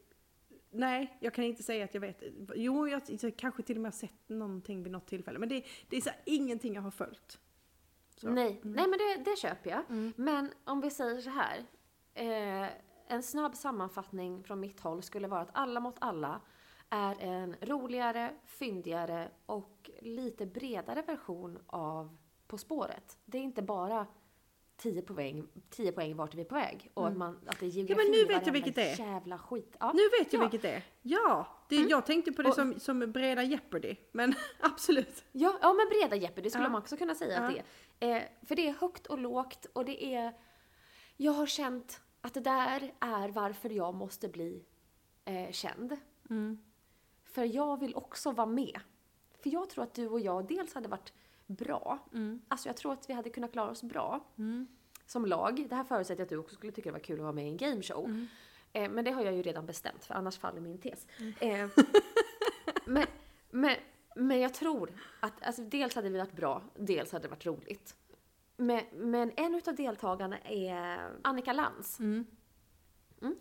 nej, 0.70 1.16
jag 1.20 1.34
kan 1.34 1.44
inte 1.44 1.62
säga 1.62 1.84
att 1.84 1.94
jag 1.94 2.00
vet. 2.00 2.22
Jo, 2.54 2.88
jag, 2.88 3.02
jag 3.06 3.36
kanske 3.36 3.62
till 3.62 3.76
och 3.76 3.82
med 3.82 3.92
har 3.92 3.98
sett 3.98 4.28
någonting 4.28 4.82
vid 4.82 4.92
något 4.92 5.06
tillfälle. 5.06 5.38
Men 5.38 5.48
det, 5.48 5.64
det 5.88 5.96
är 5.96 6.00
så 6.00 6.10
här, 6.10 6.20
ingenting 6.24 6.74
jag 6.74 6.82
har 6.82 6.90
följt. 6.90 7.38
Så. 8.16 8.30
Nej, 8.30 8.60
nej 8.62 8.88
men 8.88 8.98
det, 8.98 9.30
det 9.30 9.38
köper 9.38 9.70
jag. 9.70 9.82
Mm. 9.88 10.12
Men 10.16 10.52
om 10.64 10.80
vi 10.80 10.90
säger 10.90 11.20
så 11.20 11.30
här. 11.30 11.64
Eh, 12.14 12.68
en 13.06 13.22
snabb 13.22 13.56
sammanfattning 13.56 14.44
från 14.44 14.60
mitt 14.60 14.80
håll 14.80 15.02
skulle 15.02 15.28
vara 15.28 15.40
att 15.40 15.50
Alla 15.52 15.80
mot 15.80 15.96
alla 15.98 16.40
är 16.90 17.16
en 17.20 17.56
roligare, 17.60 18.34
fyndigare 18.44 19.30
och 19.46 19.90
lite 20.00 20.46
bredare 20.46 21.02
version 21.02 21.58
av 21.66 22.16
På 22.46 22.58
spåret. 22.58 23.18
Det 23.24 23.38
är 23.38 23.42
inte 23.42 23.62
bara 23.62 24.06
10 24.80 25.02
poäng, 25.02 25.46
10 25.70 25.92
poäng 25.92 26.16
vart 26.16 26.32
är 26.34 26.36
vi 26.36 26.44
på 26.44 26.54
väg 26.54 26.90
och 26.94 27.08
att, 27.08 27.16
man, 27.16 27.40
att 27.46 27.60
det 27.60 27.66
är 27.66 27.70
geografi 27.70 27.92
Mm. 28.02 28.10
men 28.10 28.18
nu 28.20 28.24
vet 28.34 28.46
jag 28.46 28.52
vilket 28.52 28.74
det 28.74 28.90
är. 28.90 28.98
jävla 28.98 29.38
skit. 29.38 29.76
Ja. 29.80 29.92
Nu 29.94 30.02
vet 30.18 30.32
jag 30.32 30.40
Ja. 30.42 30.44
vilket 30.44 30.62
det 30.62 30.70
är. 30.74 30.82
Ja, 31.02 31.46
det, 31.68 31.76
jag 31.76 32.06
tänkte 32.06 32.32
på 32.32 32.42
det 32.42 32.48
Och- 32.48 32.54
som, 32.54 32.80
som 32.80 32.98
breda 33.12 33.42
Jeopardy. 33.42 33.96
Men 34.12 34.34
absolut. 34.60 35.24
Ja, 35.32 35.58
ja 35.62 35.72
men 35.72 35.88
breda 35.88 36.16
Jeopardy 36.16 36.50
skulle 36.50 36.64
Ja. 36.64 36.68
man 36.70 36.80
också 36.82 36.96
kunna 36.96 37.14
säga 37.14 37.38
att 37.40 37.56
Ja. 37.56 37.62
det 38.00 38.06
är. 38.10 38.16
Eh, 38.16 38.22
för 38.46 38.56
det 38.56 38.68
är 38.68 38.72
högt 38.72 39.06
och 39.06 39.18
lågt 39.18 39.66
och 39.72 39.84
det 39.84 40.04
är... 40.14 40.32
Jag 41.16 41.32
har 41.32 41.46
känt 41.46 42.00
att 42.20 42.34
det 42.34 42.40
där 42.40 42.94
är 43.00 43.28
varför 43.28 43.70
jag 43.70 43.94
måste 43.94 44.28
bli 44.28 44.64
eh, 45.24 45.50
känd. 45.50 45.96
För 47.24 47.44
jag 47.44 47.80
vill 47.80 47.94
också 47.94 48.32
vara 48.32 48.46
med. 48.46 48.80
För 49.42 49.50
jag 49.50 49.70
tror 49.70 49.84
att 49.84 49.94
du 49.94 50.08
och 50.08 50.20
jag 50.20 50.46
dels 50.48 50.74
hade 50.74 50.88
varit 50.88 51.12
bra. 51.50 51.98
Alltså 52.48 52.68
jag 52.68 52.76
tror 52.76 52.92
att 52.92 53.10
vi 53.10 53.14
hade 53.14 53.30
kunnat 53.30 53.52
klara 53.52 53.70
oss 53.70 53.82
bra. 53.82 54.24
Som 55.06 55.26
lag. 55.26 55.66
Det 55.68 55.76
här 55.76 55.84
förutsätter 55.84 56.22
att 56.22 56.28
du 56.28 56.36
också 56.36 56.54
skulle 56.54 56.72
tycka 56.72 56.88
det 56.88 56.92
var 56.92 57.00
kul 57.00 57.18
att 57.18 57.22
vara 57.22 57.32
med 57.32 57.44
i 57.44 57.48
en 57.48 57.56
gameshow. 57.56 58.26
Eh, 58.72 58.90
men 58.90 59.04
det 59.04 59.10
har 59.10 59.24
jag 59.24 59.34
ju 59.34 59.42
redan 59.42 59.66
bestämt 59.66 60.04
för 60.04 60.14
annars 60.14 60.38
faller 60.38 60.60
min 60.60 60.78
tes. 60.78 61.06
Eh, 61.40 61.68
men, 62.84 63.06
men, 63.50 63.76
men 64.16 64.40
jag 64.40 64.54
tror 64.54 64.92
att 65.20 65.42
alltså, 65.42 65.62
dels 65.62 65.94
hade 65.94 66.08
vi 66.08 66.18
varit 66.18 66.36
bra, 66.36 66.62
dels 66.76 67.12
hade 67.12 67.24
det 67.24 67.28
varit 67.28 67.46
roligt. 67.46 67.96
Men, 68.56 68.84
men 68.92 69.32
en 69.36 69.54
utav 69.54 69.74
deltagarna 69.74 70.38
är 70.38 71.10
Annika 71.22 71.52
Lantz. 71.52 71.98
Mm, 72.00 72.26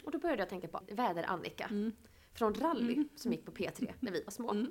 och 0.03 0.12
då 0.12 0.20
började 0.20 0.41
jag 0.41 0.49
tänka 0.49 0.68
på 0.68 0.82
Väder-Annika. 0.88 1.91
Från 2.34 2.53
Rally 2.53 3.07
som 3.16 3.32
gick 3.32 3.45
på 3.45 3.51
P3 3.51 3.93
när 3.99 4.12
vi 4.12 4.24
var 4.24 4.32
små. 4.32 4.66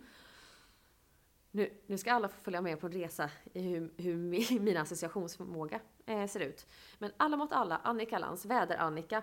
Nu, 1.50 1.70
nu 1.86 1.98
ska 1.98 2.12
alla 2.12 2.28
få 2.28 2.40
följa 2.40 2.60
med 2.60 2.80
på 2.80 2.86
en 2.86 2.92
resa 2.92 3.30
i 3.52 3.60
hur, 3.62 3.92
hur 3.96 4.14
mi- 4.16 4.60
min 4.60 4.76
associationsförmåga 4.76 5.80
eh, 6.06 6.26
ser 6.26 6.40
ut. 6.40 6.66
Men 6.98 7.12
Alla 7.16 7.36
mot 7.36 7.52
alla, 7.52 7.76
Annika 7.76 8.18
Lantz, 8.18 8.44
Väder-Annika 8.46 9.22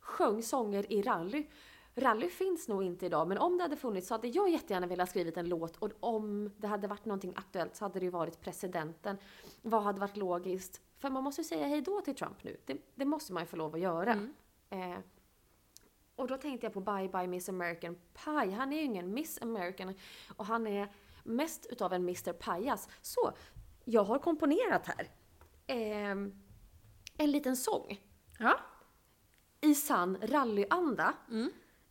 sjöng 0.00 0.42
sånger 0.42 0.92
i 0.92 1.02
rally. 1.02 1.46
Rally 1.94 2.28
finns 2.28 2.68
nog 2.68 2.82
inte 2.84 3.06
idag, 3.06 3.28
men 3.28 3.38
om 3.38 3.56
det 3.56 3.62
hade 3.64 3.76
funnits 3.76 4.08
så 4.08 4.14
hade 4.14 4.28
jag 4.28 4.50
jättegärna 4.50 4.86
velat 4.86 5.10
skrivit 5.10 5.36
en 5.36 5.48
låt 5.48 5.76
och 5.76 5.90
om 6.00 6.50
det 6.56 6.66
hade 6.66 6.88
varit 6.88 7.04
någonting 7.04 7.32
aktuellt 7.36 7.76
så 7.76 7.84
hade 7.84 7.98
det 7.98 8.04
ju 8.04 8.10
varit 8.10 8.40
presidenten. 8.40 9.16
Vad 9.62 9.82
hade 9.82 10.00
varit 10.00 10.16
logiskt? 10.16 10.80
För 10.98 11.10
man 11.10 11.22
måste 11.24 11.40
ju 11.40 11.44
säga 11.44 11.66
hej 11.66 11.80
då 11.80 12.00
till 12.00 12.14
Trump 12.14 12.44
nu. 12.44 12.56
Det, 12.64 12.76
det 12.94 13.04
måste 13.04 13.32
man 13.32 13.42
ju 13.42 13.46
få 13.46 13.56
lov 13.56 13.74
att 13.74 13.80
göra. 13.80 14.28
Eh, 14.70 14.98
och 16.20 16.26
då 16.26 16.36
tänkte 16.36 16.66
jag 16.66 16.72
på 16.72 16.80
Bye 16.80 17.08
Bye 17.08 17.26
Miss 17.26 17.48
American 17.48 17.94
Pie. 18.24 18.54
Han 18.54 18.72
är 18.72 18.76
ju 18.76 18.82
ingen 18.82 19.14
Miss 19.14 19.38
American 19.42 19.94
och 20.36 20.46
han 20.46 20.66
är 20.66 20.88
mest 21.24 21.66
utav 21.66 21.92
en 21.92 22.02
Mr 22.02 22.32
Pajas. 22.32 22.88
Så, 23.02 23.32
jag 23.84 24.04
har 24.04 24.18
komponerat 24.18 24.86
här. 24.86 25.08
Ehm, 25.66 26.32
en 27.18 27.30
liten 27.30 27.56
sång 27.56 28.00
Ja. 28.38 28.60
i 29.60 29.74
sann 29.74 30.18
rallyanda. 30.22 31.14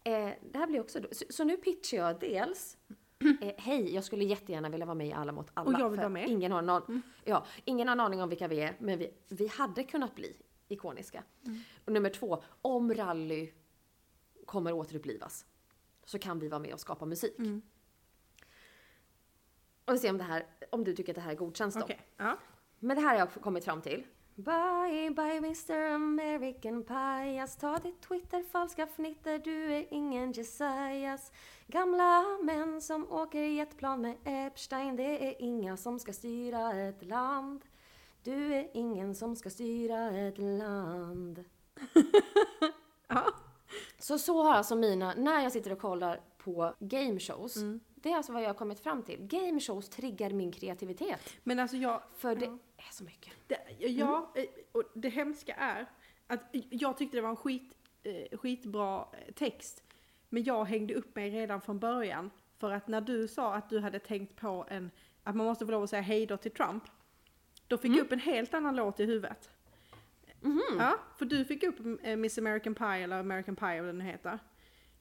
Eh, 0.04 0.30
det 0.52 0.58
här 0.58 0.68
blir 0.68 0.80
också... 0.80 1.00
Så, 1.12 1.26
så 1.30 1.44
nu 1.44 1.58
pitchar 1.58 1.98
jag 1.98 2.20
dels 2.20 2.78
eh, 3.42 3.54
Hej, 3.58 3.94
jag 3.96 4.04
skulle 4.04 4.24
jättegärna 4.24 4.70
vilja 4.70 4.86
vara 4.86 4.96
med 4.96 5.08
i 5.08 5.14
Alla 5.14 5.32
mot 5.32 5.52
alla. 5.54 5.70
Och 5.70 5.82
jag 5.82 5.90
vill 5.90 6.00
vara 6.00 6.10
med. 6.10 6.30
Ingen 6.30 6.52
har, 6.52 6.62
någon, 6.62 7.02
ja, 7.24 7.46
ingen 7.66 7.88
har 7.88 7.96
en 7.96 8.00
aning 8.00 8.22
om 8.22 8.30
vilka 8.30 8.48
vi 8.48 8.62
är, 8.62 8.76
men 8.80 9.00
vi, 9.00 9.14
vi 9.28 9.48
hade 9.48 9.84
kunnat 9.84 10.16
bli 10.16 10.42
ikoniska. 10.68 11.24
Och 11.86 11.92
nummer 11.92 12.10
två, 12.10 12.44
om 12.62 12.94
rally 12.94 13.52
kommer 14.50 14.74
återupplivas 14.74 15.46
så 16.06 16.20
kan 16.20 16.40
vi 16.40 16.48
vara 16.48 16.60
med 16.60 16.74
och 16.74 16.80
skapa 16.80 17.06
musik. 17.06 17.36
Och 19.86 19.94
vi 19.94 19.98
ser 19.98 20.10
om, 20.10 20.18
det 20.18 20.24
här, 20.24 20.46
om 20.70 20.84
du 20.84 20.96
tycker 20.96 21.12
att 21.12 21.16
det 21.16 21.22
här 21.22 21.36
godkänns 21.36 21.76
då. 21.76 21.82
Okej. 21.82 22.00
Ja. 22.18 22.38
Men 22.80 22.96
det 22.96 23.02
här 23.02 23.10
har 23.10 23.20
jag 23.20 23.44
kommit 23.44 23.66
fram 23.66 23.82
till. 23.82 24.06
Bye, 24.36 25.12
bye 25.12 25.38
Mr 25.38 25.94
American 25.94 26.84
Pajas 26.84 27.58
Ta 27.58 27.80
ditt 27.80 28.02
Twitter, 28.02 28.44
falska 28.44 28.88
fnitter 28.88 29.40
Du 29.40 29.74
är 29.74 29.94
ingen 29.94 30.32
Jesias 30.32 31.32
Gamla 31.68 32.38
män 32.44 32.82
som 32.82 33.12
åker 33.12 33.42
jetplan 33.42 34.02
med 34.02 34.18
Epstein 34.24 34.96
Det 34.96 35.28
är 35.28 35.42
inga 35.42 35.78
som 35.78 36.00
ska 36.00 36.14
styra 36.14 36.74
ett 36.74 37.04
land 37.04 37.66
Du 38.24 38.54
är 38.54 38.70
ingen 38.74 39.16
som 39.16 39.36
ska 39.36 39.50
styra 39.50 40.10
ett 40.12 40.38
land 40.38 41.46
Ja. 43.08 43.49
Så 44.00 44.20
så 44.20 44.44
har 44.44 44.54
alltså 44.54 44.76
mina, 44.76 45.14
när 45.14 45.42
jag 45.44 45.52
sitter 45.52 45.72
och 45.72 45.80
kollar 45.80 46.22
på 46.38 46.74
gameshows 46.80 47.56
Det 47.96 48.12
är 48.12 48.16
alltså 48.18 48.34
vad 48.34 48.42
jag 48.42 48.50
har 48.50 48.54
kommit 48.54 48.80
fram 48.80 49.04
till. 49.04 49.18
Gameshows 49.28 49.90
triggar 49.90 50.30
min 50.30 50.52
kreativitet. 50.52 51.34
Men 51.44 51.60
alltså 51.60 51.78
jag, 51.78 52.02
För 52.18 52.36
det 52.36 52.46
är 52.78 52.92
så 52.92 53.04
mycket. 53.04 53.34
det, 53.48 53.58
ja, 53.80 54.32
eh, 54.36 54.44
och 54.72 54.84
det 54.94 55.10
hemska 55.10 55.54
är 55.54 55.86
att 56.28 56.56
jag 56.70 56.98
tyckte 56.98 57.18
det 57.18 57.22
var 57.22 57.30
en 57.30 57.36
skit, 57.36 57.74
eh, 58.04 58.38
skitbra 58.38 59.08
eh, 59.12 59.34
text. 59.34 59.84
Men 60.30 60.44
jag 60.44 60.66
hängde 60.66 60.94
upp 60.94 61.16
mig 61.16 61.30
redan 61.30 61.62
från 61.62 61.80
början. 61.80 62.32
För 62.58 62.72
att 62.72 62.88
när 62.88 63.02
du 63.02 63.28
sa 63.28 63.56
att 63.56 63.70
du 63.70 63.80
hade 63.80 64.00
tänkt 64.00 64.36
på 64.36 64.66
en, 64.70 64.92
att 65.24 65.36
man 65.36 65.46
måste 65.46 65.66
få 65.66 65.72
lov 65.72 65.84
att 65.84 65.90
säga 65.90 66.02
hej 66.02 66.26
då 66.26 66.38
till 66.38 66.52
Trump. 66.52 66.84
Då 67.68 67.78
fick 67.78 67.92
jag 67.92 68.00
upp 68.00 68.12
en 68.12 68.20
helt 68.20 68.54
annan 68.54 68.76
låt 68.76 69.00
i 69.00 69.06
huvudet. 69.06 69.50
Ja, 70.80 71.00
för 71.18 71.26
du 71.26 71.46
fick 71.46 71.64
upp 71.64 71.76
eh, 72.04 72.16
Miss 72.16 72.38
American 72.38 72.76
Pie 72.76 73.04
eller 73.04 73.20
American 73.20 73.56
Pie 73.56 73.82
vad 73.82 73.90
den 73.90 74.02
heter. 74.02 74.40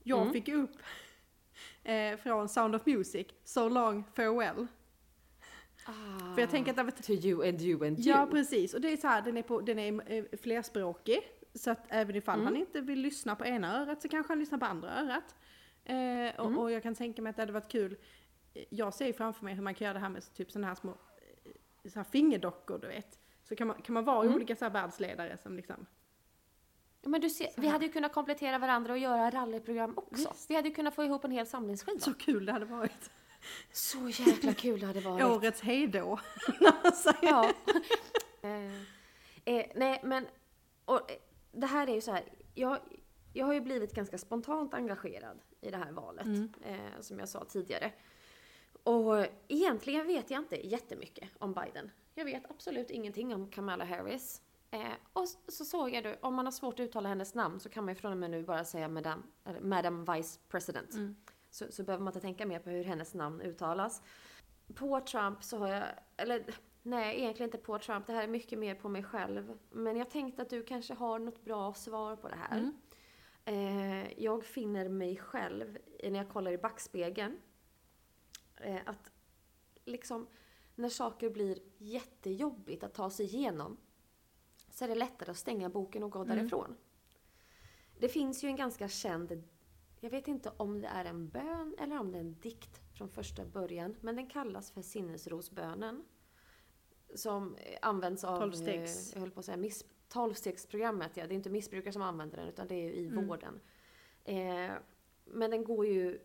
Jag 0.03 0.33
fick 0.33 0.49
upp 0.49 0.77
eh, 1.85 2.17
från 2.17 2.49
Sound 2.49 2.75
of 2.75 2.87
Music, 2.87 3.27
So 3.45 3.69
Long 3.69 4.05
Farewell. 4.15 4.67
För 6.35 6.41
jag 6.41 6.51
tänker 6.51 6.71
att 6.71 6.77
det 6.77 6.83
var 6.83 6.91
To 6.91 7.13
you 7.13 7.49
and 7.49 7.63
you 7.63 7.87
and 7.87 7.99
you. 7.99 8.09
Ja 8.09 8.29
precis, 8.31 8.75
och 8.75 8.81
det 8.81 8.93
är 8.93 8.97
så 8.97 9.07
här, 9.07 9.23
den 9.23 9.37
är, 9.37 9.43
på, 9.43 9.61
den 9.61 9.79
är 9.79 10.13
eh, 10.13 10.25
flerspråkig. 10.43 11.21
Så 11.55 11.71
att 11.71 11.87
även 11.89 12.17
ifall 12.17 12.41
han 12.45 12.57
inte 12.57 12.81
vill 12.81 13.01
lyssna 13.01 13.37
på 13.37 13.47
ena 13.47 13.83
örat 13.83 14.03
så 14.03 14.09
kanske 14.09 14.31
han 14.31 14.39
lyssnar 14.39 14.59
på 14.59 14.67
andra 14.67 15.01
örat. 15.01 15.35
Eh, 15.85 16.41
och, 16.41 16.63
och 16.63 16.71
jag 16.71 16.83
kan 16.83 16.95
tänka 16.95 17.23
mig 17.23 17.31
att 17.31 17.37
det 17.37 17.43
hade 17.43 17.53
varit 17.53 17.69
kul. 17.73 17.97
Jag 18.69 18.95
ser 18.95 19.13
framför 19.13 19.45
mig 19.45 19.55
hur 19.55 19.63
man 19.63 19.75
kan 19.75 19.85
göra 19.85 19.95
det 19.95 20.01
här 20.01 20.09
med 20.09 20.35
typ 20.35 20.51
sådana 20.53 20.67
här 20.67 20.75
små 20.75 20.91
eh, 20.93 21.91
så 21.91 21.99
här 21.99 22.05
fingerdockor 22.05 22.79
du 22.79 22.89
vet. 22.89 23.19
Så 23.49 23.57
kan 23.57 23.67
man, 23.67 23.83
kan 23.83 23.95
man 23.95 24.05
vara 24.05 24.35
olika 24.35 24.57
så 24.57 24.65
här 24.65 24.73
världsledare 24.73 25.37
som 25.37 25.57
liksom 25.57 25.87
Men 27.03 27.21
du 27.21 27.31
ser, 27.31 27.49
vi 27.57 27.67
hade 27.69 27.85
ju 27.85 27.93
kunnat 27.93 28.13
komplettera 28.13 28.59
varandra 28.59 28.93
och 28.93 28.99
göra 28.99 29.31
rallyprogram 29.31 29.99
också. 29.99 30.35
Vi 30.49 30.55
hade 30.55 30.69
ju 30.69 30.75
kunnat 30.75 30.95
få 30.95 31.05
ihop 31.05 31.25
en 31.25 31.31
hel 31.31 31.47
samlingsskiva. 31.47 32.01
Så 32.01 32.15
kul 32.15 32.47
det 32.47 32.53
hade 32.53 32.65
varit. 32.65 33.11
Så 33.73 34.09
jäkla 34.09 34.55
kul 34.55 34.81
det 34.81 34.87
hade 34.87 35.01
varit. 35.01 35.25
Årets 35.25 35.61
hejdå. 35.61 36.21
Ja. 37.23 37.53
eh, 38.43 38.75
eh, 39.45 39.67
nej, 39.75 40.01
men 40.05 40.27
och, 40.85 41.11
eh, 41.11 41.17
det 41.53 41.67
här 41.67 41.87
är 41.87 41.95
ju 41.95 42.01
så 42.01 42.13
här. 42.13 42.25
Jag, 42.55 42.79
jag 43.33 43.47
har 43.47 43.53
ju 43.53 43.61
blivit 43.61 43.95
ganska 43.95 44.19
spontant 44.19 44.75
engagerad 44.75 45.39
i 45.61 45.71
det 45.71 45.77
här 45.77 45.93
valet, 45.93 46.27
eh, 46.63 47.01
som 47.01 47.19
jag 47.19 47.29
sa 47.29 47.45
tidigare. 47.45 47.93
Och 48.83 49.27
egentligen 49.49 50.07
vet 50.07 50.31
jag 50.31 50.41
inte 50.41 50.69
jättemycket 50.69 51.29
om 51.39 51.55
Biden. 51.55 51.91
Jag 52.19 52.25
vet 52.25 52.51
absolut 52.51 52.91
ingenting 52.91 53.35
om 53.35 53.51
Kamala 53.51 53.85
Harris. 53.85 54.43
Eh, 54.71 54.93
och 55.13 55.29
så 55.29 55.65
såg 55.65 55.91
jag 55.91 56.05
då, 56.05 56.15
om 56.21 56.35
man 56.35 56.47
har 56.47 56.53
svårt 56.53 56.75
att 56.75 56.81
uttala 56.81 57.09
hennes 57.09 57.35
namn 57.35 57.61
så 57.61 57.69
kan 57.69 57.85
man 57.85 57.95
ju 57.95 58.01
från 58.01 58.13
och 58.13 58.19
med 58.19 58.31
nu 58.31 58.43
bara 58.43 58.65
säga 58.65 58.89
Madam, 58.89 59.23
eller 59.45 59.61
Madam 59.61 60.05
Vice 60.05 60.41
President. 60.49 60.95
Så, 61.51 61.65
så 61.71 61.83
behöver 61.83 62.05
man 62.05 62.11
inte 62.11 62.21
tänka 62.21 62.47
mer 62.47 62.59
på 62.59 62.71
hur 62.71 62.85
hennes 62.85 63.15
namn 63.15 63.41
uttalas. 63.41 64.03
På 64.75 65.01
Trump 65.01 65.45
så 65.45 65.59
har 65.59 65.69
jag, 65.69 65.85
eller 66.17 66.45
nej 66.83 67.19
egentligen 67.19 67.49
inte 67.49 67.59
på 67.59 67.79
Trump, 67.79 68.07
det 68.07 68.13
här 68.13 68.23
är 68.23 68.29
mycket 68.29 68.59
mer 68.59 68.75
på 68.75 68.89
mig 68.89 69.03
själv. 69.03 69.59
Men 69.71 69.97
jag 69.97 70.11
tänkte 70.11 70.43
att 70.43 70.51
du 70.51 70.63
kanske 70.63 70.95
har 70.95 71.19
något 71.19 71.45
bra 71.45 71.75
svar 71.75 72.17
på 72.17 72.29
det 72.29 72.39
här. 72.49 72.73
Eh, 73.45 74.23
jag 74.23 74.45
finner 74.45 74.89
mig 74.89 75.17
själv, 75.17 75.79
när 76.03 76.19
jag 76.19 76.29
kollar 76.29 76.51
i 76.51 76.59
backspegeln, 76.59 77.39
eh, 78.57 78.81
att 78.87 79.13
liksom 79.85 80.27
när 80.79 80.89
saker 80.89 81.31
blir 81.31 81.59
jättejobbigt 81.79 82.85
att 82.85 82.95
ta 82.95 83.11
sig 83.11 83.27
igenom 83.27 83.77
så 84.71 84.85
är 84.85 84.89
det 84.89 84.95
lättare 84.95 85.31
att 85.31 85.37
stänga 85.37 85.69
boken 85.69 86.03
och 86.03 86.11
gå 86.11 86.25
därifrån. 86.25 86.77
Det 87.99 88.09
finns 88.09 88.45
ju 88.45 88.49
en 88.49 88.57
ganska 88.57 88.89
känd, 88.89 89.43
jag 90.01 90.11
vet 90.11 90.29
inte 90.29 90.53
om 90.57 90.81
det 90.81 90.89
är 90.89 91.05
en 91.05 91.29
bön 91.29 91.75
eller 91.79 92.01
om 92.01 92.13
det 92.13 92.19
är 92.19 92.21
en 92.21 92.41
dikt 92.41 92.81
från 92.95 93.09
första 93.09 93.45
början, 93.45 93.97
men 94.01 94.17
den 94.17 94.27
kallas 94.27 94.71
för 94.71 94.83
sinnesrosbönen. 94.83 96.05
Som 97.15 97.57
används 97.83 98.25
av, 98.25 98.39
Tolvstegs. 98.39 99.09
eh, 99.09 99.15
jag 99.15 99.21
höll 99.21 99.31
på 99.31 99.41
att 99.41 99.47
säga, 99.47 99.57
miss, 99.57 99.85
tolvstegsprogrammet. 100.09 101.17
Ja. 101.17 101.27
Det 101.27 101.35
är 101.35 101.37
inte 101.37 101.51
missbrukare 101.51 101.93
som 101.93 102.03
använder 102.03 102.37
den, 102.37 102.49
utan 102.49 102.69
det 102.69 102.75
är 102.75 102.85
ju 102.85 102.95
i 102.95 103.09
vården. 103.09 103.61
Eh, 104.25 104.73
men 105.25 105.51
den 105.51 105.65
går 105.65 105.87
ju 105.87 106.21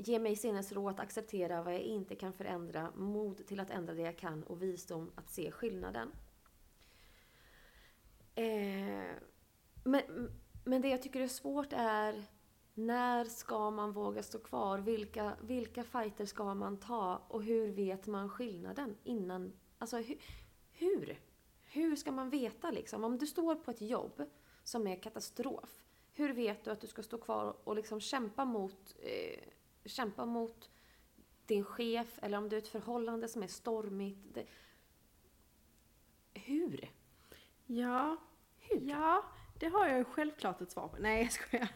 Ge 0.00 0.18
mig 0.18 0.36
sinnesro 0.36 0.88
att 0.88 1.00
acceptera 1.00 1.62
vad 1.62 1.74
jag 1.74 1.80
inte 1.80 2.14
kan 2.14 2.32
förändra, 2.32 2.90
mod 2.96 3.46
till 3.46 3.60
att 3.60 3.70
ändra 3.70 3.94
det 3.94 4.02
jag 4.02 4.18
kan 4.18 4.42
och 4.42 4.62
visdom 4.62 5.12
att 5.14 5.30
se 5.30 5.50
skillnaden. 5.50 6.12
Eh, 8.34 9.14
men, 9.84 10.02
men 10.64 10.82
det 10.82 10.88
jag 10.88 11.02
tycker 11.02 11.20
är 11.20 11.28
svårt 11.28 11.72
är 11.72 12.24
när 12.74 13.24
ska 13.24 13.70
man 13.70 13.92
våga 13.92 14.22
stå 14.22 14.38
kvar? 14.38 14.78
Vilka, 14.78 15.36
vilka 15.42 15.84
fighter 15.84 16.26
ska 16.26 16.54
man 16.54 16.76
ta? 16.76 17.22
Och 17.28 17.42
hur 17.42 17.68
vet 17.72 18.06
man 18.06 18.28
skillnaden 18.28 18.96
innan? 19.04 19.52
Alltså 19.78 19.96
hur? 19.96 20.18
Hur, 20.72 21.20
hur 21.60 21.96
ska 21.96 22.12
man 22.12 22.30
veta 22.30 22.70
liksom? 22.70 23.04
Om 23.04 23.18
du 23.18 23.26
står 23.26 23.54
på 23.54 23.70
ett 23.70 23.80
jobb 23.80 24.22
som 24.64 24.86
är 24.86 25.02
katastrof, 25.02 25.84
hur 26.12 26.32
vet 26.32 26.64
du 26.64 26.70
att 26.70 26.80
du 26.80 26.86
ska 26.86 27.02
stå 27.02 27.18
kvar 27.18 27.56
och 27.64 27.76
liksom 27.76 28.00
kämpa 28.00 28.44
mot, 28.44 28.96
eh, 28.98 29.40
kämpa 29.88 30.26
mot 30.26 30.70
din 31.46 31.64
chef 31.64 32.18
eller 32.22 32.38
om 32.38 32.48
du 32.48 32.56
är 32.56 32.60
ett 32.60 32.68
förhållande 32.68 33.28
som 33.28 33.42
är 33.42 33.46
stormigt? 33.46 34.34
Det, 34.34 34.46
hur? 36.34 36.90
Ja, 37.66 38.16
Hur? 38.58 38.80
ja, 38.80 39.24
det 39.58 39.66
har 39.66 39.88
jag 39.88 39.98
ju 39.98 40.04
självklart 40.04 40.60
ett 40.60 40.70
svar 40.70 40.88
på. 40.88 40.96
Nej 41.00 41.22
jag 41.22 41.32
skojar. 41.32 41.68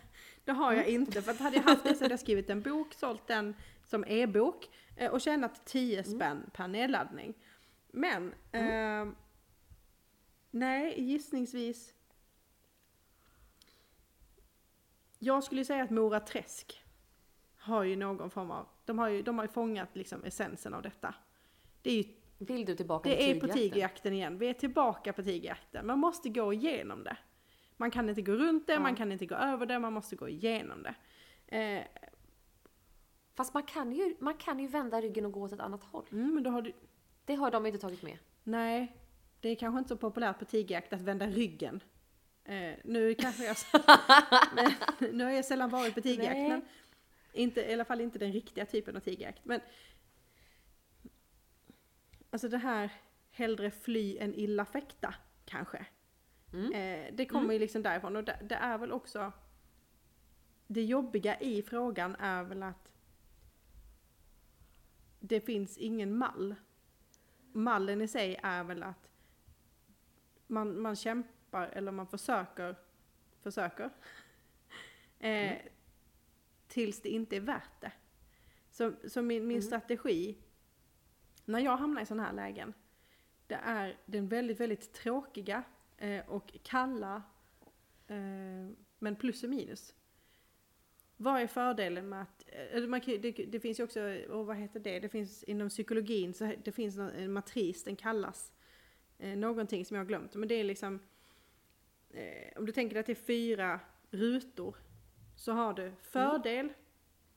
Det 0.44 0.52
har 0.52 0.72
jag 0.72 0.86
inte. 0.86 1.22
För 1.22 1.30
att 1.30 1.38
hade 1.38 1.56
jag 1.56 1.62
haft 1.62 1.84
det 1.84 1.94
så 1.94 2.04
hade 2.04 2.12
jag 2.12 2.20
skrivit 2.20 2.50
en 2.50 2.62
bok, 2.62 2.94
sålt 2.94 3.26
den 3.26 3.54
som 3.84 4.04
e-bok 4.04 4.70
eh, 4.96 5.10
och 5.10 5.20
tjänat 5.20 5.66
10 5.66 6.04
spänn 6.04 6.50
per 6.52 6.68
nedladdning. 6.68 7.34
Men, 7.90 8.34
ehm, 8.52 9.16
nej 10.50 11.00
gissningsvis. 11.02 11.94
Jag 15.18 15.44
skulle 15.44 15.64
säga 15.64 15.84
att 15.84 15.90
Mora 15.90 16.20
Träsk 16.20 16.81
har 17.62 17.84
ju 17.84 17.96
någon 17.96 18.30
form 18.30 18.50
av, 18.50 18.66
de 18.84 18.98
har 18.98 19.08
ju, 19.08 19.22
de 19.22 19.38
har 19.38 19.44
ju 19.44 19.48
fångat 19.52 19.88
liksom 19.96 20.24
essensen 20.24 20.74
av 20.74 20.82
detta. 20.82 21.14
Det 21.82 21.90
är 21.90 21.96
ju 21.96 22.04
Vill 22.38 22.64
du 22.64 22.74
tillbaka 22.74 23.08
det 23.08 23.16
till 23.16 23.24
är 23.36 23.40
på 23.40 23.46
tigerjakten? 23.46 23.70
tigerjakten 23.70 24.12
igen. 24.12 24.38
Vi 24.38 24.48
är 24.48 24.54
tillbaka 24.54 25.12
på 25.12 25.22
tigerjakten. 25.22 25.86
Man 25.86 25.98
måste 25.98 26.28
gå 26.28 26.52
igenom 26.52 27.04
det. 27.04 27.16
Man 27.76 27.90
kan 27.90 28.08
inte 28.08 28.22
gå 28.22 28.32
runt 28.32 28.66
det, 28.66 28.72
Ja. 28.72 28.80
man 28.80 28.94
kan 28.96 29.12
inte 29.12 29.26
gå 29.26 29.34
över 29.34 29.66
det, 29.66 29.78
man 29.78 29.92
måste 29.92 30.16
gå 30.16 30.28
igenom 30.28 30.82
det. 30.82 30.94
Eh, 31.56 31.84
Fast 33.34 33.54
man 33.54 33.62
kan, 33.62 33.92
ju, 33.92 34.16
man 34.20 34.34
kan 34.34 34.58
ju 34.58 34.66
vända 34.68 35.00
ryggen 35.00 35.26
och 35.26 35.32
gå 35.32 35.42
åt 35.42 35.52
ett 35.52 35.60
annat 35.60 35.84
håll. 35.84 36.04
mm, 36.12 36.34
men 36.34 36.42
då 36.42 36.50
har 36.50 36.62
du... 36.62 36.72
Det 37.24 37.34
har 37.34 37.50
de 37.50 37.66
inte 37.66 37.78
tagit 37.78 38.02
med. 38.02 38.18
Nej, 38.44 38.96
det 39.40 39.48
är 39.48 39.54
kanske 39.54 39.78
inte 39.78 39.88
så 39.88 39.96
populärt 39.96 40.38
på 40.38 40.44
tigerjakt 40.44 40.92
att 40.92 41.00
vända 41.00 41.26
ryggen. 41.26 41.80
Eh, 42.44 42.74
nu 42.84 43.14
kanske 43.14 43.44
jag... 43.44 43.56
men, 44.54 44.72
nu 45.16 45.24
har 45.24 45.30
jag 45.30 45.44
sällan 45.44 45.70
varit 45.70 45.94
på 45.94 46.00
tigerjakt, 46.00 46.36
Nej. 46.36 46.48
men 46.48 46.62
inte, 47.32 47.60
i 47.60 47.72
alla 47.72 47.84
fall 47.84 48.00
inte 48.00 48.18
den 48.18 48.32
riktiga 48.32 48.66
typen 48.66 48.96
av 48.96 49.00
tigerjakt. 49.00 49.44
Men 49.44 49.60
alltså 52.30 52.48
det 52.48 52.58
här 52.58 52.92
hellre 53.30 53.70
fly 53.70 54.18
än 54.18 54.34
illa 54.34 54.64
fäkta, 54.64 55.14
kanske. 55.44 55.86
Mm. 56.52 56.72
Eh, 56.72 57.14
det 57.14 57.26
kommer 57.26 57.52
ju 57.52 57.58
liksom 57.58 57.82
därifrån 57.82 58.16
och 58.16 58.24
det, 58.24 58.38
det 58.42 58.54
är 58.54 58.78
väl 58.78 58.92
också 58.92 59.32
det 60.66 60.84
jobbiga 60.84 61.40
i 61.40 61.62
frågan 61.62 62.16
är 62.16 62.42
väl 62.42 62.62
att 62.62 62.92
det 65.20 65.40
finns 65.40 65.78
ingen 65.78 66.16
mall. 66.16 66.54
Mallen 67.52 68.02
i 68.02 68.08
sig 68.08 68.40
är 68.42 68.64
väl 68.64 68.82
att 68.82 69.08
man, 70.46 70.80
man 70.80 70.96
kämpar 70.96 71.68
eller 71.68 71.92
man 71.92 72.06
försöker, 72.06 72.76
försöker, 73.42 73.90
eh, 75.18 75.56
tills 76.72 77.00
det 77.00 77.08
inte 77.08 77.36
är 77.36 77.40
värt 77.40 77.80
det. 77.80 77.92
Så, 78.70 78.92
så 79.08 79.22
min, 79.22 79.46
min 79.46 79.56
Mm. 79.56 79.62
strategi, 79.62 80.36
när 81.44 81.60
jag 81.60 81.76
hamnar 81.76 82.02
i 82.02 82.06
sådana 82.06 82.22
här 82.22 82.32
lägen, 82.32 82.74
det 83.46 83.54
är 83.54 83.96
den 84.06 84.28
väldigt, 84.28 84.60
väldigt 84.60 84.92
tråkiga 84.92 85.64
eh, 85.96 86.28
och 86.28 86.52
kalla, 86.62 87.22
eh, 88.06 88.70
men 88.98 89.16
plus 89.16 89.42
och 89.44 89.50
minus. 89.50 89.94
Vad 91.16 91.40
är 91.42 91.46
fördelen 91.46 92.08
med 92.08 92.22
att, 92.22 92.48
eller 92.48 92.88
man 92.88 93.00
kan, 93.00 93.20
det, 93.20 93.32
det 93.32 93.60
finns 93.60 93.80
ju 93.80 93.84
också, 93.84 94.00
och 94.30 94.46
vad 94.46 94.56
heter 94.56 94.80
det, 94.80 95.00
det 95.00 95.08
finns 95.08 95.42
inom 95.42 95.68
psykologin, 95.68 96.34
så 96.34 96.52
det 96.64 96.72
finns 96.72 96.96
en 96.96 97.32
matris, 97.32 97.84
den 97.84 97.96
kallas 97.96 98.52
eh, 99.18 99.36
någonting 99.38 99.84
som 99.84 99.94
jag 99.94 100.04
har 100.04 100.08
glömt, 100.08 100.34
men 100.34 100.48
det 100.48 100.54
är 100.54 100.64
liksom, 100.64 101.00
eh, 102.10 102.58
om 102.58 102.66
du 102.66 102.72
tänker 102.72 102.94
dig 102.94 103.00
att 103.00 103.06
det 103.06 103.12
är 103.12 103.26
fyra 103.26 103.80
rutor, 104.10 104.76
så 105.42 105.52
har 105.52 105.72
du 105.72 105.92
fördel, 106.02 106.72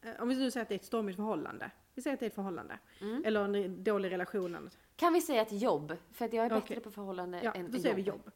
eh, 0.01 0.21
om 0.21 0.29
vi 0.29 0.35
nu 0.35 0.51
säger 0.51 0.61
att 0.61 0.69
det 0.69 0.75
är 0.75 0.79
ett 0.79 0.85
stormigt 0.85 1.15
förhållande, 1.15 1.71
vi 1.93 2.01
säger 2.01 2.13
att 2.13 2.19
det 2.19 2.25
är 2.25 2.27
ett 2.27 2.35
förhållande, 2.35 2.79
Mm. 3.01 3.21
eller 3.25 3.43
en 3.55 3.83
dålig 3.83 4.11
relation, 4.11 4.69
Kan 4.95 5.13
vi 5.13 5.21
säga 5.21 5.41
ett 5.41 5.61
jobb? 5.61 5.97
För 6.11 6.25
att 6.25 6.33
jag 6.33 6.45
är 6.45 6.49
bättre 6.49 6.61
Okej. 6.63 6.79
på 6.79 6.91
förhållande 6.91 7.41
Ja, 7.43 7.51
än 7.51 7.71
då 7.71 7.79
säger 7.79 7.95
vi 7.95 8.01
jobb. 8.01 8.31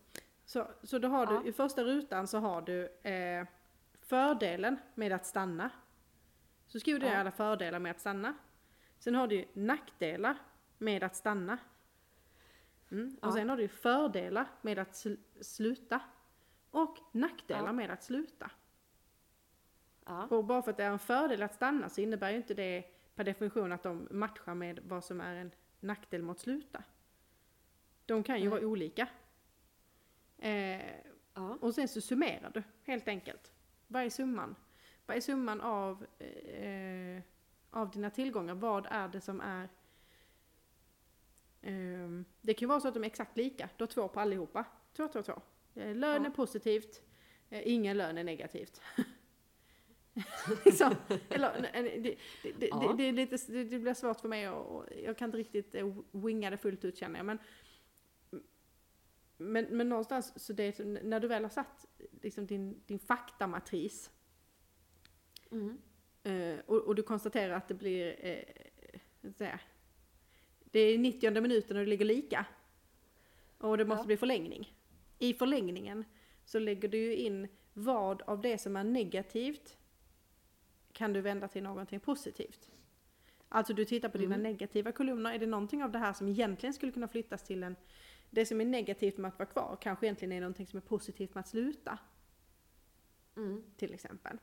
Så, 0.45 0.67
så 0.83 0.99
då 0.99 1.07
har 1.07 1.25
du, 1.25 1.33
Ja. 1.33 1.43
i 1.45 1.51
första 1.51 1.83
rutan 1.83 2.27
så 2.27 2.37
har 2.37 2.61
du 2.61 2.85
eh, 3.09 3.45
fördelen 4.01 4.77
med 4.95 5.11
att 5.11 5.25
stanna. 5.25 5.69
Så 6.67 6.79
skriver 6.79 6.99
du 6.99 7.05
Ja. 7.05 7.17
alla 7.17 7.31
fördelar 7.31 7.79
med 7.79 7.91
att 7.91 7.99
stanna. 7.99 8.33
Sen 8.99 9.15
har 9.15 9.27
du 9.27 9.45
nackdelar 9.53 10.37
med 10.77 11.03
att 11.03 11.15
stanna. 11.15 11.57
Mm. 12.91 13.17
Och 13.21 13.27
Ja. 13.27 13.31
sen 13.31 13.49
har 13.49 13.57
du 13.57 13.67
fördelar 13.67 14.45
med 14.61 14.79
att 14.79 14.91
sl- 14.91 15.41
sluta. 15.41 16.01
Och 16.71 16.97
nackdelar 17.11 17.65
Ja. 17.65 17.71
med 17.73 17.89
att 17.91 18.03
sluta. 18.03 18.51
Ja. 20.09 20.27
Och 20.27 20.45
bara 20.45 20.61
för 20.61 20.71
att 20.71 20.77
det 20.77 20.83
är 20.83 20.91
en 20.91 20.99
fördel 20.99 21.43
att 21.43 21.53
stanna 21.55 21.89
så 21.89 22.01
innebär 22.01 22.31
ju 22.31 22.37
inte 22.37 22.53
det 22.53 22.83
per 23.15 23.23
definition 23.23 23.71
att 23.71 23.83
de 23.83 24.07
matchar 24.11 24.53
med 24.53 24.79
vad 24.83 25.03
som 25.03 25.21
är 25.21 25.35
en 25.35 25.51
nackdel 25.79 26.21
mot 26.21 26.39
sluta. 26.39 26.83
De 28.05 28.23
kan 28.23 28.35
ju 28.37 28.41
Nej. 28.41 28.49
vara 28.49 28.61
olika. 28.67 29.07
Eh, 30.37 30.81
Ja. 31.33 31.57
och 31.61 31.75
sen 31.75 31.87
så 31.87 32.01
summerar 32.01 32.51
du 32.53 32.63
helt 32.83 33.07
enkelt. 33.07 33.51
Vad 33.87 34.03
är 34.03 34.09
summan? 34.09 34.55
Vad 35.05 35.17
är 35.17 35.21
summan 35.21 35.61
av, 35.61 36.05
eh, 36.19 37.21
av 37.69 37.91
dina 37.91 38.09
tillgångar? 38.09 38.53
Vad 38.55 38.87
är 38.89 39.07
det 39.07 39.21
som 39.21 39.41
är... 39.41 39.69
ehm, 41.61 42.25
det 42.41 42.53
kan 42.53 42.65
ju 42.65 42.67
vara 42.69 42.79
så 42.79 42.87
att 42.87 42.93
de 42.93 43.03
är 43.03 43.07
exakt 43.07 43.37
lika. 43.37 43.69
Du 43.77 43.83
har 43.83 43.87
två 43.87 44.07
på 44.07 44.19
allihopa. 44.19 44.65
Två, 44.93 45.07
två, 45.07 45.21
två. 45.21 45.41
Eh, 45.75 45.95
lön 45.95 46.23
Ja. 46.23 46.29
är 46.29 46.33
positivt. 46.33 47.01
Eh, 47.49 47.61
ingen 47.65 47.97
lön 47.97 48.17
är 48.17 48.23
negativt. 48.23 48.81
Liksom. 50.65 50.95
Eller, 51.29 51.61
det, 51.73 52.15
det, 52.43 52.51
det, 52.59 52.67
Ja. 52.67 52.93
det, 52.97 53.03
är 53.03 53.11
lite, 53.11 53.37
det, 53.63 53.79
blir 53.79 53.93
svårt 53.93 54.19
för 54.21 54.27
mig 54.27 54.49
och, 54.49 54.75
och 54.77 54.85
jag 55.03 55.17
kan 55.17 55.27
inte 55.27 55.37
riktigt 55.37 55.75
eh, 55.75 55.95
winga 56.11 56.49
det 56.49 56.57
fullt 56.57 56.85
ut 56.85 56.97
känner 56.97 57.19
jag. 57.19 57.25
Men, 57.25 57.37
men, 59.37 59.65
men 59.77 59.89
någonstans, 59.89 60.45
så 60.45 60.53
det, 60.53 60.79
när 60.79 61.19
du 61.19 61.27
väl 61.27 61.43
har 61.43 61.49
satt 61.49 61.85
liksom 62.21 62.45
din, 62.47 62.81
din 62.85 62.99
faktamatris 62.99 64.11
Mm. 65.51 65.77
eh, 66.23 66.59
och, 66.65 66.77
och 66.77 66.95
du 66.95 67.03
konstaterar 67.03 67.53
att 67.53 67.67
det 67.67 67.73
blir, 67.73 68.15
eh, 68.25 69.31
säga, 69.37 69.59
det 70.71 70.79
är 70.79 70.97
90 70.97 71.41
minuten 71.41 71.77
och 71.77 71.83
det 71.83 71.89
ligger 71.89 72.05
lika. 72.05 72.45
Och 73.57 73.77
det 73.77 73.85
måste 73.85 74.01
Ja. 74.03 74.05
bli 74.07 74.17
förlängning. 74.17 74.73
I 75.19 75.33
förlängningen 75.33 76.05
så 76.45 76.59
lägger 76.59 76.89
du 76.89 76.97
ju 76.97 77.15
in 77.15 77.47
vad 77.73 78.21
av 78.21 78.41
det 78.41 78.57
som 78.57 78.75
är 78.75 78.83
negativt 78.83 79.77
kan 80.93 81.13
du 81.13 81.21
vända 81.21 81.47
till 81.47 81.63
någonting 81.63 81.99
positivt. 81.99 82.69
Alltså 83.49 83.73
du 83.73 83.85
tittar 83.85 84.09
på 84.09 84.17
dina 84.17 84.35
Mm. 84.35 84.43
negativa 84.51 84.91
kolumner, 84.91 85.33
är 85.33 85.39
det 85.39 85.45
någonting 85.45 85.83
av 85.83 85.91
det 85.91 85.99
här 85.99 86.13
som 86.13 86.27
egentligen 86.27 86.73
skulle 86.73 86.91
kunna 86.91 87.07
flyttas 87.07 87.43
till 87.43 87.63
en, 87.63 87.75
det 88.29 88.45
som 88.45 88.61
är 88.61 88.65
negativt 88.65 89.17
med 89.17 89.27
att 89.29 89.39
vara 89.39 89.49
kvar 89.49 89.77
kanske 89.81 90.05
egentligen 90.05 90.31
är 90.31 90.39
någonting 90.41 90.67
som 90.67 90.77
är 90.77 90.81
positivt 90.81 91.33
med 91.35 91.39
att 91.39 91.47
sluta 91.47 91.97
Mm. 93.35 93.63
till 93.77 93.93
exempel. 93.93 94.37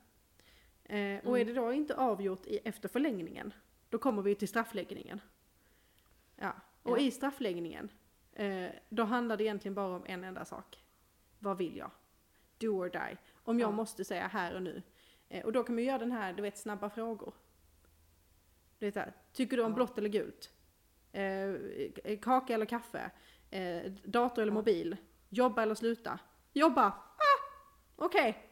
Eh, 0.84 1.26
och 1.26 1.38
är 1.38 1.44
det 1.44 1.52
då 1.54 1.72
inte 1.72 1.96
avgjort 1.96 2.46
i, 2.46 2.58
efter 2.64 2.88
förlängningen, 2.88 3.52
då 3.90 3.98
kommer 3.98 4.22
vi 4.22 4.34
till 4.34 4.48
straffläggningen. 4.48 5.20
Ja, 6.36 6.52
och 6.82 6.98
Ja. 6.98 7.02
i 7.02 7.10
straffläggningen, 7.10 7.88
eh, 8.32 8.70
då 8.88 9.02
handlar 9.04 9.36
det 9.36 9.44
egentligen 9.44 9.74
bara 9.74 9.96
om 9.96 10.04
en 10.06 10.24
enda 10.24 10.44
sak. 10.44 10.84
Vad 11.38 11.58
vill 11.58 11.76
jag? 11.76 11.90
Do 12.58 12.66
or 12.68 12.88
die. 12.90 13.16
Om 13.44 13.58
jag 13.60 13.68
Ja. 13.68 13.72
måste 13.72 14.04
säga 14.04 14.26
här 14.26 14.54
och 14.54 14.62
nu. 14.62 14.82
Eh, 15.28 15.44
och 15.44 15.52
då 15.52 15.64
kan 15.64 15.74
man 15.74 15.82
ju 15.84 15.88
göra 15.88 15.98
den 15.98 16.12
här, 16.12 16.32
du 16.32 16.42
vet, 16.42 16.58
snabba 16.58 16.90
frågor. 16.90 17.34
Du 18.78 18.86
vet 18.86 18.94
här, 18.94 19.12
tycker 19.32 19.56
du 19.56 19.62
om 19.62 19.70
Ja. 19.70 19.74
blått 19.74 19.98
eller 19.98 20.08
gult? 20.08 20.50
Eh, 21.12 22.16
kaka 22.22 22.54
eller 22.54 22.66
kaffe? 22.66 23.10
Eh, 23.50 23.92
dator 24.04 24.42
eller 24.42 24.52
Ja. 24.52 24.54
mobil? 24.54 24.96
Jobba 25.28 25.62
eller 25.62 25.74
sluta? 25.74 26.18
Jobba! 26.52 26.82
Ah, 26.86 27.52
Okej. 27.96 28.48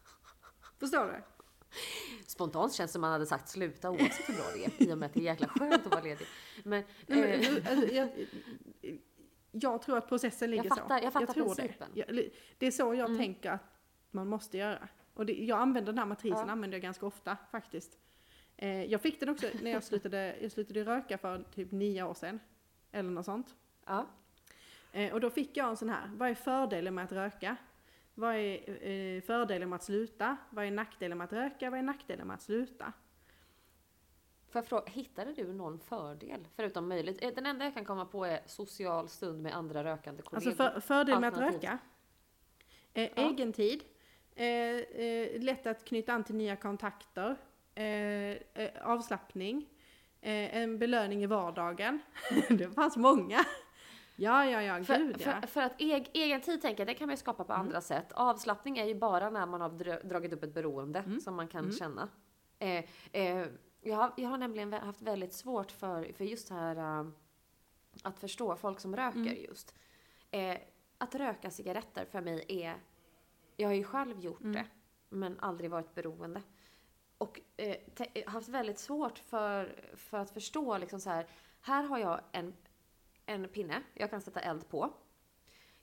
Förstår 0.78 1.06
du? 1.06 1.22
Spontant 2.26 2.72
känns 2.74 2.90
det 2.90 2.92
som 2.92 3.00
man 3.00 3.12
hade 3.12 3.26
sagt 3.26 3.48
sluta 3.48 3.90
oavsett 3.90 4.28
hur 4.28 4.34
bra 4.34 4.44
det 4.54 4.64
är. 4.64 4.88
I 4.88 4.92
och 4.92 4.98
med 4.98 5.06
att 5.06 5.14
det 5.14 5.20
är 5.20 5.24
jäkla 5.24 5.48
skönt 5.48 5.86
att 5.86 5.92
vara 5.92 6.02
ledig. 6.02 6.26
Men, 6.64 6.84
Nej, 7.06 7.20
men, 7.20 7.56
eh, 7.56 7.70
alltså, 7.72 7.94
jag, 7.94 8.08
jag 9.50 9.82
tror 9.82 9.98
att 9.98 10.08
processen 10.08 10.50
ligger 10.50 10.68
fattar- 10.68 10.98
så. 10.98 11.04
jag 11.04 11.12
fattar 11.12 11.32
tror 11.34 11.54
principen. 11.54 11.88
det. 11.94 12.00
Jag, 12.00 12.30
det 12.58 12.66
är 12.66 12.70
så 12.70 12.94
jag 12.94 13.06
Mm. 13.06 13.18
tänker 13.18 13.50
att 13.50 13.60
man 14.10 14.28
måste 14.28 14.58
göra. 14.58 14.88
Och 15.16 15.26
det, 15.26 15.32
jag 15.32 15.58
använder 15.58 15.92
den 15.92 15.98
här 15.98 16.06
matrisen, 16.06 16.46
Ja. 16.46 16.52
använder 16.52 16.74
jag 16.76 16.82
ganska 16.82 17.06
ofta 17.06 17.36
faktiskt. 17.50 17.98
Eh, 18.56 18.84
jag 18.84 19.00
fick 19.00 19.20
den 19.20 19.28
också 19.28 19.46
när 19.62 19.70
jag 19.70 19.84
slutade, 19.84 20.36
jag 20.40 20.52
slutade 20.52 20.84
röka 20.84 21.18
för 21.18 21.44
typ 21.54 21.72
nio 21.72 22.02
år 22.02 22.14
sedan. 22.14 22.40
Eller 22.92 23.10
något 23.10 23.24
sånt. 23.24 23.54
ja. 23.86 24.06
Eh, 24.92 25.12
och 25.12 25.20
då 25.20 25.30
fick 25.30 25.56
jag 25.56 25.68
en 25.68 25.76
sån 25.76 25.88
här, 25.88 26.10
vad 26.16 26.28
är 26.30 26.34
fördelen 26.34 26.94
med 26.94 27.04
att 27.04 27.12
röka? 27.12 27.56
Vad 28.14 28.34
är 28.34 28.86
eh, 28.88 29.20
fördelen 29.22 29.68
med 29.68 29.76
att 29.76 29.82
sluta? 29.82 30.36
Vad 30.50 30.64
är 30.64 30.70
nackdelen 30.70 31.18
med 31.18 31.24
att 31.24 31.32
röka? 31.32 31.70
Vad 31.70 31.78
är 31.78 31.82
nackdelen 31.82 32.26
med 32.26 32.34
att 32.34 32.42
sluta? 32.42 32.92
Jag 34.52 34.66
fråga, 34.66 34.84
hittade 34.86 35.32
du 35.32 35.52
någon 35.52 35.78
fördel? 35.80 36.48
Förutom 36.56 36.88
möjligt. 36.88 37.24
eh, 37.24 37.30
Den 37.34 37.46
enda 37.46 37.64
jag 37.64 37.74
kan 37.74 37.84
komma 37.84 38.04
på 38.04 38.24
är 38.24 38.40
social 38.46 39.08
stund 39.08 39.42
med 39.42 39.54
andra 39.56 39.84
rökande 39.84 40.22
kollegor. 40.22 40.48
Alltså 40.50 40.80
för, 40.80 40.80
fördel 40.80 41.20
med 41.20 41.28
att 41.32 41.38
röka. 41.38 41.78
Eh, 42.94 43.02
Ja. 43.16 43.22
Egen 43.30 43.52
tid. 43.52 43.84
Eh, 44.36 44.46
eh, 44.46 45.40
lätt 45.40 45.66
att 45.66 45.84
knyta 45.84 46.12
an 46.12 46.24
till 46.24 46.34
nya 46.34 46.56
kontakter. 46.56 47.36
Eh, 47.74 48.36
avslappning. 48.82 49.68
En 50.20 50.78
belöning 50.78 51.22
i 51.22 51.26
vardagen. 51.26 52.00
det 52.48 52.70
fanns 52.70 52.96
många. 52.96 53.44
Ja, 54.16 54.44
ja, 54.46 54.62
ja, 54.62 54.84
För, 54.84 54.98
gud 54.98 55.16
ja. 55.18 55.40
för, 55.40 55.46
för 55.46 55.62
att 55.62 55.72
eg, 55.78 56.10
egen 56.14 56.40
tid 56.40 56.62
tänker 56.62 56.80
jag, 56.80 56.86
det 56.86 56.94
kan 56.94 57.06
man 57.06 57.12
ju 57.12 57.16
skapa 57.16 57.44
på 57.44 57.52
andra 57.52 57.80
sätt. 57.80 58.12
Avslappning 58.12 58.78
är 58.78 58.84
ju 58.84 58.94
bara 58.94 59.30
när 59.30 59.46
man 59.46 59.60
har 59.60 60.04
dragit 60.08 60.32
upp 60.32 60.42
ett 60.42 60.54
beroende 60.54 61.04
som 61.24 61.34
man 61.36 61.48
kan 61.48 61.72
känna. 61.72 62.08
Eh, 62.58 62.84
eh, 63.12 63.46
jag, 63.82 63.96
har, 63.96 64.12
jag 64.16 64.28
har 64.28 64.38
nämligen 64.38 64.72
haft 64.72 65.02
väldigt 65.02 65.32
svårt 65.32 65.70
för, 65.70 66.12
för 66.12 66.24
just 66.24 66.50
här 66.50 66.76
eh, 66.76 67.06
att 68.02 68.18
förstå 68.18 68.56
folk 68.56 68.80
som 68.80 68.96
röker 68.96 69.34
just. 69.48 69.74
Eh, 70.30 70.56
att 70.98 71.14
röka 71.14 71.50
cigaretter 71.50 72.04
för 72.04 72.20
mig 72.20 72.44
är, 72.48 72.76
jag 73.56 73.68
har 73.68 73.74
ju 73.74 73.84
själv 73.84 74.20
gjort 74.20 74.42
det, 74.42 74.66
men 75.08 75.40
aldrig 75.40 75.70
varit 75.70 75.94
beroende. 75.94 76.42
Och 77.18 77.40
eh, 77.56 77.76
te- 77.94 78.24
haft 78.26 78.48
väldigt 78.48 78.78
svårt 78.78 79.18
för, 79.18 79.90
för 79.96 80.18
att 80.18 80.30
förstå 80.30 80.78
liksom 80.78 81.00
så 81.00 81.10
här, 81.10 81.26
här 81.60 81.82
har 81.82 81.98
jag 81.98 82.20
en 82.32 82.54
en 83.26 83.48
pinne 83.48 83.82
jag 83.94 84.10
kan 84.10 84.20
sätta 84.20 84.40
eld 84.40 84.68
på. 84.68 84.92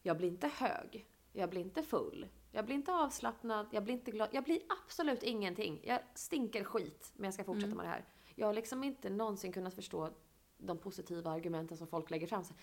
Jag 0.02 0.18
blir 0.18 0.28
inte 0.28 0.48
hög. 0.48 1.08
Jag 1.32 1.50
blir 1.50 1.62
inte 1.62 1.84
full. 1.84 2.28
Jag 2.52 2.66
blir 2.66 2.76
inte 2.76 2.94
avslappnad. 2.94 3.68
Jag 3.72 3.84
blir 3.84 3.94
inte 3.94 4.12
glad. 4.12 4.30
Jag 4.32 4.44
blir 4.44 4.62
absolut 4.86 5.24
ingenting. 5.24 5.80
Jag 5.84 6.00
stinker 6.14 6.64
skit, 6.64 7.12
men 7.16 7.26
jag 7.26 7.34
ska 7.34 7.44
fortsätta 7.44 7.76
med 7.76 7.86
det 7.86 7.90
här. 7.90 8.06
Jag 8.36 8.48
har 8.48 8.54
liksom 8.54 8.84
inte 8.84 9.10
någonsin 9.10 9.54
kunnat 9.54 9.74
förstå 9.74 10.10
de 10.58 10.78
positiva 10.78 11.32
argumenten 11.32 11.78
som 11.78 11.88
folk 11.88 12.10
lägger 12.10 12.28
fram. 12.28 12.44
Så, 12.44 12.54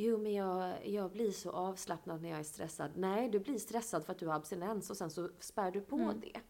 Jo, 0.00 0.18
men 0.18 0.34
jag, 0.34 0.74
jag 0.88 1.10
blir 1.12 1.30
så 1.30 1.50
avslappnad 1.50 2.22
när 2.22 2.30
jag 2.30 2.38
är 2.38 2.42
stressad. 2.42 2.90
Nej, 2.96 3.28
du 3.28 3.38
blir 3.38 3.58
stressad 3.58 4.04
för 4.04 4.12
att 4.12 4.18
du 4.18 4.26
har 4.26 4.34
abstinens 4.34 4.90
och 4.90 4.96
sen 4.96 5.10
så 5.10 5.28
spär 5.40 5.70
du 5.70 5.80
på 5.80 6.12
det. 6.22 6.40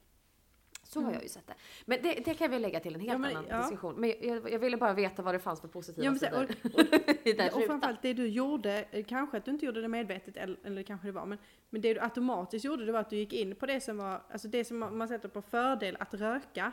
Så 0.82 1.00
har 1.00 1.12
jag 1.12 1.22
ju 1.22 1.28
sett 1.28 1.46
det. 1.46 1.54
Men 1.86 2.02
det, 2.02 2.14
det 2.24 2.34
kan 2.34 2.50
vi 2.50 2.58
lägga 2.58 2.80
till 2.80 2.94
en 2.94 3.00
helt 3.00 3.12
Ja, 3.12 3.18
men- 3.18 3.36
annan 3.36 3.46
ja. 3.50 3.60
diskussion. 3.60 3.94
Men 3.94 4.12
jag, 4.22 4.52
jag 4.52 4.58
ville 4.58 4.76
bara 4.76 4.92
veta 4.92 5.22
vad 5.22 5.34
det 5.34 5.38
fanns 5.38 5.60
för 5.60 5.68
positiva 5.68 6.06
Ja, 6.06 6.14
sidor 6.18 6.42
och- 6.42 6.48
den 7.24 7.48
och 7.48 7.54
rutan. 7.56 7.62
framförallt 7.66 8.02
det 8.02 8.12
du 8.12 8.26
gjorde, 8.28 8.84
eh, 8.90 9.04
kanske 9.04 9.36
att 9.36 9.44
du 9.44 9.50
inte 9.50 9.66
gjorde 9.66 9.80
det 9.80 9.88
medvetet 9.88 10.36
eller, 10.36 10.58
eller 10.64 10.82
kanske 10.82 11.08
det 11.08 11.12
var, 11.12 11.26
men, 11.26 11.38
men 11.70 11.80
det 11.80 11.94
du 11.94 12.00
automatiskt 12.00 12.64
gjorde 12.64 12.84
det 12.86 12.92
var 12.92 13.00
att 13.00 13.10
du 13.10 13.16
gick 13.16 13.32
in 13.32 13.54
på 13.56 13.66
det 13.66 13.80
som 13.80 13.96
var, 13.98 14.22
alltså 14.30 14.48
det 14.48 14.64
som 14.64 14.78
man 14.78 15.08
sätter 15.08 15.28
på 15.28 15.42
fördel 15.42 15.96
att 16.00 16.14
röka 16.14 16.72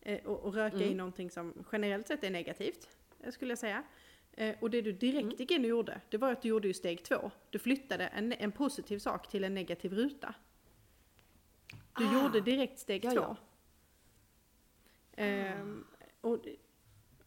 eh, 0.00 0.24
och, 0.26 0.38
och 0.40 0.54
röka 0.54 0.76
i 0.84 0.94
någonting 0.94 1.30
som 1.30 1.64
generellt 1.72 2.06
sett 2.08 2.24
är 2.24 2.30
negativt, 2.30 2.88
eh, 3.20 3.30
skulle 3.32 3.50
jag 3.50 3.58
säga. 3.58 3.82
Eh, 4.40 4.56
och 4.60 4.70
det 4.70 4.82
du 4.82 4.92
direkt 4.92 5.24
Mm. 5.24 5.36
gick 5.38 5.50
in 5.50 5.64
och 5.64 5.68
gjorde, 5.70 6.00
det 6.08 6.16
var 6.18 6.32
att 6.32 6.42
du 6.42 6.48
gjorde 6.48 6.68
ju 6.68 6.74
steg 6.74 7.02
två. 7.04 7.30
Du 7.50 7.58
flyttade 7.58 8.06
en, 8.06 8.32
en 8.32 8.52
positiv 8.52 8.98
sak 8.98 9.28
till 9.28 9.44
en 9.44 9.54
negativ 9.54 9.92
ruta. 9.92 10.34
Du 11.98 12.06
Ah. 12.06 12.12
gjorde 12.22 12.40
direkt 12.40 12.78
steg 12.78 13.04
Ja, 13.04 13.10
två. 13.10 13.20
ja. 13.20 13.36
Ehm, 15.16 15.84
och 16.20 16.38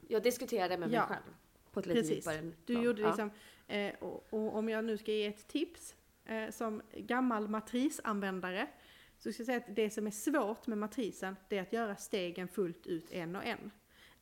Jag 0.07 0.23
diskuterade 0.23 0.77
med 0.77 0.89
mig 0.89 0.95
Ja, 0.97 1.05
själv. 1.05 1.23
På 1.71 1.79
ett 1.79 1.85
lite 1.85 1.99
precis. 1.99 2.15
djupare 2.17 2.41
Du 2.41 2.73
plan. 2.73 2.83
gjorde 2.83 3.01
Ja. 3.01 3.07
liksom, 3.07 3.31
eh, 3.67 3.93
och, 3.99 4.33
och 4.33 4.55
om 4.55 4.69
jag 4.69 4.85
nu 4.85 4.97
ska 4.97 5.11
ge 5.11 5.25
ett 5.25 5.47
tips 5.47 5.95
eh, 6.25 6.49
som 6.49 6.81
gammal 6.93 7.47
matrisanvändare 7.47 8.67
så 9.17 9.31
ska 9.33 9.41
jag 9.41 9.45
säga 9.45 9.57
att 9.57 9.75
det 9.75 9.89
som 9.89 10.07
är 10.07 10.11
svårt 10.11 10.67
med 10.67 10.77
matrisen 10.77 11.35
det 11.49 11.57
är 11.57 11.61
att 11.61 11.73
göra 11.73 11.95
stegen 11.95 12.47
fullt 12.47 12.87
ut 12.87 13.11
en 13.11 13.35
och 13.35 13.45
en. 13.45 13.71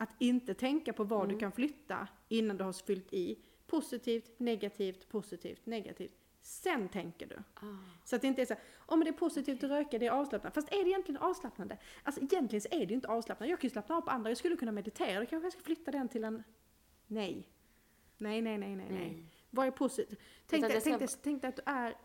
Att 0.01 0.09
inte 0.19 0.53
tänka 0.53 0.93
på 0.93 1.03
vad 1.03 1.23
Mm. 1.23 1.33
du 1.33 1.39
kan 1.39 1.51
flytta 1.51 2.07
innan 2.27 2.57
du 2.57 2.63
har 2.63 2.73
fyllt 2.73 3.13
i 3.13 3.39
positivt, 3.67 4.39
negativt, 4.39 5.09
positivt, 5.09 5.65
negativt. 5.65 6.13
Sen 6.41 6.89
tänker 6.89 7.27
du. 7.27 7.35
Ah. 7.53 7.65
Så 8.05 8.15
att 8.15 8.21
det 8.21 8.27
inte 8.27 8.41
är 8.41 8.45
så 8.45 8.53
här, 8.53 8.63
om 8.77 8.99
det 8.99 9.09
är 9.09 9.13
positivt 9.13 9.63
att 9.63 9.69
röka, 9.69 9.99
det 9.99 10.05
är 10.05 10.11
avslappnande. 10.11 10.53
Fast 10.55 10.73
är 10.73 10.83
det 10.83 10.89
egentligen 10.89 11.21
avslappnande? 11.21 11.77
Alltså 12.03 12.21
egentligen 12.21 12.61
så 12.61 12.67
är 12.71 12.79
det 12.79 12.85
ju 12.85 12.95
inte 12.95 13.07
avslappnande. 13.07 13.49
Jag 13.51 13.59
kan 13.59 13.67
ju 13.67 13.71
slappna 13.71 13.95
av 13.95 14.01
på 14.01 14.09
andra, 14.11 14.29
jag 14.29 14.37
skulle 14.37 14.55
kunna 14.55 14.71
meditera, 14.71 15.19
då 15.19 15.25
kanske 15.25 15.45
jag 15.45 15.53
ska 15.53 15.61
flytta 15.61 15.91
den 15.91 16.07
till 16.09 16.23
en... 16.23 16.43
Nej. 17.07 17.47
Nej, 18.17 18.41
nej, 18.41 18.57
nej, 18.57 18.75
nej, 18.75 18.87
nej. 18.91 19.23
Vad 19.49 19.67
är 19.67 19.71
positivt? 19.71 20.19
Tänk 20.47 20.67
dig, 20.67 20.81
tänk, 20.81 20.99
dig, 20.99 21.07
tänk 21.23 21.41
dig 21.41 21.49
att 21.49 21.55
du 21.55 21.61
är... 21.65 21.95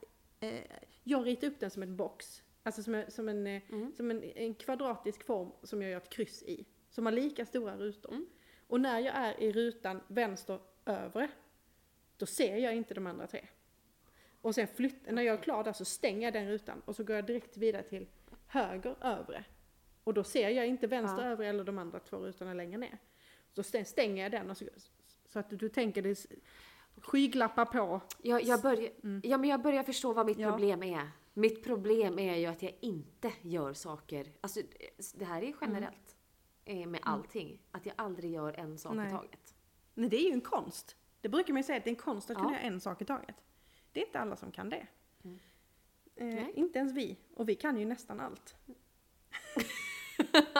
Eh, 0.40 0.60
jag 1.04 1.26
ritar 1.26 1.46
upp 1.48 1.60
den 1.60 1.70
som 1.70 1.82
en 1.82 1.96
box. 1.96 2.42
Alltså 2.62 2.82
som 2.82 3.04
som 3.08 3.28
en, 3.28 3.46
eh, 3.46 3.62
Mm. 3.68 3.92
som 3.96 4.10
en, 4.10 4.22
en 4.22 4.54
kvadratisk 4.54 5.24
form 5.26 5.52
som 5.62 5.82
jag 5.82 5.90
gör 5.90 5.98
ett 5.98 6.10
kryss 6.10 6.42
i. 6.42 6.66
Som 6.94 7.06
har 7.06 7.12
lika 7.12 7.46
stora 7.46 7.76
rutor. 7.76 8.10
Mm. 8.12 8.26
Och 8.66 8.80
när 8.80 8.98
jag 9.00 9.14
är 9.16 9.40
i 9.40 9.52
rutan 9.52 10.00
vänster 10.08 10.58
övre, 10.84 11.28
då 12.16 12.26
ser 12.26 12.56
jag 12.56 12.74
inte 12.76 12.94
de 12.94 13.06
andra 13.06 13.26
tre. 13.26 13.46
Och 14.40 14.54
sen 14.54 14.66
flytt, 14.66 15.10
när 15.12 15.22
jag 15.22 15.38
är 15.38 15.42
klar 15.42 15.64
där 15.64 15.72
så 15.72 15.84
stänger 15.84 16.22
jag 16.26 16.32
den 16.32 16.48
rutan 16.48 16.82
och 16.84 16.96
så 16.96 17.04
går 17.04 17.16
jag 17.16 17.26
direkt 17.26 17.56
vidare 17.56 17.82
till 17.82 18.06
höger 18.46 18.96
övre. 19.00 19.44
Och 20.04 20.14
då 20.14 20.24
ser 20.24 20.48
jag 20.48 20.66
inte 20.66 20.86
vänster 20.86 21.22
Ja. 21.24 21.28
övre 21.30 21.46
eller 21.46 21.64
de 21.64 21.78
andra 21.78 22.00
två 22.00 22.16
rutorna 22.16 22.54
längre 22.54 22.78
ner. 22.78 22.98
Så 23.52 23.62
stä- 23.62 23.84
stänger 23.84 24.22
jag 24.22 24.32
den 24.32 24.50
och 24.50 24.56
så, 24.56 24.64
så 25.28 25.38
att 25.38 25.50
du 25.58 25.68
tänker 25.68 26.02
dig 26.02 26.14
skygglappar 26.96 27.64
på. 27.64 28.00
Jag, 28.22 28.42
jag, 28.42 28.62
börjar, 28.62 28.90
ja, 29.22 29.38
men 29.38 29.50
jag 29.50 29.62
börjar 29.62 29.82
förstå 29.82 30.12
vad 30.12 30.26
mitt 30.26 30.36
Mm. 30.36 30.46
Ja. 30.48 30.52
problem 30.52 30.82
är. 30.82 31.10
Mitt 31.34 31.64
problem 31.64 32.18
är 32.18 32.36
ju 32.36 32.46
att 32.46 32.62
jag 32.62 32.74
inte 32.80 33.32
gör 33.42 33.72
saker. 33.72 34.26
Alltså, 34.40 34.60
det 35.14 35.24
här 35.24 35.42
är 35.42 35.54
generellt 35.60 36.03
eh, 36.64 36.86
med 36.86 37.00
allting. 37.02 37.58
Att 37.70 37.86
jag 37.86 37.94
aldrig 37.98 38.30
gör 38.32 38.52
en 38.52 38.78
sak 38.78 38.94
Nej. 38.94 39.06
i 39.06 39.10
taget. 39.10 39.54
Nej, 39.94 40.08
det 40.08 40.16
är 40.16 40.26
ju 40.26 40.32
en 40.32 40.40
konst. 40.40 40.96
Det 41.20 41.28
brukar 41.28 41.52
man 41.52 41.60
ju 41.60 41.64
säga 41.64 41.78
att 41.78 41.84
det 41.84 41.88
är 41.90 41.92
en 41.92 41.96
konst 41.96 42.30
att 42.30 42.36
kunna 42.36 42.48
Ja. 42.50 42.54
göra 42.56 42.62
en 42.66 42.80
sak 42.80 43.02
i 43.02 43.04
taget. 43.04 43.36
Det 43.92 44.02
är 44.02 44.06
inte 44.06 44.18
alla 44.20 44.36
som 44.36 44.52
kan 44.52 44.70
det. 44.70 44.86
Mm. 45.24 45.38
Eh, 46.16 46.58
inte 46.58 46.78
ens 46.78 46.92
vi. 46.92 47.16
Och 47.34 47.48
vi 47.48 47.54
kan 47.54 47.78
ju 47.78 47.84
nästan 47.84 48.20
allt. 48.20 48.54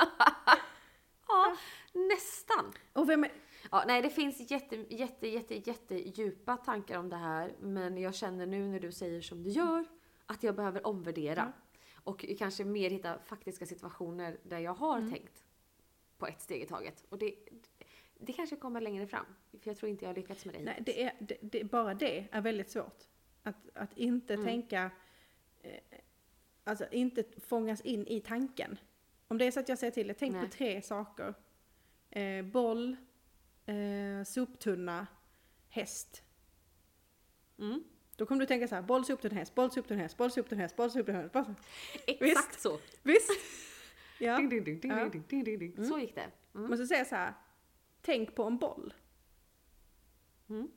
Ja, 1.29 1.57
nästan. 1.93 2.73
Och 2.93 3.09
vem 3.09 3.25
är, 3.25 3.33
Ja, 3.71 3.85
nej, 3.87 4.03
det 4.03 4.11
finns 4.11 4.51
jätte, 4.51 4.77
jätte, 4.95 5.29
jätte, 5.29 5.55
jätte 5.71 5.95
djupa 6.21 6.57
tankar 6.57 6.99
om 6.99 7.09
det 7.09 7.17
här. 7.17 7.53
Men 7.61 7.99
jag 7.99 8.15
känner 8.15 8.47
nu 8.47 8.67
när 8.69 8.81
du 8.81 8.93
säger 8.93 9.21
som 9.21 9.43
du 9.43 9.51
gör 9.51 9.85
att 10.27 10.43
jag 10.43 10.55
behöver 10.55 10.87
omvärdera. 10.87 11.41
Mm. 11.43 11.53
Och 12.05 12.25
kanske 12.39 12.65
mer 12.65 12.91
hitta 12.91 13.19
faktiska 13.19 13.67
situationer 13.67 14.39
där 14.43 14.59
jag 14.59 14.75
har 14.75 14.99
Mm. 14.99 15.11
tänkt 15.13 15.44
på 16.25 16.29
ett 16.29 16.41
steg 16.41 16.63
i 16.63 16.67
taget. 16.67 17.05
Och 17.09 17.19
det, 17.19 17.35
det 18.19 18.33
kanske 18.33 18.57
kommer 18.57 18.81
längre 18.81 19.07
fram. 19.07 19.27
För 19.51 19.71
jag 19.71 19.77
tror 19.77 19.91
inte 19.91 20.05
jag 20.05 20.09
har 20.11 20.17
lyckats 20.17 20.45
med 20.45 20.55
det 20.55 20.63
nej, 20.63 20.83
det 20.87 21.03
är, 21.03 21.13
det, 21.21 21.37
det, 21.43 21.65
bara 21.65 21.95
det 21.95 22.29
är 22.31 22.41
väldigt 22.41 22.71
svårt. 22.71 23.03
Att, 23.43 23.57
att 23.75 23.99
inte 23.99 24.35
Mm. 24.35 24.47
tänka, 24.47 24.91
eh, 25.63 25.71
alltså 26.65 26.87
inte 26.91 27.25
fångas 27.47 27.81
in 27.81 28.07
i 28.07 28.21
tanken. 28.21 28.79
Om 29.29 29.39
det 29.39 29.45
är 29.45 29.51
så 29.51 29.61
att 29.61 29.69
jag 29.69 29.79
säger 29.79 29.91
till 29.91 30.07
dig, 30.07 30.17
tänk 30.19 30.33
Nej. 30.33 30.45
på 30.45 30.51
tre 30.53 30.83
saker. 30.83 31.35
Eh, 32.11 32.45
boll, 32.45 32.97
eh, 33.67 34.25
soptunna, 34.27 35.07
häst. 35.69 36.23
Mm. 37.59 37.85
Då 38.17 38.27
kommer 38.27 38.41
du 38.41 38.47
tänka 38.47 38.69
så 38.69 38.75
här, 38.75 38.83
boll, 38.83 39.05
soptunna, 39.05 39.35
häst, 39.35 39.55
boll, 39.55 39.71
soptunna, 39.71 40.03
häst, 40.03 40.17
boll, 40.17 40.31
soptunna, 40.31 40.63
häst, 40.63 40.77
boll, 40.77 40.91
soptunna, 40.91 41.19
häst. 41.21 41.33
boll, 41.33 41.55
Exakt 42.07 42.49
Visst. 42.55 42.61
så! 42.61 42.79
Visst? 43.03 43.31
Ja. 44.25 44.37
Ding, 44.37 44.49
ding, 44.49 44.65
ding, 44.65 44.81
ding, 44.81 44.91
Ja. 44.91 45.09
ding, 45.09 45.25
ding, 45.29 45.45
ding, 45.45 45.59
ding. 45.59 45.73
Mm. 45.77 45.85
Så 45.89 45.99
gick 45.99 46.15
det. 46.15 46.31
Mm. 46.55 46.87
Säger 46.87 47.01
jag 47.01 47.07
så 47.07 47.15
här, 47.17 47.35
tänk 48.03 48.35
på 48.35 48.45
en 48.45 48.59
boll. 48.59 48.95
Mm. 50.49 50.69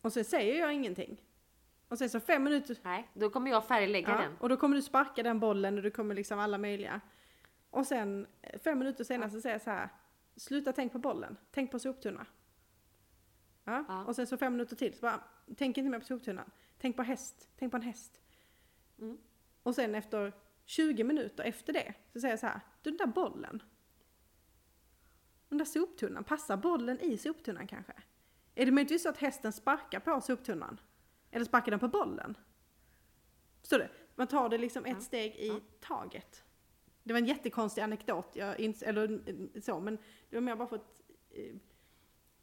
Och 0.00 0.12
så 0.12 0.24
säger 0.24 0.60
jag 0.60 0.74
ingenting. 0.74 1.20
Och 1.88 1.98
sen 1.98 2.10
så 2.10 2.20
fem 2.20 2.44
minuter, 2.44 2.78
Nej, 2.82 3.10
då 3.14 3.30
kommer 3.30 3.50
jag 3.50 3.66
färglägga 3.66 4.10
ja, 4.10 4.18
den. 4.18 4.36
och 4.40 4.48
då 4.48 4.56
kommer 4.56 4.76
du 4.76 4.82
sparka 4.82 5.22
den 5.22 5.40
bollen 5.40 5.76
och 5.76 5.82
du 5.82 5.90
kommer 5.90 6.14
liksom 6.14 6.38
alla 6.38 6.58
möjliga. 6.58 7.00
Och 7.70 7.86
sen 7.86 8.26
eh, 8.42 8.58
fem 8.60 8.78
minuter 8.78 9.04
senare 9.04 9.30
så 9.30 9.40
säger 9.40 9.54
jag 9.54 9.62
så 9.62 9.70
här, 9.70 9.88
sluta 10.36 10.72
tänk 10.72 10.92
på 10.92 10.98
bollen, 10.98 11.36
tänk 11.50 11.70
på 11.70 11.78
soptunna. 11.78 12.26
Ja. 13.64 13.84
Ja. 13.88 14.04
Och 14.04 14.16
sen 14.16 14.26
så 14.26 14.36
fem 14.36 14.52
minuter 14.52 14.76
till, 14.76 14.94
så 14.94 15.00
bara, 15.00 15.24
tänk 15.56 15.78
inte 15.78 15.90
mer 15.90 15.98
på 15.98 16.04
soptunnan. 16.04 16.50
Tänk 16.78 16.96
på 16.96 17.02
häst, 17.02 17.48
tänk 17.56 17.70
på 17.70 17.76
en 17.76 17.82
häst. 17.82 18.20
Mm. 18.98 19.18
Och 19.62 19.74
sen 19.74 19.94
efter 19.94 20.32
20 20.64 21.04
minuter 21.04 21.44
efter 21.44 21.72
det 21.72 21.94
så 22.12 22.20
säger 22.20 22.32
jag 22.32 22.40
så 22.40 22.46
här, 22.46 22.60
du 22.82 22.90
den 22.90 22.96
där 22.98 23.06
bollen. 23.06 23.62
Den 25.48 25.58
där 25.58 25.64
soptunnan, 25.64 26.24
passar 26.24 26.56
bollen 26.56 27.00
i 27.00 27.16
soptunnan 27.18 27.66
kanske? 27.66 27.92
Är 28.54 28.66
det 28.66 28.72
möjligtvis 28.72 29.02
så 29.02 29.08
att 29.08 29.16
hästen 29.18 29.52
sparkar 29.52 30.00
på 30.00 30.20
soptunnan? 30.20 30.80
Eller 31.30 31.44
sparkar 31.44 31.70
den 31.70 31.80
på 31.80 31.88
bollen? 31.88 32.36
Förstår 33.60 33.78
du? 33.78 33.88
Man 34.14 34.26
tar 34.26 34.48
det 34.48 34.58
liksom 34.58 34.84
ett 34.84 35.02
steg 35.02 35.34
i 35.36 35.60
taget. 35.80 36.44
Det 37.02 37.12
var 37.12 37.20
en 37.20 37.26
jättekonstig 37.26 37.82
anekdot, 37.82 38.30
jag 38.36 38.56
ins- 38.58 38.84
eller 38.84 39.22
eh, 39.28 39.60
så, 39.60 39.80
men 39.80 39.98
det 40.30 40.36
var 40.36 40.40
mer 40.40 40.56
bara 40.56 40.68
för 40.68 40.76
att 40.76 41.00
eh, 41.30 41.54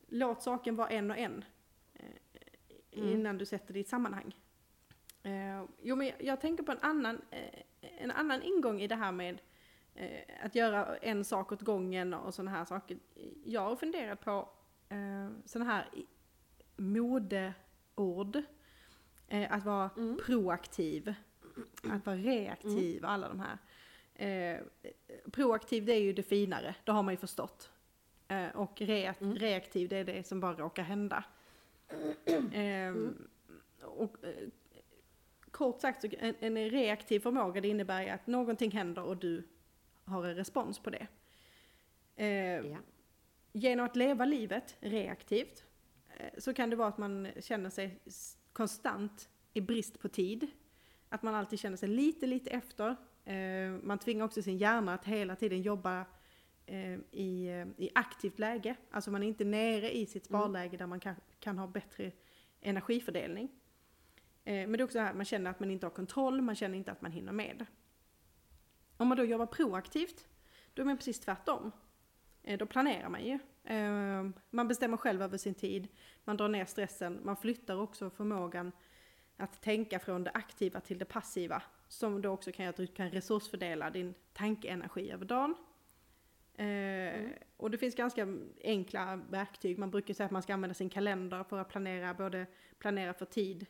låt 0.07 0.43
saken 0.43 0.76
vara 0.76 0.89
en 0.89 1.11
och 1.11 1.17
en. 1.17 1.45
Eh, 1.93 2.05
Mm. 2.93 3.09
innan 3.09 3.38
du 3.38 3.45
sätter 3.45 3.74
det 3.74 3.80
i 3.80 3.82
ett 3.82 3.88
sammanhang. 3.89 4.36
Eh, 5.24 5.65
jo 5.82 5.95
men 5.95 6.07
jag, 6.07 6.24
jag 6.24 6.41
tänker 6.41 6.63
på 6.63 6.72
en 6.72 6.78
annan, 6.82 7.22
eh, 7.32 7.59
en 8.01 8.11
annan 8.11 8.41
ingång 8.43 8.81
i 8.81 8.87
det 8.87 8.95
här 8.95 9.11
med 9.11 9.41
eh, 9.95 10.21
att 10.45 10.55
göra 10.55 10.95
en 10.97 11.23
sak 11.25 11.51
åt 11.51 11.61
gången 11.61 12.13
och 12.13 12.33
sådana 12.33 12.51
här 12.51 12.65
saker. 12.65 12.97
Jag 13.43 13.61
har 13.61 13.75
funderat 13.75 14.21
på 14.21 14.49
eh, 14.89 15.29
sådana 15.45 15.71
här 15.71 15.85
modeord. 16.77 18.41
Eh, 19.27 19.51
att 19.53 19.65
vara 19.65 19.89
Mm. 19.97 20.17
proaktiv, 20.25 21.13
att 21.91 22.05
vara 22.05 22.15
reaktiv, 22.15 23.05
alla 23.05 23.27
de 23.27 23.39
här. 23.39 23.57
Eh, 24.15 24.59
proaktiv 25.31 25.85
det 25.85 25.93
är 25.93 25.99
ju 26.01 26.13
det 26.13 26.23
finare, 26.23 26.75
det 26.83 26.91
har 26.91 27.03
man 27.03 27.13
ju 27.13 27.17
förstått. 27.17 27.71
Eh, 28.27 28.47
och 28.55 28.81
rea- 28.81 29.15
Mm. 29.21 29.35
reaktiv 29.35 29.89
det 29.89 29.97
är 29.97 30.03
det 30.05 30.27
som 30.27 30.39
bara 30.39 30.53
råkar 30.53 30.83
hända. 30.83 31.23
Ehm, 32.53 33.27
och, 33.81 34.23
eh, 34.23 34.47
kort 35.51 35.81
sagt, 35.81 36.03
en, 36.03 36.35
en 36.39 36.69
reaktiv 36.69 37.19
förmåga 37.19 37.61
det 37.61 37.67
innebär 37.67 38.07
att 38.07 38.27
någonting 38.27 38.71
händer 38.71 39.03
och 39.03 39.17
du 39.17 39.43
har 40.03 40.25
en 40.25 40.35
respons 40.35 40.79
på 40.79 40.89
det. 40.89 41.07
Eh, 42.15 42.65
Ja. 42.67 42.77
Genom 43.53 43.85
att 43.85 43.95
leva 43.95 44.25
livet 44.25 44.77
reaktivt 44.79 45.65
eh, 46.17 46.29
så 46.37 46.53
kan 46.53 46.69
det 46.69 46.75
vara 46.75 46.87
att 46.87 46.97
man 46.97 47.27
känner 47.39 47.69
sig 47.69 47.99
konstant 48.53 49.29
i 49.53 49.61
brist 49.61 49.99
på 49.99 50.09
tid. 50.09 50.47
Att 51.09 51.23
man 51.23 51.35
alltid 51.35 51.59
känner 51.59 51.77
sig 51.77 51.89
lite, 51.89 52.27
lite 52.27 52.49
efter. 52.49 52.95
Eh, 53.25 53.71
Man 53.83 53.99
tvingar 53.99 54.25
också 54.25 54.41
sin 54.41 54.57
hjärna 54.57 54.93
att 54.93 55.05
hela 55.05 55.35
tiden 55.35 55.61
jobba 55.61 56.05
eh, 56.65 56.93
i, 57.11 57.47
eh, 57.47 57.83
i 57.83 57.89
aktivt 57.95 58.39
läge. 58.39 58.75
Alltså 58.91 59.11
man 59.11 59.23
är 59.23 59.27
inte 59.27 59.45
nere 59.45 59.97
i 59.97 60.05
sitt 60.05 60.25
sparläge 60.25 60.77
där 60.77 60.87
man 60.87 60.99
kan, 60.99 61.15
kan 61.39 61.57
ha 61.57 61.67
bättre 61.67 62.11
energifördelning. 62.61 63.49
Eh, 64.43 64.53
Men 64.53 64.71
det 64.71 64.79
är 64.79 64.83
också 64.83 64.97
det 64.97 65.03
här, 65.03 65.13
man 65.13 65.25
känner 65.25 65.51
att 65.51 65.59
man 65.59 65.71
inte 65.71 65.85
har 65.85 65.91
kontroll, 65.91 66.41
man 66.41 66.55
känner 66.55 66.77
inte 66.77 66.91
att 66.91 67.01
man 67.01 67.11
hinner 67.11 67.31
med. 67.31 67.65
Om 68.97 69.07
man 69.07 69.17
då 69.17 69.23
jobbar 69.23 69.45
proaktivt, 69.45 70.27
då 70.73 70.81
är 70.81 70.85
man 70.85 70.97
precis 70.97 71.19
tvärtom. 71.19 71.71
Eh, 72.43 72.57
Då 72.57 72.65
planerar 72.65 73.09
man 73.09 73.23
ju. 73.25 73.39
Eh, 73.63 74.29
Man 74.49 74.67
bestämmer 74.67 74.97
själv 74.97 75.21
över 75.21 75.37
sin 75.37 75.53
tid, 75.53 75.87
man 76.23 76.37
drar 76.37 76.47
ner 76.47 76.65
stressen, 76.65 77.19
man 77.23 77.37
flyttar 77.37 77.75
också 77.81 78.09
förmågan 78.09 78.71
att 79.37 79.61
tänka 79.61 79.99
från 79.99 80.23
det 80.23 80.31
aktiva 80.33 80.79
till 80.79 80.97
det 80.99 81.05
passiva. 81.05 81.63
Som 81.87 82.21
då 82.21 82.29
också 82.29 82.51
kan 82.51 82.63
göra 82.65 82.69
att 82.69 82.75
du 82.77 82.87
kan 82.87 83.09
resursfördela 83.11 83.89
din 83.89 84.13
tankeenergi 84.33 85.11
över 85.11 85.25
dagen. 85.25 85.55
Eh, 86.53 87.29
Och 87.57 87.71
det 87.71 87.77
finns 87.77 87.95
ganska 87.95 88.27
enkla 88.63 89.15
verktyg. 89.15 89.77
Man 89.79 89.91
brukar 89.91 90.13
säga 90.13 90.25
att 90.25 90.31
man 90.31 90.41
ska 90.41 90.53
använda 90.53 90.73
sin 90.73 90.89
kalender 90.89 91.43
för 91.43 91.57
att 91.57 91.69
planera, 91.69 92.13
både 92.13 92.45
planera 92.79 93.13
för 93.13 93.25
tid 93.25 93.65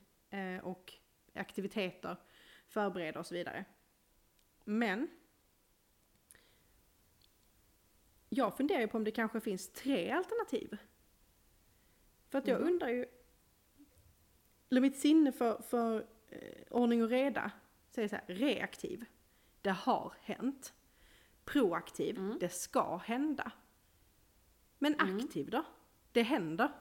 och 0.63 0.93
aktiviteter, 1.33 2.15
förbereda 2.67 3.19
och 3.19 3.25
så 3.25 3.33
vidare. 3.33 3.65
Men 4.63 5.09
jag 8.29 8.57
funderar 8.57 8.79
ju 8.79 8.87
på 8.87 8.97
om 8.97 9.03
det 9.03 9.11
kanske 9.11 9.41
finns 9.41 9.69
tre 9.73 10.11
alternativ. 10.11 10.77
För 12.29 12.37
att 12.37 12.47
jag 12.47 12.57
Mm. 12.61 12.73
undrar 12.73 12.89
ju, 12.89 13.05
eller 14.69 14.81
mitt 14.81 14.97
sinne 14.97 15.31
för, 15.31 15.61
för 15.61 16.07
eh, 16.29 16.63
ordning 16.69 17.03
och 17.03 17.09
reda 17.09 17.51
säger 17.89 18.07
så 18.07 18.15
här, 18.15 18.25
reaktiv, 18.27 19.05
det 19.61 19.69
har 19.71 20.13
hänt. 20.21 20.73
Proaktiv, 21.45 22.17
Mm. 22.17 22.39
det 22.39 22.49
ska 22.49 22.97
hända. 22.97 23.51
Men 24.79 24.93
Mm. 24.93 25.17
aktiv 25.17 25.49
då? 25.49 25.63
Det 26.11 26.21
händer. 26.23 26.71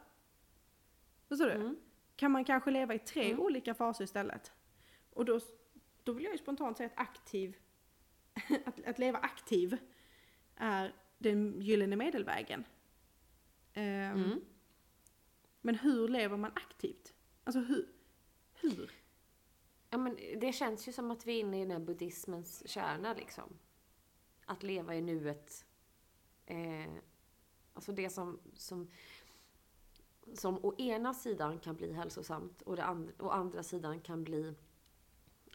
Förstår 1.28 1.46
du? 1.46 1.53
Mm. 1.53 1.76
Kan 2.21 2.31
man 2.31 2.45
kanske 2.45 2.71
leva 2.71 2.95
i 2.95 2.99
tre 2.99 3.25
Mm. 3.31 3.41
olika 3.41 3.75
faser 3.75 4.05
istället? 4.05 4.53
Och 5.11 5.25
då, 5.25 5.41
då 6.05 6.12
vill 6.12 6.25
jag 6.25 6.33
ju 6.33 6.39
spontant 6.39 6.77
säga 6.77 6.87
att 6.95 6.99
aktiv, 7.01 7.57
att, 8.66 8.85
att 8.85 8.99
leva 8.99 9.18
aktiv 9.18 9.77
är 10.57 10.95
den 11.18 11.61
gyllene 11.62 11.97
medelvägen. 11.97 12.64
Ehm, 13.73 14.25
Mm. 14.25 14.41
Men 15.61 15.75
hur 15.75 16.09
lever 16.09 16.37
man 16.37 16.53
aktivt? 16.55 17.14
Alltså 17.45 17.61
hur? 17.61 17.89
Hur? 18.55 18.91
Ja, 19.91 19.99
men 19.99 20.16
det 20.41 20.53
känns 20.53 20.89
ju 20.89 20.93
som 20.93 21.11
att 21.11 21.27
vi 21.27 21.37
är 21.37 21.41
inne 21.41 21.57
i 21.57 21.61
den 21.61 21.71
här 21.71 21.79
buddhismens 21.79 22.68
kärna 22.68 23.14
liksom. 23.14 23.59
Att 24.45 24.62
leva 24.62 24.95
i 24.95 25.01
nuet. 25.01 25.66
Eh, 26.47 26.93
alltså 27.75 27.93
det 27.93 28.11
som, 28.11 28.41
som, 28.55 28.91
som 30.35 30.64
å 30.64 30.75
ena 30.79 31.14
sidan 31.14 31.59
kan 31.59 31.77
bli 31.77 31.93
hälsosamt 31.93 32.62
och 32.62 32.77
det 32.77 32.85
andra, 32.85 33.12
å 33.18 33.29
andra 33.29 33.62
sidan 33.62 34.01
kan 34.01 34.25
bli... 34.25 34.55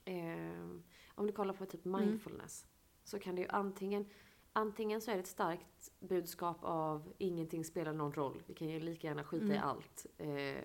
Eh, 0.05 0.69
om 1.15 1.27
du 1.27 1.31
kollar 1.33 1.53
på 1.53 1.65
typ 1.65 1.85
mindfulness. 1.85 2.67
Så 3.03 3.19
kan 3.19 3.35
det 3.35 3.41
ju 3.41 3.47
antingen, 3.47 4.05
antingen 4.53 5.01
så 5.01 5.11
är 5.11 5.15
det 5.15 5.21
ett 5.21 5.27
starkt 5.27 5.91
budskap 5.99 6.57
av 6.61 7.13
ingenting 7.17 7.65
spelar 7.65 7.93
någon 7.93 8.13
roll. 8.13 8.43
Vi 8.47 8.53
kan 8.53 8.69
ju 8.69 8.79
lika 8.79 9.07
gärna 9.07 9.23
skita 9.23 9.45
i 9.45 9.57
Mm. 9.57 9.63
allt. 9.63 10.05
Eh, 10.17 10.63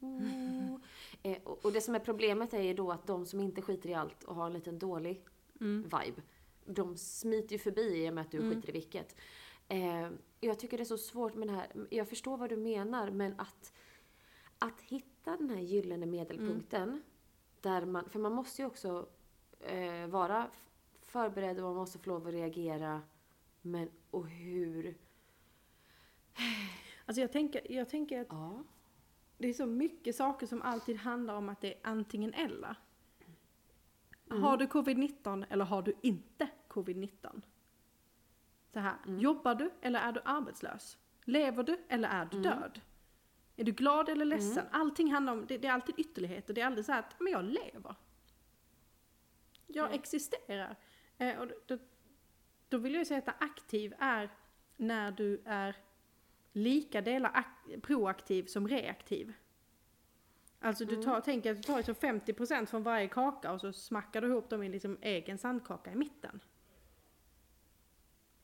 oh. 0.00 0.76
Eh, 1.22 1.38
och, 1.44 1.64
och 1.64 1.72
det 1.72 1.80
som 1.80 1.94
är 1.94 1.98
problemet 1.98 2.54
är 2.54 2.62
ju 2.62 2.74
då 2.74 2.92
att 2.92 3.06
de 3.06 3.26
som 3.26 3.40
inte 3.40 3.62
skiter 3.62 3.88
i 3.88 3.94
allt 3.94 4.24
och 4.24 4.34
har 4.34 4.46
en 4.46 4.52
liten 4.52 4.78
dålig 4.78 5.24
Mm. 5.60 5.82
vibe, 5.82 6.22
de 6.64 6.96
smiter 6.96 7.52
ju 7.52 7.58
förbi 7.58 8.04
i 8.06 8.10
och 8.10 8.14
med 8.14 8.22
att 8.22 8.30
du 8.30 8.38
Mm. 8.38 8.50
skiter 8.54 8.68
i 8.68 8.72
vilket. 8.72 9.16
Jag 10.40 10.58
tycker 10.58 10.76
det 10.76 10.82
är 10.82 10.84
så 10.84 10.98
svårt 10.98 11.34
med 11.34 11.48
det 11.48 11.54
här, 11.54 11.86
jag 11.90 12.08
förstår 12.08 12.36
vad 12.36 12.48
du 12.50 12.56
menar, 12.56 13.10
men 13.10 13.34
att, 13.40 13.72
att 14.58 14.80
hitta 14.80 15.36
den 15.36 15.50
här 15.50 15.60
gyllene 15.60 16.06
medelpunkten, 16.06 16.88
Mm. 16.88 17.02
där 17.60 17.84
man, 17.86 18.10
för 18.10 18.18
man 18.18 18.32
måste 18.32 18.62
ju 18.62 18.66
också 18.66 19.08
eh, 19.60 20.06
vara 20.06 20.50
förberedd 21.02 21.58
och 21.58 21.64
man 21.64 21.74
måste 21.74 21.98
få 21.98 22.10
lov 22.10 22.26
att 22.26 22.34
reagera, 22.34 23.02
men 23.62 23.90
och 24.10 24.28
hur? 24.28 24.94
Alltså 27.06 27.20
jag 27.20 27.32
tänker, 27.32 27.72
jag 27.72 27.88
tänker 27.88 28.20
att 28.20 28.26
Ja. 28.30 28.62
det 29.38 29.48
är 29.48 29.52
så 29.54 29.66
mycket 29.66 30.16
saker 30.16 30.46
som 30.46 30.62
alltid 30.62 30.96
handlar 30.96 31.34
om 31.34 31.48
att 31.48 31.60
det 31.60 31.74
är 31.74 31.80
antingen 31.82 32.34
eller. 32.34 32.76
Mm. 34.30 34.42
Har 34.42 34.56
du 34.56 34.66
covid-19 34.66 35.44
eller 35.50 35.64
har 35.64 35.82
du 35.82 35.94
inte 36.02 36.48
covid-19? 36.68 37.42
Så 38.72 38.78
här, 38.80 38.94
Mm. 39.06 39.18
jobbar 39.20 39.54
du 39.54 39.70
eller 39.80 40.00
är 40.00 40.12
du 40.12 40.20
arbetslös? 40.24 40.98
Lever 41.24 41.62
du 41.62 41.78
eller 41.88 42.08
är 42.08 42.24
du 42.30 42.36
Mm. 42.36 42.42
död? 42.50 42.80
Är 43.56 43.64
du 43.64 43.72
glad 43.72 44.08
eller 44.08 44.24
ledsen? 44.24 44.66
Allting 44.70 45.12
handlar 45.12 45.32
om, 45.32 45.46
det, 45.46 45.58
det 45.58 45.68
är 45.68 45.72
alltid 45.72 45.94
ytterligheter, 45.98 46.54
det 46.54 46.60
är 46.60 46.66
aldrig 46.66 46.84
så 46.84 46.92
här 46.92 46.98
att, 46.98 47.20
men 47.20 47.32
jag 47.32 47.44
lever. 47.44 47.94
Jag 49.66 49.86
Mm. 49.86 49.98
existerar. 49.98 50.76
Eh, 51.18 51.38
och 51.38 51.48
då, 51.66 51.78
då, 52.68 52.78
vill 52.78 52.92
jag 52.94 52.98
ju 53.00 53.04
säga 53.04 53.18
att 53.26 53.42
aktiv 53.42 53.94
är 53.98 54.30
när 54.76 55.12
du 55.12 55.42
är 55.44 55.76
lika 56.52 57.00
delar 57.00 57.30
ak- 57.30 57.80
proaktiv 57.80 58.44
som 58.44 58.68
reaktiv. 58.68 59.32
Alltså 60.60 60.84
du 60.84 61.02
tar, 61.02 61.20
tänker 61.20 61.50
att 61.50 61.56
du 61.56 61.62
tar 61.62 61.76
liksom 61.76 61.94
50% 61.94 62.66
från 62.66 62.82
varje 62.82 63.08
kaka 63.08 63.52
och 63.52 63.60
så 63.60 63.72
smackar 63.72 64.20
du 64.20 64.28
ihop 64.28 64.50
dem 64.50 64.62
i 64.62 64.68
liksom 64.68 64.98
egen 65.00 65.38
sandkaka 65.38 65.92
i 65.92 65.94
mitten. 65.94 66.40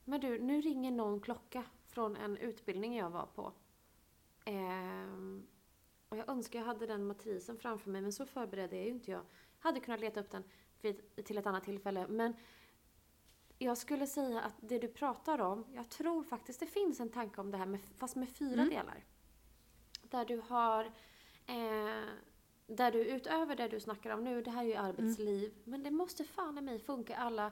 Men 0.09 0.21
du, 0.21 0.39
nu 0.39 0.61
ringer 0.61 0.91
någon 0.91 1.19
klocka 1.19 1.63
från 1.87 2.15
en 2.15 2.37
utbildning 2.37 2.97
jag 2.97 3.09
var 3.09 3.25
på. 3.25 3.53
Ehm, 4.45 5.47
och 6.09 6.17
jag 6.17 6.29
önskar 6.29 6.59
jag 6.59 6.65
hade 6.65 6.85
den 6.87 7.07
matrisen 7.07 7.57
framför 7.57 7.89
mig, 7.89 8.01
men 8.01 8.13
så 8.13 8.25
förberedd 8.25 8.73
är 8.73 8.83
ju 8.83 8.89
inte 8.89 9.11
jag. 9.11 9.21
Hade 9.59 9.79
kunnat 9.79 9.99
leta 9.99 10.19
upp 10.19 10.31
den 10.31 10.43
vid, 10.81 11.25
till 11.25 11.37
ett 11.37 11.45
annat 11.45 11.63
tillfälle, 11.63 12.07
men 12.07 12.33
jag 13.57 13.77
skulle 13.77 14.07
säga 14.07 14.41
att 14.41 14.53
det 14.59 14.79
du 14.79 14.87
pratar 14.87 15.39
om, 15.41 15.65
jag 15.73 15.89
tror 15.89 16.23
faktiskt 16.23 16.59
det 16.59 16.65
finns 16.67 16.99
en 16.99 17.09
tanke 17.09 17.41
om 17.41 17.51
det 17.51 17.57
här, 17.57 17.65
med, 17.65 17.79
fast 17.97 18.15
med 18.15 18.29
fyra 18.29 18.61
Mm. 18.61 18.69
delar. 18.69 19.03
Där 20.01 20.25
du 20.25 20.41
har, 20.47 20.85
eh, 21.45 22.05
där 22.67 22.91
du 22.91 23.05
utöver 23.05 23.55
det 23.55 23.67
du 23.67 23.79
snackar 23.79 24.09
om 24.13 24.23
nu, 24.23 24.41
det 24.41 24.51
här 24.51 24.63
är 24.63 24.67
ju 24.67 24.75
arbetsliv, 24.75 25.53
men 25.63 25.83
det 25.83 25.91
måste 25.91 26.23
fan 26.23 26.57
i 26.57 26.61
mig 26.61 26.79
funka 26.79 27.15
alla 27.15 27.51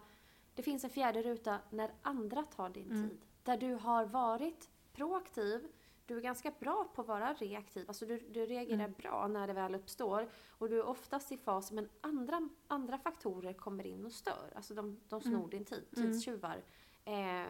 det 0.55 0.63
finns 0.63 0.83
en 0.83 0.89
fjärde 0.89 1.21
ruta 1.21 1.59
när 1.69 1.91
andra 2.01 2.43
tar 2.43 2.69
din 2.69 2.91
Mm. 2.91 3.09
tid. 3.09 3.21
Där 3.43 3.57
du 3.57 3.73
har 3.73 4.05
varit 4.05 4.69
proaktiv, 4.93 5.67
du 6.05 6.17
är 6.17 6.21
ganska 6.21 6.51
bra 6.59 6.87
på 6.95 7.01
att 7.01 7.07
vara 7.07 7.33
reaktiv. 7.33 7.85
Alltså 7.87 8.05
du, 8.05 8.19
du 8.19 8.45
reagerar 8.45 8.79
Mm. 8.79 8.93
bra 8.97 9.27
när 9.27 9.47
det 9.47 9.53
väl 9.53 9.75
uppstår. 9.75 10.29
Och 10.49 10.69
du 10.69 10.79
är 10.79 10.85
oftast 10.85 11.31
i 11.31 11.37
fas, 11.37 11.71
men 11.71 11.89
andra, 12.01 12.49
andra 12.67 12.97
faktorer 12.97 13.53
kommer 13.53 13.85
in 13.85 14.05
och 14.05 14.11
stör. 14.11 14.53
Alltså 14.55 14.73
de, 14.73 14.99
de 15.09 15.21
snor 15.21 15.37
Mm. 15.37 15.49
din 15.49 15.65
tid, 15.65 15.83
Mm. 15.97 16.11
tidstjuvar. 16.11 16.63
Eh, 17.05 17.45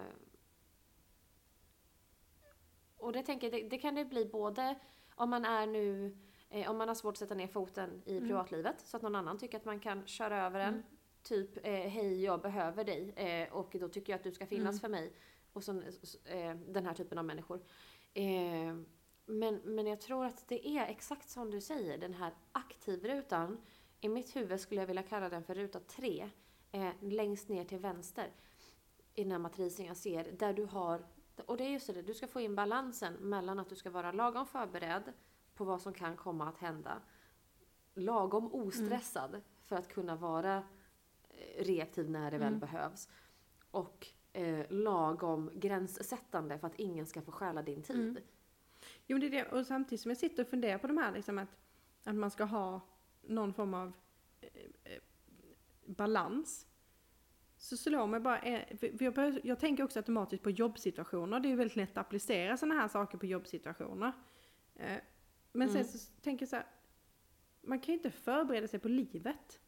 och 2.98 3.12
det 3.14 3.24
tänker 3.24 3.52
det, 3.52 3.70
det 3.70 3.78
kan 3.78 3.96
det 3.96 4.06
bli 4.06 4.26
både 4.26 4.76
om 5.16 5.30
man 5.30 5.46
är 5.46 5.68
nu 5.68 6.18
Eh, 6.50 6.70
om 6.72 6.78
man 6.78 6.88
har 6.88 6.96
svårt 6.96 7.14
att 7.14 7.18
sätta 7.18 7.36
ner 7.36 7.48
foten 7.48 8.02
i 8.06 8.18
Mm. 8.18 8.28
privatlivet 8.30 8.82
så 8.82 8.98
att 8.98 9.04
någon 9.04 9.16
annan 9.16 9.38
tycker 9.38 9.58
att 9.58 9.66
man 9.66 9.80
kan 9.80 10.08
köra 10.08 10.46
över 10.46 10.60
en. 10.60 10.84
Mm. 11.32 11.48
Typ, 11.48 11.58
eh, 11.66 11.72
hej 11.74 12.24
jag 12.24 12.42
behöver 12.42 12.84
dig 12.84 13.14
eh, 13.16 13.54
och 13.54 13.76
då 13.80 13.90
tycker 13.90 14.14
jag 14.14 14.18
att 14.18 14.24
du 14.24 14.32
ska 14.32 14.46
finnas 14.46 14.70
Mm. 14.70 14.80
för 14.80 14.90
mig. 14.90 15.14
Och 15.54 15.64
så, 15.64 15.72
eh, 16.26 16.56
den 16.56 16.86
här 16.86 16.94
typen 16.94 17.18
av 17.18 17.26
människor. 17.26 17.62
Eh, 18.14 18.76
men, 19.26 19.56
men 19.64 19.88
jag 19.88 20.02
tror 20.02 20.26
att 20.26 20.48
det 20.48 20.68
är 20.68 20.86
exakt 20.88 21.30
som 21.30 21.52
du 21.52 21.62
säger, 21.62 21.98
den 21.98 22.14
här 22.14 22.34
aktivrutan. 22.52 23.58
I 24.02 24.10
mitt 24.10 24.36
huvud 24.36 24.60
skulle 24.60 24.82
jag 24.82 24.88
vilja 24.88 25.04
kalla 25.04 25.30
den 25.30 25.44
för 25.44 25.56
ruta 25.56 25.80
3. 25.80 26.30
Eh, 26.72 26.90
längst 27.02 27.50
ner 27.50 27.66
till 27.66 27.78
vänster. 27.80 28.32
I 29.14 29.24
den 29.24 29.32
här 29.32 29.40
matrisen 29.40 29.86
jag 29.86 29.98
ser. 29.98 30.32
Där 30.32 30.54
du 30.54 30.66
har, 30.66 31.06
och 31.46 31.58
det 31.58 31.64
är 31.64 31.70
just 31.70 31.88
det, 31.94 32.02
du 32.02 32.14
ska 32.14 32.28
få 32.28 32.42
in 32.42 32.56
balansen 32.56 33.14
mellan 33.14 33.60
att 33.60 33.70
du 33.70 33.76
ska 33.76 33.90
vara 33.90 34.12
lagom 34.12 34.46
förberedd 34.46 35.14
på 35.54 35.64
vad 35.64 35.82
som 35.82 35.94
kan 35.94 36.16
komma 36.16 36.50
att 36.50 36.58
hända. 36.58 37.02
Lagom 37.94 38.54
ostressad 38.54 39.42
för 39.64 39.76
att 39.76 39.88
kunna 39.88 40.16
vara 40.16 40.56
eh, 40.58 40.64
reaktiv 41.58 42.10
när 42.10 42.32
det 42.32 42.38
väl 42.38 42.48
Mm. 42.48 42.60
behövs. 42.60 43.10
Och 43.72 44.08
eh, 44.34 44.66
lagom 44.70 45.52
gränssättande 45.54 46.60
för 46.60 46.68
att 46.68 46.80
ingen 46.80 47.06
ska 47.06 47.22
få 47.22 47.32
stjäla 47.32 47.62
din 47.62 47.82
tid. 47.84 48.00
Mm. 48.00 48.18
Jo, 49.08 49.18
det 49.18 49.26
är 49.26 49.30
det. 49.32 49.46
Och 49.52 49.66
samtidigt 49.68 50.02
som 50.02 50.10
jag 50.12 50.18
sitter 50.18 50.44
och 50.44 50.50
funderar 50.50 50.78
på 50.78 50.88
de 50.88 50.98
här, 50.98 51.12
liksom 51.12 51.38
att, 51.38 51.50
att 52.04 52.16
man 52.16 52.32
ska 52.32 52.44
ha 52.44 52.82
någon 53.22 53.54
form 53.54 53.74
av 53.74 53.94
eh, 54.42 54.50
eh, 54.84 55.02
balans. 55.86 56.68
Så 57.58 57.78
slår 57.78 58.08
mig 58.08 58.20
bara, 58.20 58.40
eh, 58.40 58.78
för 58.78 59.04
jag, 59.04 59.14
börjar, 59.14 59.40
jag 59.44 59.60
tänker 59.60 59.84
också 59.84 60.00
automatiskt 60.00 60.44
på 60.44 60.50
jobbsituationer. 60.50 61.40
Det 61.40 61.48
är 61.48 61.50
ju 61.50 61.56
väldigt 61.56 61.76
lätt 61.76 61.92
att 61.92 61.98
applicera 62.06 62.58
sådana 62.58 62.82
här 62.82 62.88
saker 62.88 63.18
på 63.18 63.26
jobbsituationer. 63.26 64.12
Eh, 64.76 64.98
Men 65.52 65.70
Mm. 65.70 65.84
sen 65.84 66.00
så 66.00 66.12
tänker 66.22 66.44
jag 66.44 66.50
så 66.50 66.56
här, 66.56 66.66
man 67.62 67.80
kan 67.80 67.94
ju 67.94 67.98
inte 67.98 68.12
förbereda 68.12 68.68
sig 68.68 68.80
på 68.80 68.88
livet. 68.88 69.60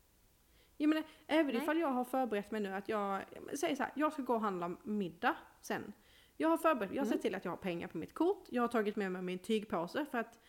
Jag 0.78 0.90
menar, 0.90 1.04
även 1.28 1.46
Nej. 1.48 1.56
ifall 1.58 1.80
jag 1.80 1.88
har 1.92 2.04
förberett 2.06 2.52
mig 2.52 2.62
nu 2.62 2.74
att 2.74 2.90
jag, 2.90 3.22
säger 3.60 3.76
så 3.76 3.84
här, 3.84 3.92
jag 3.96 4.14
ska 4.14 4.22
gå 4.22 4.34
och 4.34 4.42
handla 4.42 4.76
middag 4.84 5.36
sen. 5.62 5.94
Jag 6.38 6.50
har 6.50 6.58
förberett, 6.58 6.92
jag 6.94 7.02
har 7.02 7.06
Mm. 7.06 7.14
sett 7.14 7.22
till 7.22 7.36
att 7.36 7.46
jag 7.46 7.52
har 7.52 7.58
pengar 7.58 7.88
på 7.88 7.98
mitt 7.98 8.14
kort, 8.14 8.46
jag 8.50 8.64
har 8.64 8.68
tagit 8.68 8.96
med 8.96 9.12
mig 9.12 9.22
min 9.22 9.40
tygpåse 9.40 10.06
för 10.12 10.18
att 10.18 10.40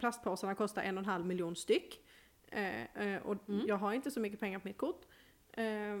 plastpåsarna 0.00 0.54
kostar 0.54 0.82
en 0.82 0.98
och 0.98 1.02
en 1.04 1.08
halv 1.10 1.26
miljon 1.26 1.56
styck. 1.56 2.00
Eh, 2.48 2.96
eh, 2.96 3.22
och 3.22 3.48
Mm. 3.48 3.66
jag 3.66 3.76
har 3.76 3.92
inte 3.92 4.10
så 4.10 4.20
mycket 4.20 4.40
pengar 4.40 4.58
på 4.58 4.68
mitt 4.68 4.78
kort. 4.78 5.04
Eh, 5.52 6.00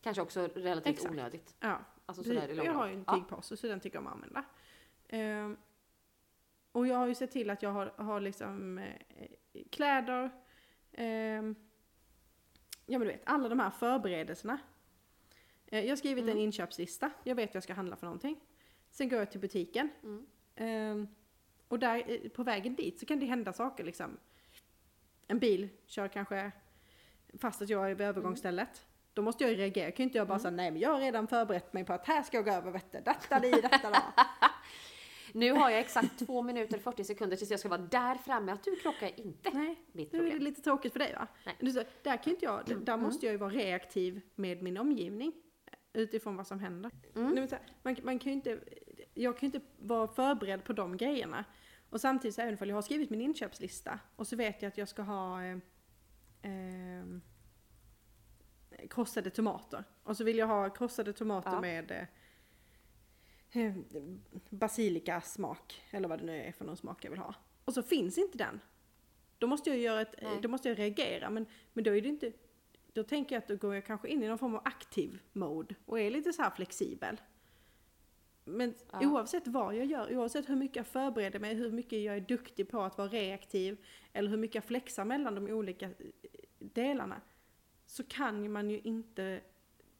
Kanske 0.00 0.22
också 0.22 0.48
relativt 0.54 0.92
Exakt. 0.94 1.10
onödigt. 1.12 1.56
ja, 1.60 1.78
Alltså 2.06 2.22
sådär 2.24 2.48
i 2.48 2.56
jag 2.66 2.72
har 2.74 2.86
ju 2.86 2.92
en 2.92 2.98
lopp. 2.98 3.06
Ja. 3.08 3.14
tygpåse 3.14 3.56
så 3.56 3.66
den 3.66 3.80
tycker 3.80 3.96
jag 3.96 4.02
om 4.02 4.06
att 4.06 4.14
använda. 4.14 4.44
Eh, 5.08 5.58
och 6.72 6.86
jag 6.86 6.96
har 6.96 7.06
ju 7.06 7.14
sett 7.14 7.30
till 7.30 7.50
att 7.50 7.62
jag 7.62 7.70
har, 7.70 7.86
har 7.96 8.20
liksom 8.20 8.78
eh, 8.78 8.94
kläder, 9.70 10.30
eh, 10.92 11.42
ja 12.88 12.98
men 12.98 13.08
du 13.08 13.12
vet, 13.14 13.22
alla 13.24 13.48
de 13.48 13.58
här 13.60 13.70
förberedelserna. 13.70 14.58
Eh, 15.66 15.80
jag 15.80 15.88
har 15.90 15.96
skrivit 15.96 16.22
Mm. 16.24 16.36
en 16.36 16.42
inköpslista, 16.42 17.10
jag 17.24 17.34
vet 17.34 17.54
jag 17.54 17.62
ska 17.62 17.74
handla 17.74 17.96
för 17.96 18.06
någonting. 18.06 18.40
Sen 18.90 19.08
går 19.08 19.18
jag 19.18 19.30
till 19.30 19.40
butiken. 19.40 19.88
Mm. 20.02 20.26
Eh, 20.54 21.08
och 21.68 21.78
där, 21.78 22.04
eh, 22.24 22.28
på 22.30 22.42
vägen 22.42 22.74
dit 22.74 23.00
så 23.00 23.06
kan 23.06 23.18
det 23.20 23.26
hända 23.26 23.52
saker 23.52 23.84
liksom. 23.84 24.16
En 25.26 25.38
bil 25.38 25.68
kör 25.86 26.08
kanske 26.08 26.52
fast 27.38 27.62
att 27.62 27.68
jag 27.68 27.90
är 27.90 27.94
vid 27.94 28.06
övergångsstället. 28.06 28.86
Då 29.14 29.22
måste 29.22 29.44
jag 29.44 29.58
reagera, 29.58 29.90
kan 29.90 29.96
ju 29.96 30.04
inte 30.04 30.18
jag 30.18 30.26
bara 30.26 30.34
Mm. 30.34 30.42
säga 30.42 30.50
nej 30.50 30.70
men 30.70 30.80
jag 30.80 30.90
har 30.90 31.00
redan 31.00 31.26
förberett 31.26 31.72
mig 31.72 31.84
på 31.84 31.92
att 31.92 32.06
här 32.06 32.22
ska 32.22 32.36
jag 32.36 32.44
gå 32.44 32.50
över 32.50 32.70
vet 32.70 32.92
du. 32.92 33.00
Detta 33.00 33.40
di, 33.40 33.50
detta 33.50 33.90
da. 33.90 34.02
Nu 35.34 35.52
har 35.52 35.70
jag 35.70 35.80
exakt 35.80 36.18
två 36.18 36.42
minuter 36.42 36.76
och 36.76 36.82
40 36.82 37.04
sekunder 37.04 37.36
tills 37.36 37.50
jag 37.50 37.60
ska 37.60 37.68
vara 37.68 37.80
där 37.80 38.14
framme. 38.14 38.52
Att 38.52 38.64
du 38.64 38.76
krockar 38.76 39.20
inte 39.20 39.50
Nej, 39.50 39.82
mitt 39.92 40.12
nu 40.12 40.18
är 40.18 40.22
det 40.24 40.30
problem. 40.30 40.44
lite 40.44 40.62
tråkigt 40.62 40.92
för 40.92 40.98
dig 40.98 41.14
va? 41.14 41.26
Nej. 41.46 41.56
Du, 41.60 41.72
så, 41.72 41.82
där 42.02 42.16
kan 42.22 42.32
inte 42.32 42.44
jag, 42.44 42.84
där 42.84 42.96
måste 42.96 43.26
jag 43.26 43.32
ju 43.32 43.38
vara 43.38 43.50
reaktiv 43.50 44.20
med 44.34 44.62
min 44.62 44.76
omgivning. 44.78 45.32
Utifrån 45.92 46.36
vad 46.36 46.46
som 46.46 46.60
händer. 46.60 46.90
Mm. 47.16 47.48
Man, 47.82 47.96
man 48.02 48.18
kan 48.18 48.32
ju 48.32 48.36
inte, 48.36 48.60
jag 49.14 49.38
kan 49.38 49.48
ju 49.48 49.56
inte 49.58 49.66
vara 49.78 50.08
förberedd 50.08 50.64
på 50.64 50.72
de 50.72 50.96
grejerna. 50.96 51.44
Och 51.90 52.00
samtidigt 52.00 52.34
så 52.34 52.42
även 52.42 52.58
om 52.60 52.68
jag 52.68 52.74
har 52.76 52.82
skrivit 52.82 53.10
min 53.10 53.20
inköpslista 53.20 53.98
och 54.16 54.26
så 54.26 54.36
vet 54.36 54.62
jag 54.62 54.68
att 54.68 54.78
jag 54.78 54.88
ska 54.88 55.02
ha 55.02 55.42
eh, 55.44 55.58
eh, 56.42 57.04
krossade 58.90 59.30
tomater. 59.30 59.84
Och 60.02 60.16
så 60.16 60.24
vill 60.24 60.38
jag 60.38 60.46
ha 60.46 60.70
krossade 60.70 61.12
tomater 61.12 61.50
Ja. 61.52 61.60
med 61.60 61.90
eh, 61.90 61.98
eh, 61.98 62.06
basilikasmak, 64.50 65.82
eller 65.90 66.08
vad 66.08 66.18
det 66.18 66.24
nu 66.24 66.42
är 66.42 66.52
för 66.52 66.64
någon 66.64 66.76
smak 66.76 67.04
jag 67.04 67.10
vill 67.10 67.18
ha. 67.20 67.34
Och 67.64 67.74
så 67.74 67.82
finns 67.82 68.18
inte 68.18 68.38
den. 68.38 68.60
Då 69.38 69.46
måste 69.46 69.70
jag 69.70 69.78
göra 69.78 70.00
ett, 70.00 70.14
Nej. 70.22 70.38
då 70.42 70.48
måste 70.48 70.68
jag 70.68 70.78
reagera, 70.78 71.30
men, 71.30 71.46
men 71.72 71.84
då 71.84 71.96
är 71.96 72.00
det 72.02 72.08
inte, 72.08 72.32
då 72.92 73.02
tänker 73.02 73.34
jag 73.36 73.42
att 73.42 73.48
då 73.48 73.56
går 73.56 73.74
jag 73.74 73.86
kanske 73.86 74.08
in 74.08 74.22
i 74.22 74.28
någon 74.28 74.38
form 74.38 74.54
av 74.54 74.62
aktiv 74.64 75.18
mode 75.32 75.74
och 75.86 76.00
är 76.00 76.10
lite 76.10 76.32
så 76.32 76.42
här 76.42 76.50
flexibel. 76.50 77.20
Men 78.44 78.74
Ja. 78.92 79.08
oavsett 79.10 79.46
vad 79.48 79.76
jag 79.76 79.86
gör, 79.86 80.16
oavsett 80.16 80.48
hur 80.48 80.56
mycket 80.56 80.76
jag 80.76 80.86
förbereder 80.86 81.38
mig, 81.38 81.54
hur 81.54 81.72
mycket 81.72 82.02
jag 82.02 82.16
är 82.16 82.20
duktig 82.20 82.68
på 82.68 82.80
att 82.82 82.98
vara 82.98 83.08
reaktiv, 83.08 83.76
eller 84.12 84.30
hur 84.30 84.36
mycket 84.36 84.54
jag 84.54 84.64
flexar 84.64 85.04
mellan 85.04 85.34
de 85.34 85.46
olika 85.50 85.86
eh, 85.86 85.92
delarna, 86.58 87.20
så 87.86 88.04
kan 88.04 88.52
man 88.52 88.70
ju 88.70 88.80
inte, 88.84 89.40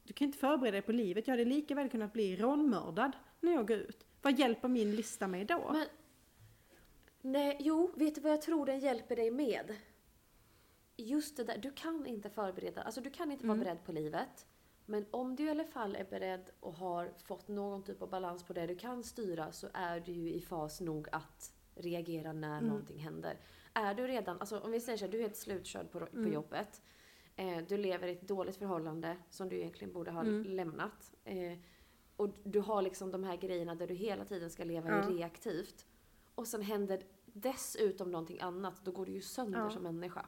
du 0.03 0.13
kan 0.13 0.25
inte 0.25 0.37
förbereda 0.37 0.71
dig 0.71 0.81
på 0.81 0.91
livet. 0.91 1.27
Jag 1.27 1.33
hade 1.33 1.45
lika 1.45 1.75
väl 1.75 1.89
kunnat 1.89 2.13
bli 2.13 2.35
rånmördad 2.35 3.11
när 3.41 3.51
jag 3.51 3.67
går 3.67 3.77
ut. 3.77 4.05
Vad 4.21 4.39
hjälper 4.39 4.67
min 4.67 4.95
lista 4.95 5.27
mig 5.27 5.45
då? 5.45 5.69
Men, 5.73 5.87
nej, 7.21 7.57
jo, 7.59 7.91
vet 7.95 8.15
du 8.15 8.21
vad 8.21 8.31
jag 8.31 8.41
tror 8.41 8.65
den 8.65 8.79
hjälper 8.79 9.15
dig 9.15 9.31
med? 9.31 9.75
Just 10.97 11.37
det 11.37 11.43
där, 11.43 11.57
du 11.57 11.71
kan 11.71 12.05
inte 12.05 12.29
förbereda, 12.29 12.81
alltså 12.81 13.01
du 13.01 13.09
kan 13.09 13.31
inte 13.31 13.47
vara 13.47 13.55
Mm. 13.55 13.63
beredd 13.65 13.83
på 13.85 13.91
livet. 13.91 14.45
Men 14.85 15.05
om 15.11 15.35
du 15.35 15.43
i 15.45 15.49
alla 15.49 15.63
fall 15.65 15.95
är 15.95 16.03
beredd 16.05 16.49
och 16.59 16.73
har 16.73 17.13
fått 17.23 17.47
någon 17.47 17.83
typ 17.83 18.01
av 18.01 18.09
balans 18.09 18.43
på 18.43 18.53
det 18.53 18.67
du 18.67 18.75
kan 18.75 19.03
styra 19.03 19.51
så 19.51 19.67
är 19.73 19.99
du 19.99 20.11
ju 20.11 20.33
i 20.33 20.41
fas 20.41 20.81
nog 20.81 21.07
att 21.11 21.53
reagera 21.75 22.33
när 22.33 22.57
Mm. 22.57 22.69
någonting 22.69 22.97
händer. 22.99 23.37
Är 23.73 23.93
du 23.93 24.07
redan, 24.07 24.39
alltså 24.39 24.59
om 24.59 24.71
vi 24.71 24.79
säger 24.81 24.97
så 24.97 25.05
här, 25.05 25.11
du 25.11 25.17
är 25.17 25.21
helt 25.21 25.35
slutkörd 25.37 25.91
på, 25.91 25.99
på 25.99 26.17
Mm. 26.17 26.33
jobbet. 26.33 26.81
Eh, 27.35 27.57
du 27.67 27.77
lever 27.77 28.07
i 28.07 28.11
ett 28.11 28.27
dåligt 28.27 28.55
förhållande 28.57 29.17
som 29.29 29.49
du 29.49 29.55
egentligen 29.57 29.93
borde 29.93 30.11
ha 30.11 30.21
Mm. 30.21 30.43
lämnat. 30.43 31.11
Eh, 31.23 31.57
och 32.19 32.29
du 32.43 32.59
har 32.59 32.81
liksom 32.81 33.11
de 33.11 33.23
här 33.23 33.37
grejerna 33.37 33.75
där 33.75 33.87
du 33.87 33.93
hela 33.93 34.25
tiden 34.25 34.49
ska 34.49 34.63
leva 34.63 34.89
Ja. 34.89 35.09
reaktivt. 35.09 35.85
Och 36.35 36.47
sen 36.47 36.61
händer 36.61 37.03
dessutom 37.25 38.11
någonting 38.11 38.39
annat, 38.39 38.85
då 38.85 38.91
går 38.91 39.05
du 39.05 39.11
ju 39.11 39.21
sönder 39.21 39.59
Ja. 39.59 39.69
som 39.69 39.83
människa. 39.83 40.25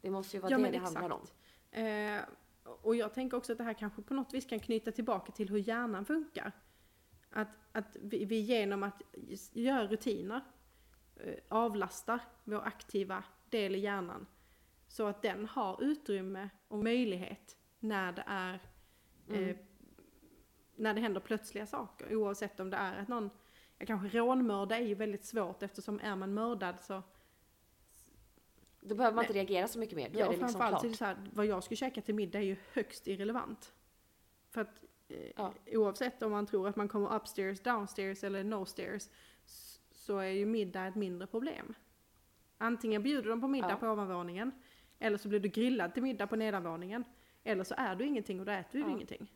Det 0.00 0.10
måste 0.10 0.36
ju 0.36 0.40
vara 0.40 0.52
Ja, 0.52 0.58
det 0.58 0.70
det 0.70 0.78
handlar 0.78 1.10
om. 1.10 1.20
exakt. 1.22 1.34
Eh, 1.70 2.34
och 2.82 2.96
jag 2.96 3.14
tänker 3.14 3.36
också 3.36 3.52
att 3.52 3.58
det 3.58 3.64
här 3.64 3.74
kanske 3.74 4.02
på 4.02 4.14
något 4.14 4.34
vis 4.34 4.46
kan 4.46 4.60
knyta 4.60 4.92
tillbaka 4.92 5.32
till 5.32 5.48
hur 5.50 5.58
hjärnan 5.58 6.04
funkar. 6.04 6.52
Att, 7.30 7.48
att 7.72 7.96
vi, 8.00 8.24
vi 8.24 8.40
genom 8.40 8.82
att 8.82 9.02
göra 9.52 9.86
rutiner 9.86 10.40
eh, 11.16 11.34
avlastar 11.48 12.20
vår 12.44 12.60
aktiva 12.64 13.24
del 13.50 13.74
i 13.74 13.78
hjärnan. 13.78 14.26
Så 14.88 15.06
att 15.06 15.22
den 15.22 15.46
har 15.46 15.82
utrymme 15.82 16.48
och 16.68 16.78
möjlighet 16.78 17.56
när 17.78 18.12
det 18.12 18.24
är 18.26 18.54
eh, 19.28 19.38
Mm. 19.38 19.56
När 20.76 20.94
det 20.94 21.00
händer 21.00 21.20
plötsliga 21.20 21.66
saker. 21.66 22.16
Oavsett 22.16 22.60
om 22.60 22.70
det 22.70 22.76
är 22.76 22.98
att 23.02 23.08
någon, 23.08 23.30
ja, 23.78 23.86
kanske 23.86 24.18
rånmörda 24.18 24.76
är 24.76 24.82
ju 24.86 24.94
väldigt 24.94 25.24
svårt 25.24 25.62
eftersom 25.62 26.00
är 26.00 26.16
man 26.16 26.34
mördad 26.34 26.80
så 26.80 27.02
Då 28.80 28.94
behöver 28.94 29.14
man 29.14 29.24
inte 29.24 29.34
reagera 29.34 29.68
så 29.68 29.78
mycket 29.78 29.96
mer. 29.96 30.10
Då 30.10 30.18
Ja, 30.18 30.24
är 30.26 30.30
det 30.30 30.36
liksom 30.36 30.48
så 30.48 30.58
är 30.64 30.68
klart. 30.68 30.82
det 30.82 30.92
så 30.92 31.04
här, 31.04 31.16
vad 31.32 31.46
jag 31.46 31.64
ska 31.64 31.74
käka 31.76 32.00
till 32.00 32.14
middag 32.14 32.38
är 32.38 32.42
ju 32.42 32.56
högst 32.72 33.08
irrelevant. 33.08 33.72
För 34.50 34.60
att 34.60 34.84
eh, 35.08 35.16
Ja. 35.36 35.52
oavsett 35.66 36.22
om 36.22 36.30
man 36.32 36.46
tror 36.46 36.68
att 36.68 36.76
man 36.76 36.88
kommer 36.88 37.14
upstairs, 37.16 37.60
downstairs 37.60 38.24
eller 38.24 38.44
no 38.44 38.64
stairs 38.64 39.08
så 39.90 40.18
är 40.18 40.28
ju 40.28 40.46
middag 40.46 40.86
ett 40.86 40.94
mindre 40.94 41.26
problem. 41.26 41.74
Antingen 42.58 43.02
bjuder 43.02 43.30
de 43.30 43.40
på 43.40 43.48
middag 43.48 43.70
Ja. 43.70 43.76
på 43.76 43.86
ovanvåningen 43.86 44.52
eller 44.98 45.18
så 45.18 45.28
blir 45.28 45.40
du 45.40 45.48
grillad 45.48 45.94
till 45.94 46.02
middag 46.02 46.26
på 46.26 46.36
nedanvåningen. 46.36 47.04
Eller 47.44 47.64
så 47.64 47.74
är 47.78 47.96
du 47.96 48.04
ingenting 48.06 48.40
och 48.40 48.46
då 48.46 48.52
äter 48.52 48.78
du 48.78 48.80
Ja. 48.80 48.90
ingenting. 48.90 49.32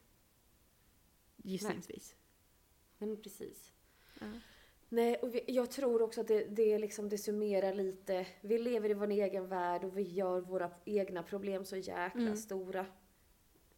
Gissningsvis. 1.50 2.16
Nej 2.98 3.08
men 3.10 3.22
precis. 3.22 3.72
Ja. 4.20 4.26
Nej, 4.88 5.16
och 5.16 5.34
vi, 5.34 5.44
jag 5.46 5.70
tror 5.70 6.02
också 6.02 6.20
att 6.20 6.28
det, 6.28 6.44
det, 6.44 6.78
liksom, 6.78 7.08
det 7.08 7.18
summerar 7.18 7.74
lite. 7.74 8.26
Vi 8.40 8.58
lever 8.58 8.90
i 8.90 8.94
vår 8.94 9.10
egen 9.10 9.48
värld 9.48 9.84
och 9.84 9.98
vi 9.98 10.02
gör 10.02 10.40
våra 10.40 10.70
egna 10.84 11.22
problem 11.22 11.64
så 11.64 11.76
jäkla 11.76 12.20
Mm. 12.20 12.36
stora. 12.36 12.86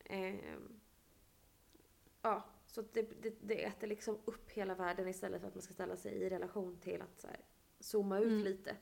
Ehm, 0.05 0.81
ja, 2.23 2.45
så 2.67 2.83
det, 2.83 3.23
det, 3.23 3.35
det 3.41 3.65
äter 3.65 3.87
liksom 3.87 4.19
upp 4.25 4.51
hela 4.51 4.75
världen 4.75 5.09
istället 5.09 5.41
för 5.41 5.49
att 5.49 5.55
man 5.55 5.63
ska 5.63 5.75
ställa 5.75 5.97
sig 5.97 6.13
i 6.13 6.29
relation 6.31 6.77
till 6.81 7.03
att 7.03 7.21
så 7.21 7.27
här, 7.27 7.41
zooma 7.81 8.19
ut 8.19 8.27
Mm. 8.27 8.45
lite. 8.45 8.77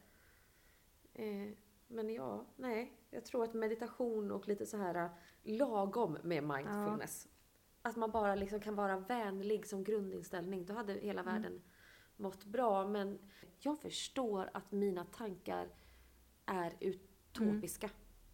Eh, 1.15 1.49
men 1.89 2.11
ja, 2.11 2.47
nej. 2.57 2.93
Jag 3.11 3.25
tror 3.25 3.45
att 3.45 3.55
meditation 3.55 4.31
och 4.31 4.49
lite 4.49 4.67
så 4.67 4.77
här 4.77 4.95
äh, 4.95 5.11
lagom 5.43 6.19
med 6.23 6.43
mindfulness. 6.45 7.29
Att 7.87 7.97
man 7.97 8.11
bara 8.11 8.35
liksom 8.35 8.61
kan 8.61 8.75
vara 8.75 8.99
vänlig 8.99 9.67
som 9.67 9.85
grundinställning. 9.85 10.67
Då 10.67 10.75
hade 10.75 10.93
hela 10.93 11.21
Mm. 11.21 11.35
världen 11.35 11.63
mått 12.17 12.45
bra. 12.45 12.89
Men 12.89 13.19
jag 13.59 13.79
förstår 13.79 14.51
att 14.55 14.73
mina 14.73 15.05
tankar 15.05 15.69
är 16.47 16.77
utopiska. 16.81 17.91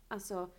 Alltså, 0.08 0.50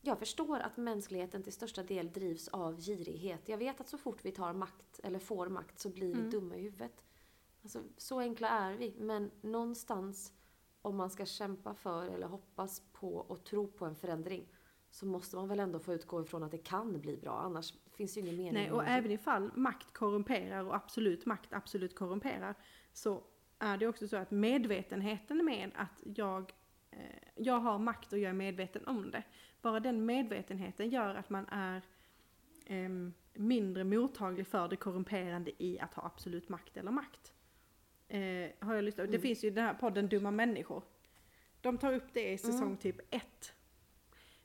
jag 0.00 0.18
förstår 0.18 0.58
att 0.58 0.76
mänskligheten 0.76 1.42
till 1.42 1.52
största 1.52 1.82
del 1.82 2.12
drivs 2.12 2.48
av 2.48 2.80
girighet. 2.80 3.48
Jag 3.48 3.58
vet 3.58 3.80
att 3.80 3.88
så 3.88 3.98
fort 3.98 4.24
vi 4.24 4.32
tar 4.32 4.52
makt, 4.52 5.00
eller 5.02 5.18
får 5.18 5.48
makt, 5.48 5.80
så 5.80 5.88
blir 5.88 6.14
vi 6.14 6.20
Mm. 6.20 6.30
dumma 6.30 6.56
i 6.56 6.62
huvudet. 6.62 7.04
Alltså, 7.62 7.82
så 7.96 8.18
enkla 8.20 8.48
är 8.48 8.74
vi. 8.76 8.94
Men 8.98 9.30
någonstans, 9.40 10.32
om 10.82 10.96
man 10.96 11.10
ska 11.10 11.26
kämpa 11.26 11.74
för 11.74 12.06
eller 12.06 12.26
hoppas 12.26 12.82
på 12.92 13.14
och 13.16 13.44
tro 13.44 13.66
på 13.66 13.84
en 13.86 13.96
förändring, 13.96 14.48
så 14.92 15.06
måste 15.06 15.36
man 15.36 15.48
väl 15.48 15.60
ändå 15.60 15.78
få 15.78 15.94
utgå 15.94 16.22
ifrån 16.22 16.42
att 16.42 16.50
det 16.50 16.58
kan 16.58 17.00
bli 17.00 17.16
bra. 17.16 17.38
Annars 17.40 17.74
finns 17.96 18.14
det 18.14 18.20
ju 18.20 18.26
ingen 18.26 18.36
mening. 18.36 18.52
Nej, 18.52 18.72
och 18.72 18.84
även 18.86 19.10
ifall 19.10 19.50
makt 19.54 19.92
korrumperar 19.92 20.64
och 20.64 20.74
absolut 20.74 21.26
makt 21.26 21.52
absolut 21.52 21.94
korrumperar 21.94 22.54
så 22.92 23.22
är 23.58 23.76
det 23.76 23.86
också 23.86 24.08
så 24.08 24.16
att 24.16 24.30
medvetenheten 24.30 25.44
med 25.44 25.70
att 25.74 26.02
jag, 26.16 26.52
eh, 26.90 26.98
jag 27.36 27.60
har 27.60 27.78
makt 27.78 28.12
och 28.12 28.18
jag 28.18 28.30
är 28.30 28.34
medveten 28.34 28.86
om 28.86 29.10
det. 29.10 29.22
Bara 29.62 29.80
den 29.80 30.06
medvetenheten 30.06 30.90
gör 30.90 31.14
att 31.14 31.30
man 31.30 31.46
är 31.48 31.82
em, 32.66 33.14
mindre 33.34 33.84
mottaglig 33.84 34.46
för 34.46 34.68
det 34.68 34.76
korrumperande 34.76 35.50
i 35.58 35.78
att 35.80 35.94
ha 35.94 36.04
absolut 36.06 36.48
makt 36.48 36.76
eller 36.76 36.90
makt. 36.90 37.32
Eh, 38.08 38.50
har 38.60 38.74
jag 38.74 38.84
lyssnat, 38.84 39.06
Det 39.06 39.16
Mm. 39.16 39.20
finns 39.22 39.44
ju 39.44 39.50
den 39.50 39.64
här 39.64 39.74
podden 39.74 40.08
Dumma 40.08 40.30
människor. 40.30 40.82
De 41.60 41.78
tar 41.78 41.92
upp 41.94 42.12
det 42.12 42.32
i 42.32 42.38
säsong 42.38 42.66
Mm. 42.66 42.76
typ 42.76 43.14
ett. 43.14 43.54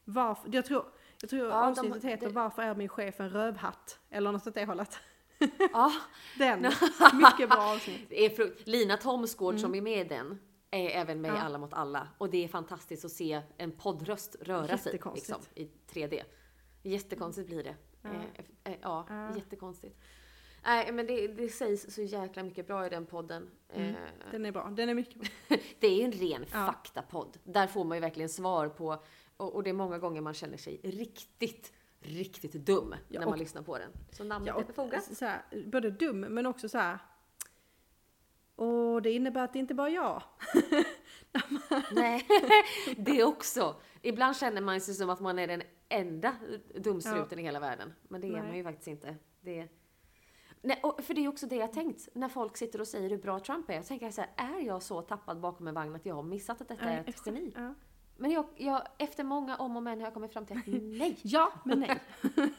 Varför, 0.09 0.49
jag 0.53 0.65
tror, 0.65 0.85
jag 1.21 1.29
tror 1.29 1.41
Ja, 1.49 1.61
de- 1.61 1.69
avsnittet 1.69 2.03
heter 2.03 2.27
det- 2.27 2.33
Varför 2.33 2.61
är 2.61 2.75
min 2.75 2.89
chef 2.89 3.19
en 3.19 3.29
rövhatt? 3.29 3.99
Eller 4.09 4.31
något 4.31 4.47
åt 4.47 4.53
det 4.53 4.65
hållet. 4.65 4.99
Ja, 5.73 5.91
Den, 6.37 6.61
mycket 7.13 7.49
bra 7.49 7.73
avsnitt. 7.73 8.05
det 8.09 8.25
är 8.25 8.29
frukt. 8.29 8.67
Lina 8.67 8.97
Thomsgård 8.97 9.59
som 9.59 9.75
är 9.75 9.81
med 9.81 10.05
i 10.05 10.09
den 10.09 10.39
är 10.71 10.89
även 10.89 11.21
med 11.21 11.27
i 11.27 11.31
Mm. 11.31 11.39
Ja. 11.39 11.45
Alla 11.45 11.57
mot 11.57 11.73
alla. 11.73 12.07
Och 12.17 12.29
det 12.29 12.43
är 12.43 12.47
fantastiskt 12.47 13.05
att 13.05 13.11
se 13.11 13.41
en 13.57 13.71
poddröst 13.71 14.35
röra 14.41 14.77
sig 14.77 14.91
liksom, 14.93 15.39
i 15.55 15.65
3D. 15.93 16.23
Jättekonstigt 16.83 17.47
blir 17.47 17.63
det. 17.63 17.75
Ja. 18.01 18.09
Eh, 18.09 18.73
eh, 18.73 18.77
ja, 18.81 19.05
Ja. 19.09 19.35
jättekonstigt. 19.35 19.99
Nej, 20.65 20.91
men 20.91 21.07
det, 21.07 21.27
det 21.27 21.49
sägs 21.49 21.95
så 21.95 22.01
jäkla 22.01 22.43
mycket 22.43 22.67
bra 22.67 22.85
i 22.85 22.89
den 22.89 23.05
podden. 23.05 23.49
Mm. 23.73 23.89
Eh, 23.89 23.95
Den 24.31 24.45
är 24.45 24.51
bra, 24.51 24.69
den 24.69 24.89
är 24.89 24.93
mycket 24.93 25.15
bra. 25.21 25.29
det 25.79 25.87
är 25.87 25.95
ju 25.97 26.03
en 26.03 26.11
ren 26.11 26.45
Ja. 26.53 26.65
faktapodd. 26.65 27.37
Där 27.43 27.67
får 27.67 27.83
man 27.83 27.97
ju 27.97 28.01
verkligen 28.01 28.29
svar 28.29 28.69
på, 28.69 29.03
och, 29.37 29.55
och 29.55 29.63
det 29.63 29.69
är 29.69 29.73
många 29.73 29.97
gånger 29.99 30.21
man 30.21 30.33
känner 30.33 30.57
sig 30.57 30.79
riktigt, 30.83 31.73
riktigt 31.99 32.53
dum 32.53 32.95
Ja, 33.07 33.19
när 33.19 33.25
man 33.25 33.33
och- 33.33 33.39
lyssnar 33.39 33.61
på 33.61 33.77
den. 33.77 33.91
Så 34.11 34.23
namnet 34.23 34.47
Ja, 34.55 34.61
är 34.61 34.65
befogat. 34.65 35.09
både 35.71 35.91
dum 35.91 36.19
men 36.19 36.45
också 36.45 36.69
så 36.69 36.77
här. 36.77 36.97
Och 38.55 39.01
det 39.01 39.11
innebär 39.11 39.43
att 39.43 39.53
det 39.53 39.59
inte 39.59 39.73
bara 39.73 39.89
är 39.89 39.93
jag. 39.95 40.23
Nej, 41.91 42.27
det 42.97 43.23
också. 43.23 43.75
Ibland 44.01 44.37
känner 44.37 44.61
man 44.61 44.81
sig 44.81 44.93
som 44.93 45.09
att 45.09 45.19
man 45.19 45.39
är 45.39 45.47
den 45.47 45.61
enda 45.89 46.35
dumstruten 46.75 47.39
i 47.39 47.41
hela 47.41 47.59
världen. 47.59 47.93
Men 48.07 48.21
det 48.21 48.27
är 48.27 48.31
Nej. 48.31 48.41
man 48.41 48.57
ju 48.57 48.63
faktiskt 48.63 48.87
inte. 48.87 49.15
Det... 49.41 49.67
Nej, 50.61 50.79
och 50.83 51.03
för 51.03 51.13
det 51.13 51.25
är 51.25 51.27
också 51.27 51.47
det 51.47 51.55
jag 51.55 51.73
tänkt 51.73 52.07
när 52.13 52.29
folk 52.29 52.57
sitter 52.57 52.81
och 52.81 52.87
säger 52.87 53.09
hur 53.09 53.17
bra 53.17 53.39
Trump 53.39 53.69
är. 53.69 53.73
Jag 53.73 53.85
tänker 53.85 54.11
så 54.11 54.21
här, 54.21 54.29
är 54.57 54.59
jag 54.65 54.83
så 54.83 55.01
tappad 55.01 55.39
bakom 55.39 55.67
en 55.67 55.73
vagn 55.73 55.95
att 55.95 56.05
jag 56.05 56.15
har 56.15 56.23
missat 56.23 56.61
att 56.61 56.67
detta 56.67 56.83
är 56.85 57.01
ett 57.01 57.07
exakt. 57.07 57.27
geni? 57.27 57.53
Ja. 57.55 57.73
Men 58.17 58.31
jag, 58.31 58.45
jag, 58.55 58.87
efter 58.97 59.23
många 59.23 59.55
om 59.55 59.75
och 59.77 59.83
men 59.83 59.99
har 59.99 60.05
jag 60.07 60.13
kommit 60.13 60.33
fram 60.33 60.45
till 60.45 60.57
att 60.57 60.67
nej. 60.67 61.17
ja, 61.23 61.53
men 61.65 61.79
nej. 61.79 61.99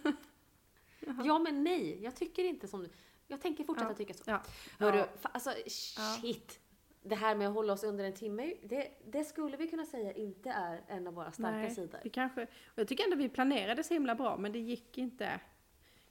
Ja 1.24 1.38
men 1.38 1.64
nej, 1.64 2.02
jag 2.04 2.16
tycker 2.16 2.44
inte 2.44 2.68
som 2.68 2.82
du. 2.82 2.88
Jag 3.26 3.40
tänker 3.40 3.64
fortsätta 3.64 3.90
Ja. 3.90 3.94
tycka 3.96 4.14
så. 4.14 4.22
Ja. 4.26 4.42
Hörru, 4.78 4.98
Ja. 4.98 5.04
fa- 5.22 5.28
alltså 5.32 5.50
shit. 5.66 6.58
Det 7.02 7.14
här 7.14 7.34
med 7.34 7.48
att 7.48 7.54
hålla 7.54 7.72
oss 7.72 7.84
under 7.84 8.04
en 8.04 8.12
timme, 8.14 8.54
det, 8.62 8.88
det 9.06 9.24
skulle 9.24 9.56
vi 9.56 9.68
kunna 9.68 9.84
säga 9.86 10.12
inte 10.12 10.50
är 10.50 10.82
en 10.88 11.06
av 11.06 11.14
våra 11.14 11.32
starka 11.32 11.56
Nej, 11.56 11.70
sidor. 11.74 12.00
Vi 12.04 12.10
kanske, 12.10 12.42
och 12.42 12.48
jag 12.74 12.88
tycker 12.88 13.04
ändå 13.04 13.16
vi 13.16 13.28
planerade 13.28 13.82
så 13.84 13.94
himla 13.94 14.14
bra, 14.14 14.36
men 14.36 14.52
det 14.52 14.58
gick 14.58 14.98
inte. 14.98 15.40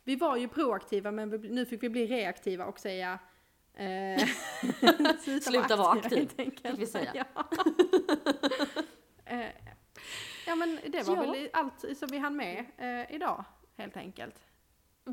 Vi 0.04 0.16
var 0.16 0.38
ju 0.38 0.48
proaktiva, 0.48 1.12
men 1.12 1.30
vi, 1.42 1.50
nu 1.50 1.66
fick 1.66 1.84
vi 1.84 1.90
bli 1.90 2.08
reaktiva 2.08 2.66
och 2.66 2.80
säga 2.80 3.20
eh, 3.74 4.28
Sluta 5.42 5.76
vara 5.76 5.92
aktiv, 5.92 6.18
helt 6.18 6.40
enkelt. 6.40 6.68
fick 6.72 6.80
vi 6.80 6.86
säga. 6.88 7.26
Ja. 9.30 9.36
eh, 9.36 9.52
ja, 10.48 10.56
men 10.56 10.80
det 10.88 11.04
var 11.08 11.16
Ja. 11.16 11.32
väl 11.32 11.50
allt 11.54 11.98
som 11.98 12.08
vi 12.12 12.18
hann 12.18 12.36
med 12.36 12.66
eh, 12.78 13.16
idag, 13.16 13.44
helt 13.78 13.98
enkelt. 13.98 14.36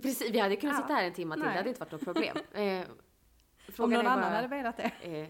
Precis, 0.03 0.31
vi 0.31 0.39
hade 0.39 0.57
kunnat 0.57 0.77
Ja. 0.77 0.83
sitta 0.83 0.95
här 0.95 1.05
en 1.05 1.12
timme 1.12 1.35
till, 1.35 1.43
det 1.43 1.49
Nej. 1.49 1.57
hade 1.57 1.69
inte 1.69 1.81
varit 1.81 1.93
något 1.93 2.05
problem. 2.05 2.37
Eh, 2.55 2.83
Om 3.79 3.91
någon 3.91 4.07
annan 4.07 4.21
bara, 4.21 4.35
hade 4.37 4.49
velat 4.49 4.77
det. 4.77 4.91
eh, 5.03 5.29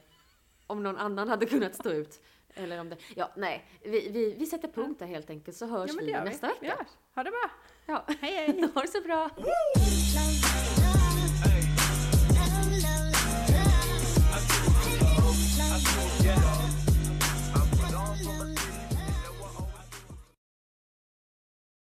om 0.66 0.82
någon 0.82 0.96
annan 0.96 1.28
hade 1.28 1.46
kunnat 1.46 1.74
stå 1.74 1.90
ut. 1.90 2.20
Eller 2.54 2.80
om 2.80 2.88
det, 2.88 2.96
ja 3.16 3.30
nej, 3.36 3.64
vi, 3.82 4.08
vi, 4.08 4.34
vi 4.38 4.46
sätter 4.46 4.68
punkt 4.68 4.98
där 4.98 5.06
helt 5.06 5.30
enkelt 5.30 5.56
så 5.56 5.66
hörs 5.66 5.90
Ja, 5.90 5.96
vi 6.00 6.06
det 6.06 6.12
gör 6.12 6.24
nästa 6.24 6.46
vecka. 6.46 6.58
Ja, 6.66 6.84
ha 7.14 7.22
det 7.24 7.30
bra. 7.30 7.50
Ja. 7.86 8.04
Hej 8.20 8.32
hej! 8.36 8.68
Ha 8.74 8.80
det 8.82 8.88
så 8.88 9.00
bra! 9.00 9.30